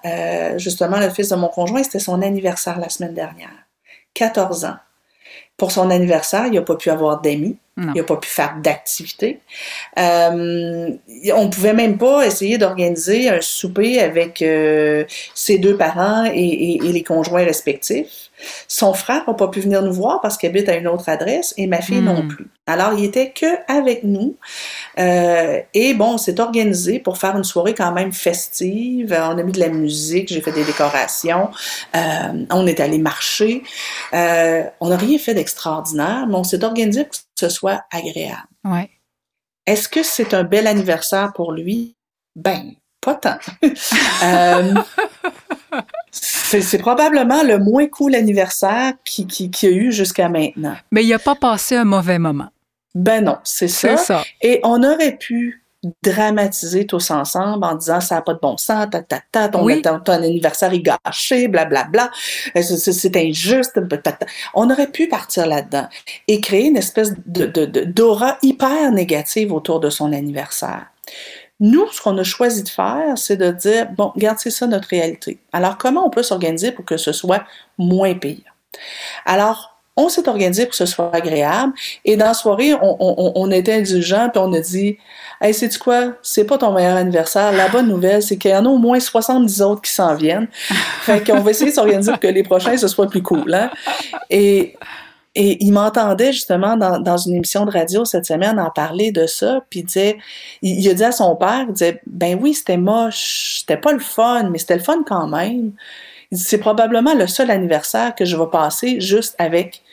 justement, 0.57 0.99
le 0.99 1.09
fils 1.09 1.29
de 1.29 1.35
mon 1.35 1.47
conjoint, 1.47 1.83
c'était 1.83 1.99
son 1.99 2.21
anniversaire 2.21 2.79
la 2.79 2.89
semaine 2.89 3.13
dernière. 3.13 3.49
14 4.13 4.65
ans 4.65 4.77
pour 5.61 5.71
son 5.71 5.91
anniversaire, 5.91 6.47
il 6.47 6.53
n'a 6.53 6.63
pas 6.63 6.75
pu 6.75 6.89
avoir 6.89 7.21
d'amis. 7.21 7.55
Il 7.77 7.93
n'a 7.93 8.03
pas 8.03 8.15
pu 8.15 8.27
faire 8.27 8.55
d'activité. 8.63 9.41
Euh, 9.99 10.89
on 11.35 11.49
pouvait 11.51 11.73
même 11.73 11.99
pas 11.99 12.25
essayer 12.25 12.57
d'organiser 12.57 13.29
un 13.29 13.41
souper 13.41 13.99
avec 13.99 14.41
euh, 14.41 15.05
ses 15.35 15.59
deux 15.59 15.77
parents 15.77 16.25
et, 16.25 16.79
les 16.81 17.03
conjoints 17.03 17.43
respectifs. 17.43 18.30
Son 18.67 18.93
frère 18.93 19.23
n'a 19.27 19.33
pas 19.33 19.47
pu 19.47 19.59
venir 19.59 19.81
nous 19.81 19.93
voir 19.93 20.21
parce 20.21 20.37
qu'il 20.37 20.49
habite 20.49 20.69
à 20.69 20.75
une 20.75 20.87
autre 20.87 21.09
adresse 21.09 21.53
et 21.57 21.67
ma 21.67 21.81
fille 21.81 22.01
non 22.01 22.23
hmm. 22.23 22.27
plus. 22.27 22.47
Alors, 22.67 22.93
il 22.93 23.03
était 23.03 23.31
que 23.31 23.45
avec 23.67 24.03
nous. 24.03 24.37
Euh, 24.99 25.59
et 25.73 25.93
bon, 25.93 26.13
on 26.13 26.17
s'est 26.17 26.39
organisé 26.39 26.99
pour 26.99 27.17
faire 27.17 27.35
une 27.35 27.43
soirée 27.43 27.73
quand 27.73 27.91
même 27.91 28.13
festive. 28.13 29.11
On 29.11 29.37
a 29.37 29.43
mis 29.43 29.51
de 29.51 29.59
la 29.59 29.69
musique, 29.69 30.29
j'ai 30.29 30.41
fait 30.41 30.51
des 30.51 30.63
décorations. 30.63 31.49
Euh, 31.95 32.45
on 32.49 32.67
est 32.67 32.79
allé 32.79 32.97
marcher. 32.99 33.63
Euh, 34.13 34.63
on 34.79 34.89
n'a 34.89 34.97
rien 34.97 35.17
fait 35.17 35.33
d'extraordinaire, 35.33 36.27
mais 36.27 36.35
on 36.35 36.43
s'est 36.43 36.63
organisé 36.63 37.03
pour 37.03 37.11
que 37.11 37.17
ce 37.35 37.49
soit 37.49 37.81
agréable. 37.91 38.47
Ouais. 38.63 38.89
Est-ce 39.65 39.89
que 39.89 40.03
c'est 40.03 40.33
un 40.33 40.43
bel 40.43 40.67
anniversaire 40.67 41.33
pour 41.33 41.51
lui? 41.51 41.95
Ben, 42.35 42.73
pas 43.01 43.15
tant. 43.15 43.37
c'est 46.11 46.77
probablement 46.77 47.43
le 47.43 47.57
moins 47.57 47.87
cool 47.87 48.15
anniversaire 48.15 48.93
qu'il 49.05 49.27
qui, 49.27 49.65
a 49.65 49.69
eu 49.69 49.91
jusqu'à 49.91 50.29
maintenant. 50.29 50.75
Mais 50.91 51.03
il 51.03 51.09
n'a 51.09 51.19
pas 51.19 51.35
passé 51.35 51.75
un 51.75 51.85
mauvais 51.85 52.19
moment. 52.19 52.49
Ben 52.93 53.23
non, 53.23 53.37
c'est 53.43 53.69
ça. 53.69 53.95
ça. 53.95 54.23
Et 54.41 54.59
on 54.63 54.83
aurait 54.83 55.15
pu 55.17 55.61
dramatiser 56.03 56.85
tous 56.85 57.09
ensemble 57.09 57.63
en 57.63 57.75
disant 57.75 58.01
ça 58.01 58.15
n'a 58.15 58.21
pas 58.21 58.33
de 58.33 58.39
bon 58.39 58.55
sens, 58.57 58.87
ta, 58.91 59.01
ta, 59.01 59.19
ta, 59.31 59.49
ton, 59.49 59.67
anniversaire 60.07 60.73
est 60.73 60.79
gâché, 60.81 61.47
blablabla, 61.47 62.11
bla, 62.53 62.61
bla. 62.61 62.63
c'est 62.63 63.15
injuste. 63.15 63.79
On 64.53 64.69
aurait 64.69 64.91
pu 64.91 65.07
partir 65.07 65.47
là-dedans 65.47 65.87
et 66.27 66.39
créer 66.39 66.67
une 66.67 66.77
espèce 66.77 67.13
de, 67.25 67.45
d'aura 67.85 68.37
hyper 68.43 68.91
négative 68.91 69.51
autour 69.51 69.79
de 69.79 69.89
son 69.89 70.13
anniversaire. 70.13 70.85
Nous, 71.61 71.87
ce 71.91 72.01
qu'on 72.01 72.17
a 72.17 72.23
choisi 72.23 72.63
de 72.63 72.69
faire, 72.69 73.17
c'est 73.17 73.37
de 73.37 73.51
dire, 73.51 73.87
bon, 73.95 74.11
regarde, 74.15 74.39
c'est 74.39 74.49
ça 74.49 74.67
notre 74.67 74.89
réalité. 74.89 75.39
Alors, 75.53 75.77
comment 75.77 76.05
on 76.05 76.09
peut 76.09 76.23
s'organiser 76.23 76.71
pour 76.71 76.83
que 76.83 76.97
ce 76.97 77.11
soit 77.11 77.43
moins 77.77 78.15
pire? 78.15 78.41
Alors, 79.25 79.71
on 79.95 80.09
s'est 80.09 80.27
organisé 80.27 80.63
pour 80.63 80.71
que 80.71 80.77
ce 80.77 80.85
soit 80.85 81.13
agréable. 81.13 81.73
Et 82.03 82.17
dans 82.17 82.25
la 82.25 82.33
soirée, 82.33 82.73
on, 82.81 83.51
était 83.51 83.73
indulgent, 83.73 84.29
puis 84.29 84.41
on 84.43 84.51
a 84.53 84.59
dit 84.59 84.97
Hey, 85.39 85.53
sais-tu 85.53 85.77
quoi? 85.77 86.13
C'est 86.23 86.45
pas 86.45 86.57
ton 86.57 86.71
meilleur 86.71 86.97
anniversaire. 86.97 87.51
La 87.51 87.67
bonne 87.67 87.87
nouvelle, 87.87 88.23
c'est 88.23 88.37
qu'il 88.37 88.51
y 88.51 88.55
en 88.55 88.65
a 88.65 88.69
au 88.69 88.77
moins 88.77 88.99
70 88.99 89.61
autres 89.61 89.81
qui 89.81 89.91
s'en 89.91 90.15
viennent. 90.15 90.47
fait 91.01 91.25
qu'on 91.25 91.41
va 91.41 91.51
essayer 91.51 91.69
de 91.69 91.75
s'organiser 91.75 92.11
pour 92.11 92.19
que 92.19 92.27
les 92.27 92.43
prochains, 92.43 92.75
ce 92.77 92.87
soit 92.87 93.07
plus 93.07 93.21
cool. 93.21 93.53
Hein? 93.53 93.69
Et 95.33 95.63
il 95.63 95.71
m'entendait 95.71 96.33
justement 96.33 96.75
dans, 96.75 96.99
dans, 96.99 97.17
une 97.17 97.35
émission 97.35 97.65
de 97.65 97.71
radio 97.71 98.03
cette 98.03 98.25
semaine 98.25 98.59
en 98.59 98.69
parler 98.69 99.11
de 99.11 99.27
ça, 99.27 99.61
puis 99.69 99.79
il 99.79 99.85
disait, 99.85 100.17
il, 100.61 100.89
a 100.89 100.93
dit 100.93 101.03
à 101.03 101.13
son 101.13 101.35
père, 101.37 101.65
il 101.67 101.73
disait, 101.73 102.01
ben 102.05 102.37
oui, 102.41 102.53
c'était 102.53 102.77
moche, 102.77 103.59
c'était 103.59 103.77
pas 103.77 103.93
le 103.93 103.99
fun, 103.99 104.49
mais 104.49 104.57
c'était 104.57 104.75
le 104.75 104.83
fun 104.83 105.03
quand 105.05 105.27
même. 105.27 105.71
Il 106.31 106.37
dit, 106.37 106.43
c'est 106.43 106.57
probablement 106.57 107.13
le 107.13 107.27
seul 107.27 107.49
anniversaire 107.49 108.13
que 108.13 108.25
je 108.25 108.35
vais 108.35 108.49
passer 108.51 108.99
juste 108.99 109.35
avec 109.37 109.83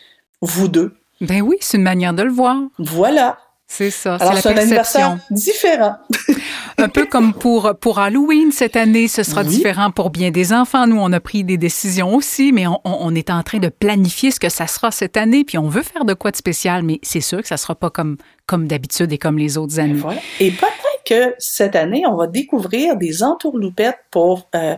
vous 0.40 0.66
deux. 0.66 0.96
Ben 1.20 1.40
oui, 1.40 1.56
c'est 1.60 1.76
une 1.76 1.84
manière 1.84 2.14
de 2.14 2.22
le 2.22 2.32
voir. 2.32 2.56
Voilà. 2.78 3.38
C'est 3.70 3.90
ça, 3.90 4.16
c'est 4.18 4.24
la 4.24 4.30
perception. 4.30 4.60
anniversaire 4.62 5.18
différent. 5.30 5.96
un 6.78 6.88
peu 6.88 7.04
comme 7.04 7.34
pour, 7.34 7.74
pour 7.78 7.98
Halloween 7.98 8.50
cette 8.50 8.76
année, 8.76 9.08
ce 9.08 9.22
sera 9.22 9.44
différent 9.44 9.90
pour 9.90 10.08
bien 10.08 10.30
des 10.30 10.54
enfants. 10.54 10.86
Nous, 10.86 10.98
on 10.98 11.12
a 11.12 11.20
pris 11.20 11.44
des 11.44 11.58
décisions 11.58 12.14
aussi, 12.14 12.50
mais 12.50 12.66
on, 12.66 12.80
on, 12.84 13.14
est 13.14 13.28
en 13.28 13.42
train 13.42 13.58
de 13.58 13.68
planifier 13.68 14.30
ce 14.30 14.40
que 14.40 14.48
ça 14.48 14.66
sera 14.66 14.90
cette 14.90 15.18
année, 15.18 15.44
puis 15.44 15.58
on 15.58 15.68
veut 15.68 15.82
faire 15.82 16.06
de 16.06 16.14
quoi 16.14 16.30
de 16.30 16.36
spécial, 16.36 16.82
mais 16.82 16.98
c'est 17.02 17.20
sûr 17.20 17.42
que 17.42 17.46
ça 17.46 17.58
sera 17.58 17.74
pas 17.74 17.90
comme, 17.90 18.16
comme 18.46 18.66
d'habitude 18.66 19.12
et 19.12 19.18
comme 19.18 19.38
les 19.38 19.58
autres 19.58 19.78
années. 19.78 20.00
Et 20.40 20.50
peut-être 20.50 21.04
que 21.04 21.34
cette 21.38 21.76
année, 21.76 22.04
on 22.06 22.16
va 22.16 22.26
découvrir 22.26 22.96
des 22.96 23.22
entourloupettes 23.22 24.00
pour 24.10 24.48
euh, 24.54 24.76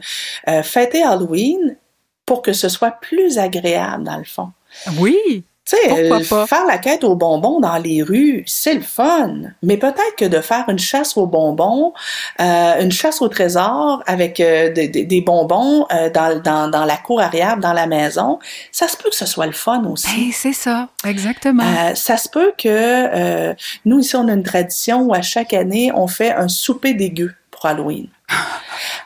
euh, 0.49 0.63
fêter 0.65 1.05
Halloween 1.05 1.77
pour 2.27 2.43
que 2.43 2.53
ce 2.53 2.69
soit 2.69 2.93
plus 2.93 3.39
agréable 3.39 4.05
dans 4.05 4.19
le 4.19 4.25
fond. 4.25 4.51
Oui. 4.99 5.45
Tu 5.71 5.77
sais, 5.77 6.47
faire 6.47 6.67
la 6.67 6.79
quête 6.79 7.05
aux 7.05 7.15
bonbons 7.15 7.61
dans 7.61 7.77
les 7.77 8.03
rues, 8.03 8.43
c'est 8.47 8.75
le 8.75 8.81
fun. 8.81 9.35
Mais 9.63 9.77
peut-être 9.77 10.17
que 10.19 10.25
de 10.25 10.41
faire 10.41 10.65
une 10.69 10.79
chasse 10.79 11.17
aux 11.17 11.27
bonbons, 11.27 11.93
euh, 12.41 12.83
une 12.83 12.91
chasse 12.91 13.23
au 13.23 13.29
trésor 13.29 14.03
avec 14.07 14.41
euh, 14.41 14.73
des, 14.73 15.21
bonbons 15.25 15.87
euh, 15.93 16.11
dans, 16.11 16.41
dans, 16.43 16.69
dans, 16.69 16.85
la 16.85 16.97
cour 16.97 17.21
arrière, 17.21 17.57
dans 17.57 17.73
la 17.73 17.87
maison, 17.87 18.41
ça 18.73 18.89
se 18.89 18.97
peut 18.97 19.11
que 19.11 19.17
ce 19.17 19.27
soit 19.27 19.47
le 19.47 19.53
fun 19.53 19.85
aussi. 19.85 20.09
Ben, 20.09 20.33
c'est 20.33 20.53
ça, 20.53 20.89
exactement. 21.05 21.63
ça 21.95 22.17
se 22.17 22.29
peut 22.29 22.53
que 22.59 23.55
nous, 23.85 24.01
ici, 24.01 24.17
on 24.17 24.27
a 24.27 24.33
une 24.33 24.43
tradition 24.43 25.03
où 25.03 25.15
à 25.15 25.23
chaque 25.23 25.55
année, 25.55 25.93
on 25.95 26.09
fait 26.09 26.33
un 26.33 26.49
souper 26.49 26.95
dégueu 26.95 27.33
pour 27.51 27.67
Halloween. 27.67 28.09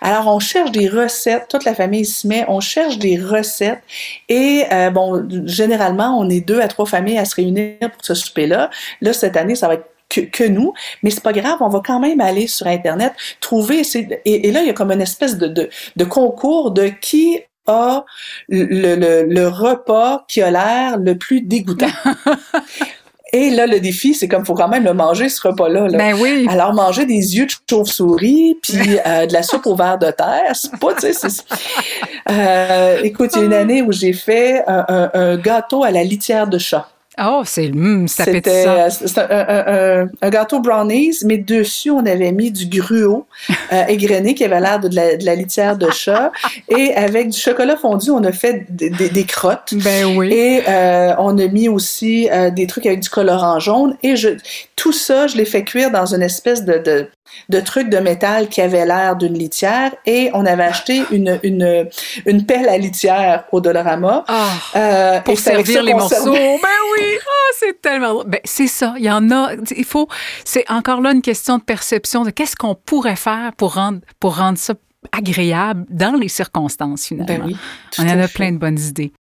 Alors, 0.01 0.27
on 0.29 0.39
cherche 0.39 0.71
des 0.71 0.89
recettes, 0.89 1.47
toute 1.49 1.65
la 1.65 1.75
famille 1.75 2.05
s'y 2.05 2.29
met, 2.29 2.45
on 2.49 2.61
cherche 2.61 2.99
des 2.99 3.19
recettes. 3.19 3.83
Et, 4.29 4.65
euh, 4.73 4.91
bon, 4.91 5.27
généralement, 5.47 6.19
on 6.19 6.29
est 6.29 6.41
deux 6.41 6.61
à 6.61 6.69
trois 6.69 6.87
familles 6.87 7.19
à 7.19 7.25
se 7.25 7.37
réunir 7.37 7.79
pour 7.81 8.05
ce 8.05 8.15
souper-là. 8.15 8.71
Là, 9.01 9.13
cette 9.13 9.37
année, 9.37 9.55
ça 9.55 9.69
va 9.69 9.75
être 9.75 9.87
que, 10.09 10.45
nous, 10.47 10.73
mais 11.03 11.11
c'est 11.11 11.23
pas 11.23 11.33
grave, 11.33 11.57
on 11.61 11.69
va 11.69 11.81
quand 11.85 11.99
même 11.99 12.21
aller 12.21 12.47
sur 12.47 12.67
Internet, 12.67 13.13
trouver, 13.41 13.83
et, 13.95 14.49
et 14.49 14.53
là, 14.53 14.61
il 14.61 14.67
y 14.67 14.71
a 14.71 14.73
comme 14.73 14.93
une 14.93 15.01
espèce 15.01 15.39
de, 15.39 16.05
concours 16.05 16.71
de 16.71 16.87
qui 16.87 17.41
a 17.67 18.05
le, 18.49 18.95
le, 18.95 19.25
le, 19.25 19.49
repas 19.49 20.25
qui 20.29 20.43
a 20.43 20.51
l'air 20.51 20.99
le 20.99 21.17
plus 21.17 21.41
dégoûtant. 21.41 21.87
Et 23.35 23.51
là, 23.51 23.67
le 23.67 23.81
défi, 23.81 24.15
c'est 24.15 24.29
comme 24.29 24.47
faut 24.47 24.55
quand 24.55 24.69
même 24.69 24.85
le 24.85 24.95
manger 24.95 25.29
ce 25.29 25.49
repas-là. 25.49 25.89
Ben 25.89 26.15
oui. 26.15 26.47
Alors 26.49 26.73
manger 26.73 27.05
des 27.05 27.37
yeux 27.37 27.47
de 27.47 27.53
chauve-souris 27.69 28.57
puis 28.63 28.79
euh, 29.07 29.27
de 29.27 29.33
la 29.33 29.43
soupe 29.43 29.67
au 29.67 29.75
verre 29.75 29.99
de 29.99 30.13
terre, 30.13 30.53
c'est 30.55 30.79
pas, 30.79 30.95
tu 30.95 31.13
sais, 31.13 31.43
euh, 32.31 33.01
écoute, 33.03 33.33
il 33.35 33.41
y 33.41 33.43
a 33.43 33.45
une 33.47 33.53
année 33.53 33.83
où 33.83 33.91
j'ai 33.91 34.13
fait 34.13 34.63
un, 34.69 35.37
gâteau 35.37 35.83
à 35.83 35.91
la 35.91 36.05
litière 36.05 36.47
de 36.47 36.59
chat. 36.59 36.89
Oh, 37.19 37.43
c'est 37.45 37.69
mm, 37.69 38.09
C'était 38.09 38.67
euh, 38.67 38.89
un, 39.17 40.27
un, 40.27 40.31
gâteau 40.31 40.61
brownies, 40.61 41.19
mais 41.25 41.39
dessus, 41.39 41.91
on 41.91 42.05
avait 42.07 42.33
mis 42.33 42.51
du 42.51 42.67
gruau 42.67 43.27
euh, 43.73 43.85
égrené 43.89 44.35
qui 44.35 44.45
avait 44.45 44.61
l'air 44.61 44.81
de, 44.81 44.89
la, 44.95 45.35
litière 45.35 45.77
de 45.77 45.91
chat. 45.91 46.33
Et 46.69 46.95
avec 46.95 47.29
du 47.29 47.39
chocolat 47.39 47.77
fondu, 47.77 48.11
on 48.11 48.25
a 48.25 48.33
fait 48.33 48.67
des, 48.69 49.25
crottes. 49.25 49.75
Ben 49.75 50.17
oui. 50.17 50.33
Et 50.33 50.63
euh, 50.69 51.15
on 51.19 51.39
a 51.39 51.47
mis 51.47 51.69
aussi 51.69 52.29
euh, 52.31 52.51
des 52.51 52.67
trucs 52.67 52.87
avec 52.87 53.01
du 53.01 53.09
colorant 53.09 53.61
jaune. 53.61 53.97
Et 54.03 54.17
je, 54.17 54.31
tout 54.75 54.93
ça, 54.93 55.27
je 55.27 55.37
l'ai 55.37 55.45
fait 55.45 55.63
cuire 55.63 55.91
dans 55.91 56.15
une 56.15 56.23
espèce 56.23 56.65
de, 56.65 56.79
de 56.79 57.09
de 57.49 57.61
trucs 57.61 57.89
de 57.89 57.99
métal 57.99 58.49
qui 58.49 58.61
avaient 58.61 58.87
l'air 58.87 59.17
d'une 59.17 59.35
litière 59.35 59.93
et 60.07 60.31
on 60.35 60.47
avait 60.47 60.65
acheté 60.65 61.03
une, 61.11 61.39
une, 61.43 61.89
une 62.27 62.47
pelle 62.47 62.69
à 62.69 62.79
litière 62.79 63.45
au 63.53 63.61
Dollarama. 63.61 64.25
Ah, 64.29 64.51
euh, 64.77 65.21
pour 65.21 65.39
servir 65.39 65.83
les 65.83 65.95
morceaux. 65.95 66.33
Ben 66.33 66.59
oui, 66.97 67.05
oh, 67.21 67.53
c'est 67.59 67.81
tellement 67.81 68.25
ben, 68.25 68.41
c'est 68.45 68.67
ça, 68.67 68.95
il 68.99 69.05
y 69.05 69.11
en 69.11 69.31
a. 69.31 69.53
Il 69.77 69.85
faut, 69.85 70.09
c'est 70.45 70.71
encore 70.71 71.01
là 71.01 71.13
une 71.13 71.23
question 71.23 71.59
de 71.59 71.63
perception 71.63 72.25
de 72.25 72.31
qu'est-ce 72.31 72.57
qu'on 72.57 72.75
pourrait 72.75 73.17
faire 73.17 73.53
pour 73.57 73.75
rendre, 73.75 74.01
pour 74.21 74.37
rendre 74.37 74.59
ça 74.59 74.75
agréable 75.13 75.85
dans 75.91 76.15
les 76.15 76.29
circonstances 76.29 77.07
finalement. 77.07 77.45
Ben 77.45 77.47
oui, 77.47 77.57
on 77.99 78.09
en 78.09 78.21
a 78.21 78.29
plein 78.29 78.53
de 78.53 78.59
bonnes 78.59 78.79
idées. 78.79 79.13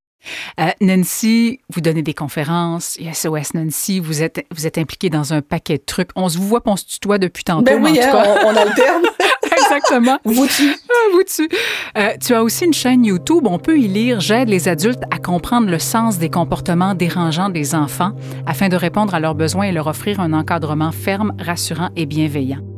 Euh, 0.59 0.69
Nancy, 0.81 1.59
vous 1.69 1.81
donnez 1.81 2.01
des 2.01 2.13
conférences, 2.13 2.97
SOS 3.13 3.53
Nancy, 3.53 3.99
vous 3.99 4.23
êtes, 4.23 4.45
vous 4.51 4.67
êtes 4.67 4.77
impliquée 4.77 5.09
dans 5.09 5.33
un 5.33 5.41
paquet 5.41 5.77
de 5.77 5.83
trucs. 5.85 6.09
On 6.15 6.29
se 6.29 6.37
vous 6.37 6.47
voit, 6.47 6.61
on 6.65 6.75
se 6.75 6.85
tutoie 6.85 7.17
depuis 7.17 7.43
tantôt. 7.43 7.63
Ben 7.63 7.83
oui, 7.83 7.91
en 7.91 7.93
tout 7.93 8.17
hein, 8.17 8.23
cas. 8.23 8.39
on, 8.43 8.47
on 8.47 8.55
alterne. 8.55 9.03
Exactement. 9.53 10.19
Vous 10.25 10.47
tu. 10.47 10.75
Ah, 10.89 11.11
vous 11.11 11.23
dessus. 11.23 11.49
Euh, 11.97 12.09
tu 12.19 12.33
as 12.33 12.43
aussi 12.43 12.65
une 12.65 12.73
chaîne 12.73 13.05
YouTube. 13.05 13.45
On 13.45 13.59
peut 13.59 13.77
y 13.77 13.87
lire 13.87 14.19
J'aide 14.19 14.49
les 14.49 14.67
adultes 14.67 15.03
à 15.11 15.19
comprendre 15.19 15.69
le 15.69 15.79
sens 15.79 16.17
des 16.17 16.29
comportements 16.29 16.95
dérangeants 16.95 17.49
des 17.49 17.75
enfants 17.75 18.13
afin 18.45 18.69
de 18.69 18.75
répondre 18.75 19.13
à 19.13 19.19
leurs 19.19 19.35
besoins 19.35 19.65
et 19.65 19.71
leur 19.71 19.87
offrir 19.87 20.19
un 20.19 20.33
encadrement 20.33 20.91
ferme, 20.91 21.33
rassurant 21.39 21.89
et 21.95 22.05
bienveillant. 22.05 22.72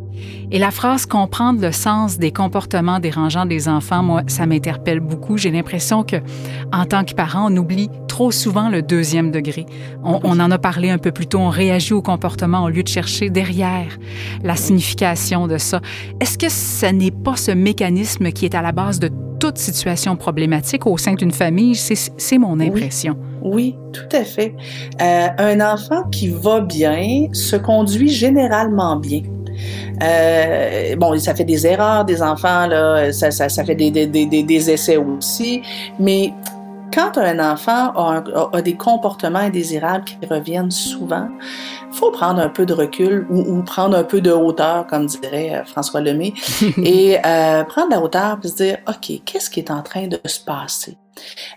Et 0.51 0.59
la 0.59 0.71
phrase 0.71 1.05
comprendre 1.05 1.61
le 1.61 1.71
sens 1.71 2.17
des 2.17 2.31
comportements 2.31 2.99
dérangeants 2.99 3.45
des 3.45 3.67
enfants, 3.67 4.03
moi, 4.03 4.21
ça 4.27 4.45
m'interpelle 4.45 4.99
beaucoup. 4.99 5.37
J'ai 5.37 5.51
l'impression 5.51 6.03
que, 6.03 6.17
en 6.71 6.85
tant 6.85 7.03
que 7.03 7.13
parent, 7.13 7.51
on 7.51 7.57
oublie 7.57 7.89
trop 8.07 8.31
souvent 8.31 8.69
le 8.69 8.81
deuxième 8.81 9.31
degré. 9.31 9.65
On, 10.03 10.19
on 10.23 10.39
en 10.39 10.51
a 10.51 10.57
parlé 10.57 10.89
un 10.89 10.97
peu 10.97 11.11
plus 11.11 11.27
tôt. 11.27 11.39
On 11.39 11.49
réagit 11.49 11.93
au 11.93 12.01
comportement 12.01 12.63
au 12.63 12.69
lieu 12.69 12.83
de 12.83 12.87
chercher 12.87 13.29
derrière 13.29 13.97
la 14.43 14.55
signification 14.55 15.47
de 15.47 15.57
ça. 15.57 15.81
Est-ce 16.19 16.37
que 16.37 16.49
ce 16.49 16.85
n'est 16.85 17.11
pas 17.11 17.35
ce 17.35 17.51
mécanisme 17.51 18.31
qui 18.31 18.45
est 18.45 18.55
à 18.55 18.61
la 18.61 18.71
base 18.71 18.99
de 18.99 19.09
toute 19.39 19.57
situation 19.57 20.15
problématique 20.15 20.87
au 20.87 20.97
sein 20.97 21.13
d'une 21.13 21.31
famille? 21.31 21.75
C'est 21.75 21.95
c'est 22.17 22.37
mon 22.37 22.59
impression. 22.59 23.17
Oui, 23.41 23.75
tout 23.93 24.15
à 24.15 24.23
fait. 24.23 24.55
Euh, 25.01 25.27
un 25.37 25.61
enfant 25.61 26.03
qui 26.09 26.29
va 26.29 26.61
bien 26.61 27.27
se 27.31 27.55
conduit 27.55 28.09
généralement 28.09 28.95
bien. 28.95 29.21
Euh, 30.03 30.95
bon, 30.95 31.17
ça 31.19 31.33
fait 31.35 31.43
des 31.45 31.65
erreurs 31.67 32.05
des 32.05 32.21
enfants, 32.21 32.67
là, 32.67 33.11
ça, 33.13 33.31
ça, 33.31 33.49
ça 33.49 33.63
fait 33.63 33.75
des, 33.75 33.91
des, 33.91 34.07
des, 34.07 34.25
des 34.43 34.69
essais 34.71 34.97
aussi, 34.97 35.61
mais 35.99 36.33
quand 36.93 37.17
un 37.17 37.39
enfant 37.51 37.91
a, 37.93 38.13
un- 38.17 38.23
a- 38.33 38.49
a 38.57 38.61
des 38.61 38.75
comportements 38.75 39.39
indésirables 39.39 40.05
qui 40.05 40.17
reviennent 40.29 40.71
souvent, 40.71 41.27
faut 41.91 42.11
prendre 42.11 42.39
un 42.39 42.49
peu 42.49 42.65
de 42.65 42.73
recul 42.73 43.25
ou, 43.29 43.39
ou 43.39 43.63
prendre 43.63 43.97
un 43.97 44.03
peu 44.03 44.21
de 44.21 44.31
hauteur, 44.31 44.85
comme 44.87 45.05
dirait 45.07 45.55
euh, 45.55 45.65
François 45.65 46.01
Lemay, 46.01 46.33
et 46.83 47.17
euh, 47.25 47.63
prendre 47.65 47.89
la 47.91 47.99
hauteur 48.01 48.37
et 48.43 48.47
se 48.47 48.55
dire, 48.55 48.77
OK, 48.87 49.21
qu'est-ce 49.25 49.49
qui 49.49 49.59
est 49.59 49.71
en 49.71 49.81
train 49.81 50.07
de 50.07 50.19
se 50.25 50.39
passer? 50.39 50.97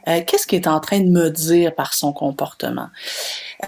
Euh, 0.07 0.21
qu'est-ce 0.27 0.47
qui 0.47 0.57
est 0.57 0.67
en 0.67 0.81
train 0.81 1.01
de 1.01 1.11
me 1.11 1.31
dire 1.31 1.75
par 1.75 1.95
son 1.95 2.13
comportement? 2.13 2.89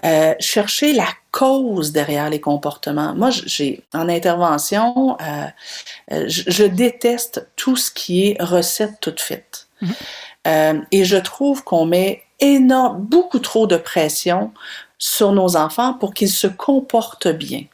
Euh, 0.05 0.34
chercher 0.38 0.93
la 0.93 1.09
cause 1.32 1.93
derrière 1.93 2.30
les 2.30 2.41
comportements. 2.41 3.14
Moi, 3.14 3.30
j'ai 3.30 3.82
en 3.93 4.09
intervention, 4.09 5.16
euh, 5.20 5.47
je, 6.28 6.43
je 6.47 6.64
déteste 6.64 7.49
tout 7.57 7.76
ce 7.76 7.91
qui 7.91 8.28
est 8.28 8.43
recette 8.43 9.01
toute 9.01 9.20
faite. 9.20 9.68
Mhm. 9.80 9.95
Euh, 10.47 10.80
et 10.91 11.05
je 11.05 11.16
trouve 11.16 11.64
qu'on 11.64 11.86
met 11.86 12.22
énorme, 12.38 13.03
beaucoup 13.03 13.38
trop 13.38 13.66
de 13.66 13.76
pression 13.76 14.53
sur 14.99 15.32
nos 15.32 15.57
enfants 15.57 15.95
pour 15.95 16.14
qu'ils 16.14 16.30
se 16.30 16.47
comportent 16.47 17.28
bien. 17.28 17.64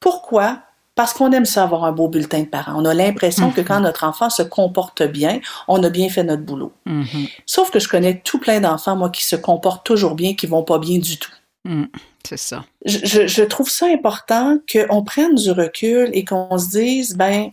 Pourquoi? 0.00 0.58
Parce 0.94 1.12
qu'on 1.12 1.32
aime 1.32 1.44
ça 1.44 1.64
avoir 1.64 1.84
un 1.84 1.92
beau 1.92 2.08
bulletin 2.08 2.40
de 2.40 2.46
parents. 2.46 2.74
On 2.76 2.84
a 2.84 2.94
l'impression 2.94 3.50
que 3.50 3.60
Mhm. 3.60 3.66
quand 3.66 3.80
notre 3.80 4.04
enfant 4.04 4.30
se 4.30 4.42
comporte 4.42 5.02
bien, 5.02 5.40
on 5.66 5.82
a 5.82 5.90
bien 5.90 6.08
fait 6.08 6.22
notre 6.22 6.42
boulot. 6.42 6.72
Mhm. 6.86 7.26
Sauf 7.46 7.70
que 7.70 7.80
je 7.80 7.88
connais 7.88 8.20
tout 8.20 8.38
plein 8.38 8.60
d'enfants, 8.60 8.94
moi, 8.96 9.10
qui 9.10 9.24
se 9.24 9.34
comportent 9.36 9.84
toujours 9.84 10.14
bien, 10.14 10.34
qui 10.34 10.46
vont 10.46 10.62
pas 10.62 10.78
bien 10.78 10.98
du 10.98 11.18
tout. 11.18 11.32
Mm. 11.64 11.84
C'est 12.26 12.36
ça. 12.38 12.64
Je 12.84 13.42
trouve 13.42 13.68
ça 13.70 13.86
important 13.86 14.58
qu'on 14.70 15.02
prenne 15.02 15.34
du 15.34 15.50
recul 15.50 16.10
et 16.12 16.24
qu'on 16.24 16.56
se 16.58 16.68
dise, 16.70 17.16
ben, 17.16 17.50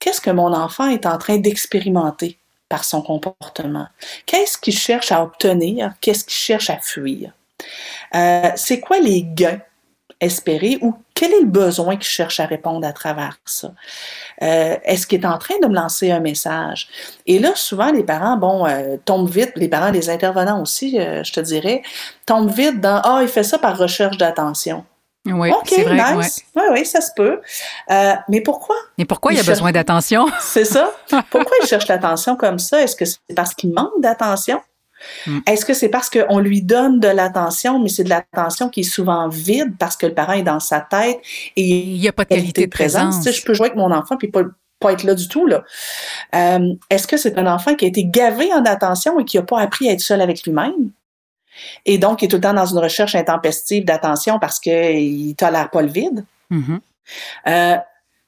qu'est-ce 0.00 0.20
que 0.20 0.30
mon 0.30 0.52
enfant 0.52 0.88
est 0.88 1.06
en 1.06 1.18
train 1.18 1.36
d'expérimenter 1.38 2.38
par 2.68 2.84
son 2.84 3.00
comportement? 3.02 3.86
Qu'est-ce 4.26 4.58
qu'il 4.58 4.76
cherche 4.76 5.12
à 5.12 5.22
obtenir? 5.22 5.92
Qu'est-ce 6.00 6.24
qu'il 6.24 6.32
cherche 6.34 6.68
à 6.70 6.78
fuir? 6.78 7.32
Euh, 8.14 8.50
c'est 8.56 8.80
quoi 8.80 8.98
les 8.98 9.22
gains 9.22 9.60
espérés 10.20 10.78
ou 10.82 10.94
quel 11.22 11.32
est 11.34 11.40
le 11.40 11.46
besoin 11.46 11.94
qu'il 11.96 12.08
cherche 12.10 12.40
à 12.40 12.46
répondre 12.46 12.84
à 12.84 12.92
travers 12.92 13.38
ça? 13.44 13.70
Euh, 14.42 14.76
Est-ce 14.82 15.06
qu'il 15.06 15.20
est 15.22 15.26
en 15.26 15.38
train 15.38 15.54
de 15.62 15.68
me 15.68 15.74
lancer 15.74 16.10
un 16.10 16.18
message? 16.18 16.88
Et 17.26 17.38
là, 17.38 17.52
souvent, 17.54 17.92
les 17.92 18.02
parents, 18.02 18.36
bon, 18.36 18.66
euh, 18.66 18.96
tombent 19.04 19.30
vite, 19.30 19.52
les 19.54 19.68
parents, 19.68 19.90
les 19.92 20.10
intervenants 20.10 20.60
aussi, 20.60 20.98
euh, 20.98 21.22
je 21.22 21.32
te 21.32 21.38
dirais, 21.40 21.82
tombent 22.26 22.50
vite 22.50 22.80
dans 22.80 23.00
Ah, 23.04 23.20
il 23.22 23.28
fait 23.28 23.44
ça 23.44 23.58
par 23.58 23.78
recherche 23.78 24.16
d'attention. 24.16 24.84
Oui, 25.26 25.50
OK, 25.52 25.72
vrai. 25.84 26.00
ouais. 26.14 26.16
nice. 26.16 26.40
Oui, 26.56 26.62
oui, 26.72 26.84
ça 26.84 27.00
se 27.00 27.10
peut. 27.14 27.40
Euh, 27.92 28.14
mais 28.28 28.40
pourquoi? 28.40 28.74
Et 28.98 29.04
pourquoi 29.04 29.30
il, 29.30 29.34
Il 29.34 29.38
y 29.38 29.40
a 29.40 29.44
cherche- 29.44 29.58
besoin 29.58 29.70
d'attention? 29.70 30.26
C'est 30.40 30.64
ça? 30.64 30.90
Pourquoi 31.30 31.56
il 31.62 31.66
cherche 31.68 31.86
l'attention 31.86 32.34
comme 32.34 32.58
ça? 32.58 32.82
Est-ce 32.82 32.96
que 32.96 33.04
c'est 33.04 33.18
parce 33.36 33.54
qu'il 33.54 33.72
manque 33.72 34.00
d'attention? 34.00 34.60
Mm. 35.26 35.38
Est-ce 35.46 35.64
que 35.64 35.74
c'est 35.74 35.88
parce 35.88 36.10
qu'on 36.10 36.38
lui 36.38 36.62
donne 36.62 37.00
de 37.00 37.08
l'attention, 37.08 37.78
mais 37.78 37.88
c'est 37.88 38.04
de 38.04 38.08
l'attention 38.08 38.68
qui 38.68 38.80
est 38.80 38.84
souvent 38.84 39.28
vide 39.28 39.74
parce 39.78 39.96
que 39.96 40.06
le 40.06 40.14
parent 40.14 40.34
est 40.34 40.42
dans 40.42 40.60
sa 40.60 40.80
tête 40.80 41.20
et 41.56 41.62
Il 41.62 42.00
n'y 42.00 42.08
a 42.08 42.12
pas 42.12 42.24
de 42.24 42.30
qualité 42.30 42.66
de 42.66 42.70
présence. 42.70 43.18
Tu 43.18 43.22
sais, 43.24 43.32
je 43.32 43.44
peux 43.44 43.54
jouer 43.54 43.66
avec 43.66 43.76
mon 43.76 43.90
enfant 43.92 44.16
puis 44.16 44.28
pas, 44.28 44.42
pas 44.80 44.92
être 44.92 45.04
là 45.04 45.14
du 45.14 45.28
tout. 45.28 45.46
Là. 45.46 45.64
Euh, 46.34 46.74
Est-ce 46.90 47.06
que 47.06 47.16
c'est 47.16 47.38
un 47.38 47.46
enfant 47.46 47.74
qui 47.74 47.84
a 47.84 47.88
été 47.88 48.04
gavé 48.04 48.52
en 48.52 48.64
attention 48.64 49.18
et 49.20 49.24
qui 49.24 49.36
n'a 49.36 49.42
pas 49.42 49.60
appris 49.60 49.88
à 49.88 49.92
être 49.92 50.00
seul 50.00 50.20
avec 50.20 50.44
lui-même? 50.44 50.90
Et 51.84 51.98
donc, 51.98 52.20
qui 52.20 52.24
est 52.24 52.28
tout 52.28 52.36
le 52.36 52.42
temps 52.42 52.54
dans 52.54 52.66
une 52.66 52.78
recherche 52.78 53.14
intempestive 53.14 53.84
d'attention 53.84 54.38
parce 54.38 54.58
qu'il 54.58 55.28
ne 55.28 55.34
tolère 55.34 55.70
pas 55.70 55.82
le 55.82 55.88
vide? 55.88 56.24
Mhm. 56.50 56.80
Euh, 57.46 57.76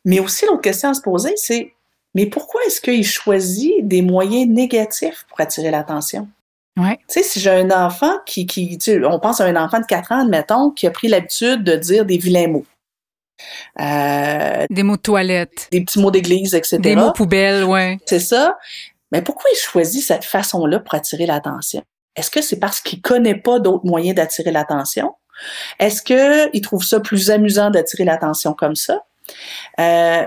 mais 0.04 0.20
aussi, 0.20 0.44
l'autre 0.46 0.60
question 0.60 0.90
à 0.90 0.94
se 0.94 1.00
poser, 1.00 1.32
c'est 1.36 1.72
mais 2.14 2.26
pourquoi 2.26 2.60
est-ce 2.66 2.80
qu'il 2.80 3.04
choisit 3.04 3.86
des 3.86 4.02
moyens 4.02 4.48
négatifs 4.48 5.26
pour 5.28 5.40
attirer 5.40 5.70
l'attention? 5.70 6.28
Ouais. 6.78 6.98
Tu 7.08 7.14
sais, 7.14 7.22
si 7.22 7.40
j'ai 7.40 7.50
un 7.50 7.70
enfant 7.70 8.18
qui, 8.26 8.46
qui 8.46 8.76
tu 8.78 8.92
sais, 8.92 9.04
on 9.04 9.20
pense 9.20 9.40
à 9.40 9.44
un 9.44 9.56
enfant 9.56 9.78
de 9.80 9.86
4 9.86 10.12
ans, 10.12 10.22
admettons, 10.22 10.70
qui 10.70 10.86
a 10.86 10.90
pris 10.90 11.08
l'habitude 11.08 11.62
de 11.62 11.76
dire 11.76 12.04
des 12.04 12.18
vilains 12.18 12.48
mots. 12.48 12.66
Euh, 13.80 14.64
Des 14.70 14.82
mots 14.82 14.96
de 14.96 15.02
toilette, 15.02 15.68
des 15.70 15.82
petits 15.82 15.98
mots 16.00 16.10
d'église, 16.10 16.54
etc. 16.54 16.78
des 16.78 16.96
mots 16.96 17.12
poubelles, 17.12 17.64
ouais. 17.64 17.98
C'est 18.06 18.20
ça. 18.20 18.56
Mais 19.12 19.22
pourquoi 19.22 19.50
il 19.52 19.56
choisit 19.56 20.02
cette 20.04 20.24
façon-là 20.24 20.80
pour 20.80 20.94
attirer 20.94 21.26
l'attention? 21.26 21.82
Est-ce 22.16 22.30
que 22.30 22.42
c'est 22.42 22.58
parce 22.58 22.80
qu'il 22.80 23.00
connaît 23.00 23.34
pas 23.34 23.58
d'autres 23.58 23.84
moyens 23.86 24.14
d'attirer 24.16 24.52
l'attention? 24.52 25.14
Est-ce 25.80 26.02
qu'il 26.02 26.60
trouve 26.60 26.84
ça 26.84 27.00
plus 27.00 27.30
amusant 27.30 27.70
d'attirer 27.70 28.04
l'attention 28.04 28.54
comme 28.54 28.76
ça? 28.76 29.04
Euh, 29.80 30.24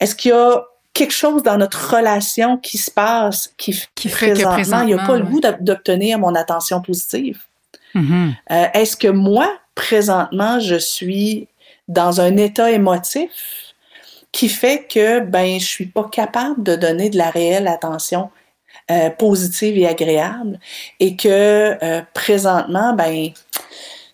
Est-ce 0.00 0.14
qu'il 0.14 0.30
y 0.30 0.34
a 0.34 0.62
quelque 0.92 1.12
chose 1.12 1.42
dans 1.42 1.56
notre 1.56 1.94
relation 1.96 2.58
qui 2.58 2.78
se 2.78 2.90
passe 2.90 3.52
qui, 3.56 3.80
Qui 3.94 4.08
fait 4.08 4.32
que 4.32 4.42
présentement, 4.42 4.82
il 4.82 4.94
n'a 4.94 5.02
pas 5.02 5.04
présentement, 5.04 5.14
le 5.14 5.24
goût 5.24 5.40
d'ob- 5.40 5.62
d'obtenir 5.62 6.18
mon 6.18 6.34
attention 6.34 6.80
positive? 6.82 7.40
Mhm. 7.94 8.34
Euh, 8.50 8.66
Est-ce 8.74 8.96
que 8.96 9.08
moi, 9.08 9.48
présentement, 9.74 10.60
je 10.60 10.76
suis 10.76 11.48
dans 11.88 12.20
un 12.20 12.36
état 12.36 12.70
émotif 12.70 13.74
qui 14.30 14.48
fait 14.48 14.86
que 14.90 15.20
ben 15.20 15.60
je 15.60 15.66
suis 15.66 15.86
pas 15.86 16.08
capable 16.10 16.62
de 16.62 16.74
donner 16.74 17.10
de 17.10 17.18
la 17.18 17.30
réelle 17.30 17.68
attention 17.68 18.30
euh, 18.90 19.10
positive 19.10 19.76
et 19.76 19.86
agréable 19.86 20.58
et 21.00 21.16
que 21.16 21.76
euh, 21.82 22.02
présentement 22.14 22.94
ben 22.94 23.30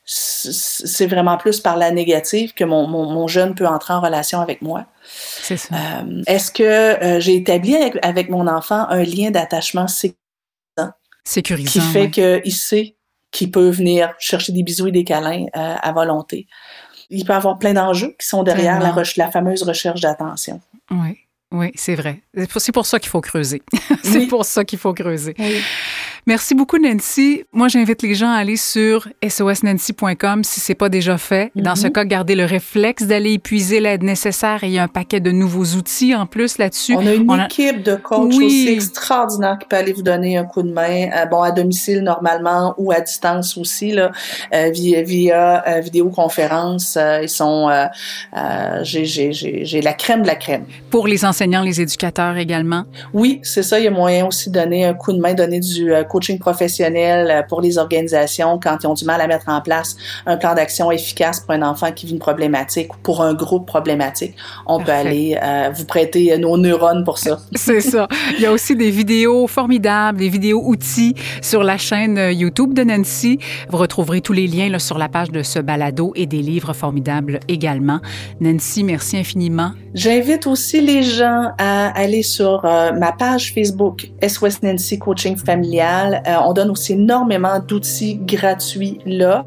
c'est 0.04 1.06
vraiment 1.06 1.36
plus 1.36 1.60
par 1.60 1.76
la 1.76 1.90
négative 1.90 2.54
que 2.54 2.64
mon, 2.64 2.86
mon, 2.86 3.10
mon 3.10 3.28
jeune 3.28 3.54
peut 3.54 3.66
entrer 3.66 3.92
en 3.92 4.00
relation 4.00 4.40
avec 4.40 4.62
moi? 4.62 4.86
C'est 5.42 5.56
ça. 5.56 5.74
Euh, 5.74 6.22
Est-ce 6.26 6.50
que 6.52 6.62
euh, 6.62 7.20
j'ai 7.20 7.36
établi 7.36 7.74
avec, 7.76 7.98
avec 8.02 8.28
mon 8.30 8.46
enfant 8.46 8.86
un 8.88 9.02
lien 9.02 9.30
d'attachement 9.30 9.86
sécurisant 9.88 10.18
Sécurisant. 11.24 11.70
qui 11.70 11.80
fait 11.80 12.00
ouais. 12.18 12.42
qu'il 12.42 12.52
sait 12.54 12.96
qu'il 13.30 13.50
peut 13.50 13.68
venir 13.70 14.14
chercher 14.18 14.52
des 14.52 14.62
bisous 14.62 14.86
et 14.88 14.92
des 14.92 15.04
câlins 15.04 15.44
euh, 15.56 15.74
à 15.80 15.92
volonté. 15.92 16.46
Il 17.10 17.24
peut 17.24 17.32
y 17.32 17.36
avoir 17.36 17.58
plein 17.58 17.72
d'enjeux 17.74 18.14
qui 18.18 18.26
sont 18.26 18.42
derrière 18.42 18.80
la, 18.80 19.30
fameuse 19.30 19.62
recherche 19.62 20.00
d'attention. 20.00 20.60
Oui, 20.90 21.18
oui, 21.52 21.70
c'est 21.74 21.94
vrai. 21.94 22.22
C'est 22.34 22.50
pour- 22.50 22.60
C'est 22.62 22.72
pour 22.72 22.86
ça 22.86 22.98
qu'il 22.98 23.08
faut 23.10 23.20
creuser. 23.20 23.62
c'est 24.02 24.18
Oui. 24.18 24.26
pour 24.26 24.44
ça 24.44 24.64
qu'il 24.64 24.78
faut 24.78 24.92
creuser. 24.94 25.34
Oui. 25.38 25.60
Merci 26.28 26.54
beaucoup, 26.54 26.76
Nancy. 26.76 27.44
Moi, 27.54 27.68
j'invite 27.68 28.02
les 28.02 28.14
gens 28.14 28.28
à 28.28 28.34
aller 28.36 28.58
sur 28.58 29.08
sosnancy.com 29.26 30.44
si 30.44 30.60
c'est 30.60 30.74
pas 30.74 30.90
déjà 30.90 31.16
fait. 31.16 31.50
Dans 31.56 31.74
ce 31.74 31.86
Mhm. 31.86 31.92
cas, 31.94 32.04
gardez 32.04 32.34
le 32.34 32.44
réflexe 32.44 33.04
d'aller 33.04 33.32
épuiser 33.32 33.80
l'aide 33.80 34.02
nécessaire 34.02 34.62
et 34.62 34.66
il 34.66 34.74
y 34.74 34.78
a 34.78 34.82
un 34.82 34.88
paquet 34.88 35.20
de 35.20 35.30
nouveaux 35.30 35.64
outils 35.64 36.14
en 36.14 36.26
plus 36.26 36.58
là-dessus. 36.58 36.94
On 36.94 37.06
a 37.06 37.14
une 37.14 37.30
On 37.30 37.38
a- 37.38 37.46
équipe 37.46 37.82
de 37.82 37.94
coachs 37.94 38.34
Oui. 38.36 38.44
aussi 38.44 38.68
extraordinaire 38.68 39.56
qui 39.58 39.68
peut 39.68 39.76
aller 39.76 39.94
vous 39.94 40.02
donner 40.02 40.36
un 40.36 40.44
coup 40.44 40.62
de 40.62 40.70
main, 40.70 41.08
euh, 41.16 41.24
bon, 41.24 41.40
à 41.40 41.50
domicile 41.50 42.00
normalement 42.02 42.74
ou 42.76 42.92
à 42.92 43.00
distance 43.00 43.56
aussi, 43.56 43.92
là, 43.92 44.12
euh, 44.54 44.68
via, 44.70 45.00
via 45.00 45.64
euh, 45.66 45.80
vidéoconférence. 45.80 46.98
Ils 47.22 47.28
sont, 47.30 47.70
j'ai- 48.82 49.80
la 49.80 49.94
crème 49.94 50.20
de 50.20 50.26
la 50.26 50.36
crème. 50.36 50.66
Pour 50.90 51.06
les 51.08 51.24
enseignants, 51.24 51.62
les 51.62 51.80
éducateurs 51.80 52.36
également. 52.36 52.84
Oui, 53.14 53.40
c'est 53.42 53.62
ça. 53.62 53.78
Il 53.78 53.84
y 53.84 53.88
a 53.88 53.90
moyen 53.90 54.26
aussi 54.26 54.50
de 54.50 54.60
donner 54.60 54.84
un 54.84 54.92
coup 54.92 55.14
de 55.14 55.20
main, 55.20 55.32
donner 55.32 55.60
du 55.60 55.90
euh, 55.94 56.04
coaching 56.18 56.38
professionnel 56.38 57.46
pour 57.48 57.60
les 57.60 57.78
organisations 57.78 58.58
quand 58.60 58.78
ils 58.82 58.86
ont 58.88 58.94
du 58.94 59.04
mal 59.04 59.20
à 59.20 59.28
mettre 59.28 59.48
en 59.48 59.60
place 59.60 59.96
un 60.26 60.36
plan 60.36 60.54
d'action 60.54 60.90
efficace 60.90 61.40
pour 61.40 61.54
un 61.54 61.62
enfant 61.62 61.92
qui 61.92 62.06
vit 62.06 62.12
une 62.12 62.18
problématique 62.18 62.92
ou 62.94 62.98
pour 63.02 63.22
un 63.22 63.34
groupe 63.34 63.66
problématique. 63.66 64.34
On 64.66 64.80
peut 64.80 64.90
aller 64.90 65.38
vous 65.74 65.84
prêter 65.84 66.36
nos 66.38 66.56
neurones 66.56 67.04
pour 67.04 67.18
ça. 67.18 67.38
C'est 67.54 67.80
ça. 67.80 68.08
Il 68.36 68.40
y 68.40 68.46
a 68.46 68.52
aussi 68.52 68.74
des 68.74 68.90
vidéos 68.90 69.46
formidables, 69.46 70.18
des 70.18 70.28
vidéos 70.28 70.62
outils 70.64 71.14
sur 71.40 71.62
la 71.62 71.76
chaîne 71.78 72.18
YouTube 72.32 72.74
de 72.74 72.82
Nancy. 72.82 73.38
Vous 73.70 73.78
retrouverez 73.78 74.20
tous 74.20 74.32
les 74.32 74.46
liens 74.46 74.68
là, 74.68 74.78
sur 74.78 74.98
la 74.98 75.08
page 75.08 75.30
de 75.30 75.42
ce 75.42 75.58
balado 75.58 76.12
et 76.16 76.26
des 76.26 76.42
livres 76.42 76.72
formidables 76.72 77.40
également. 77.48 78.00
Nancy, 78.40 78.82
merci 78.82 79.16
infiniment. 79.16 79.72
J'invite 79.94 80.46
aussi 80.46 80.80
les 80.80 81.02
gens 81.02 81.50
à 81.58 81.88
aller 81.98 82.22
sur 82.22 82.64
euh, 82.64 82.92
ma 82.92 83.12
page 83.12 83.52
Facebook 83.52 84.10
SOS 84.26 84.62
Nancy 84.62 84.98
Coaching 84.98 85.36
Familial. 85.36 86.07
Euh, 86.14 86.36
on 86.44 86.52
donne 86.52 86.70
aussi 86.70 86.94
énormément 86.94 87.58
d'outils 87.60 88.16
gratuits 88.16 89.00
là. 89.06 89.44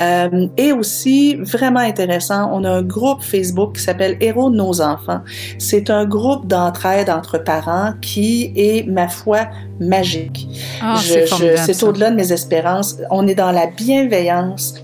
Euh, 0.00 0.48
et 0.56 0.72
aussi, 0.72 1.36
vraiment 1.36 1.80
intéressant, 1.80 2.50
on 2.52 2.64
a 2.64 2.70
un 2.70 2.82
groupe 2.82 3.22
Facebook 3.22 3.76
qui 3.76 3.82
s'appelle 3.82 4.16
Héros 4.20 4.50
de 4.50 4.56
nos 4.56 4.80
enfants. 4.80 5.20
C'est 5.58 5.90
un 5.90 6.04
groupe 6.04 6.46
d'entraide 6.46 7.10
entre 7.10 7.38
parents 7.38 7.92
qui 8.00 8.52
est, 8.56 8.86
ma 8.88 9.08
foi, 9.08 9.46
magique. 9.88 10.48
Ah, 10.80 10.96
c'est 10.98 11.82
au-delà 11.82 12.10
de 12.10 12.16
mes 12.16 12.32
espérances. 12.32 12.96
On 13.10 13.26
est 13.26 13.34
dans 13.34 13.52
la 13.52 13.66
bienveillance. 13.66 14.74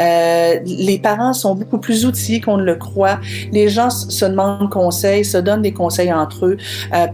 Euh, 0.00 0.56
les 0.64 0.98
parents 0.98 1.32
sont 1.32 1.54
beaucoup 1.54 1.78
plus 1.78 2.06
outillés 2.06 2.40
qu'on 2.40 2.56
ne 2.56 2.64
le 2.64 2.76
croit. 2.76 3.18
Les 3.52 3.68
gens 3.68 3.90
se 3.90 4.24
demandent 4.24 4.70
conseils, 4.70 5.24
se 5.24 5.38
donnent 5.38 5.62
des 5.62 5.72
conseils 5.72 6.12
entre 6.12 6.46
eux, 6.46 6.56
euh, 6.94 7.06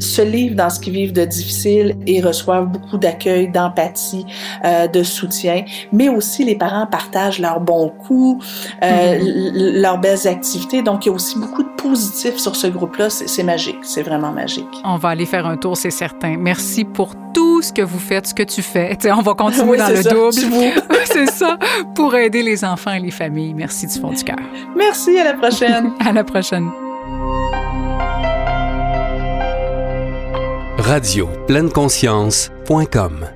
se 0.00 0.22
livrent 0.22 0.56
dans 0.56 0.70
ce 0.70 0.80
qu'ils 0.80 0.92
vivent 0.92 1.12
de 1.12 1.24
difficile 1.24 1.96
et 2.06 2.20
reçoivent 2.20 2.66
beaucoup 2.66 2.98
d'accueil, 2.98 3.48
d'empathie, 3.48 4.26
euh, 4.64 4.86
de 4.86 5.02
soutien. 5.02 5.64
Mais 5.92 6.08
aussi, 6.08 6.44
les 6.44 6.56
parents 6.56 6.86
partagent 6.86 7.38
leurs 7.38 7.60
bons 7.60 7.88
coups, 7.88 8.44
mm-hmm. 8.82 9.80
leurs 9.80 9.98
belles 9.98 10.26
activités. 10.26 10.82
Donc, 10.82 11.06
il 11.06 11.08
y 11.08 11.12
a 11.12 11.14
aussi 11.14 11.38
beaucoup 11.38 11.62
de 11.62 11.68
positifs 11.76 12.36
sur 12.36 12.56
ce 12.56 12.66
groupe-là. 12.66 13.08
C'est 13.10 13.42
magique. 13.42 13.78
C'est 13.82 14.02
vraiment 14.02 14.32
magique. 14.32 14.66
On 14.84 14.96
va 14.96 15.10
aller 15.10 15.26
faire 15.26 15.46
un 15.46 15.56
tour, 15.56 15.76
c'est 15.76 15.90
certain. 15.90 16.36
Merci 16.36 16.75
pour 16.84 17.14
tout 17.32 17.62
ce 17.62 17.72
que 17.72 17.82
vous 17.82 17.98
faites, 17.98 18.26
ce 18.26 18.34
que 18.34 18.42
tu 18.42 18.62
fais. 18.62 18.96
on 19.10 19.22
va 19.22 19.34
continuer 19.34 19.76
dans 19.76 19.88
le 19.88 20.02
double. 20.02 20.82
c'est 21.04 21.30
ça, 21.30 21.58
pour 21.94 22.14
aider 22.14 22.42
les 22.42 22.64
enfants 22.64 22.92
et 22.92 23.00
les 23.00 23.10
familles. 23.10 23.54
Merci 23.54 23.86
du 23.86 23.98
fond 23.98 24.10
du 24.10 24.22
cœur. 24.22 24.36
Merci, 24.76 25.18
à 25.18 25.24
la 25.24 25.34
prochaine. 25.34 25.92
à 26.04 26.12
la 26.12 26.24
prochaine. 26.24 26.70
Radio 30.78 31.28
pleine 31.46 31.70
conscience.com 31.70 33.35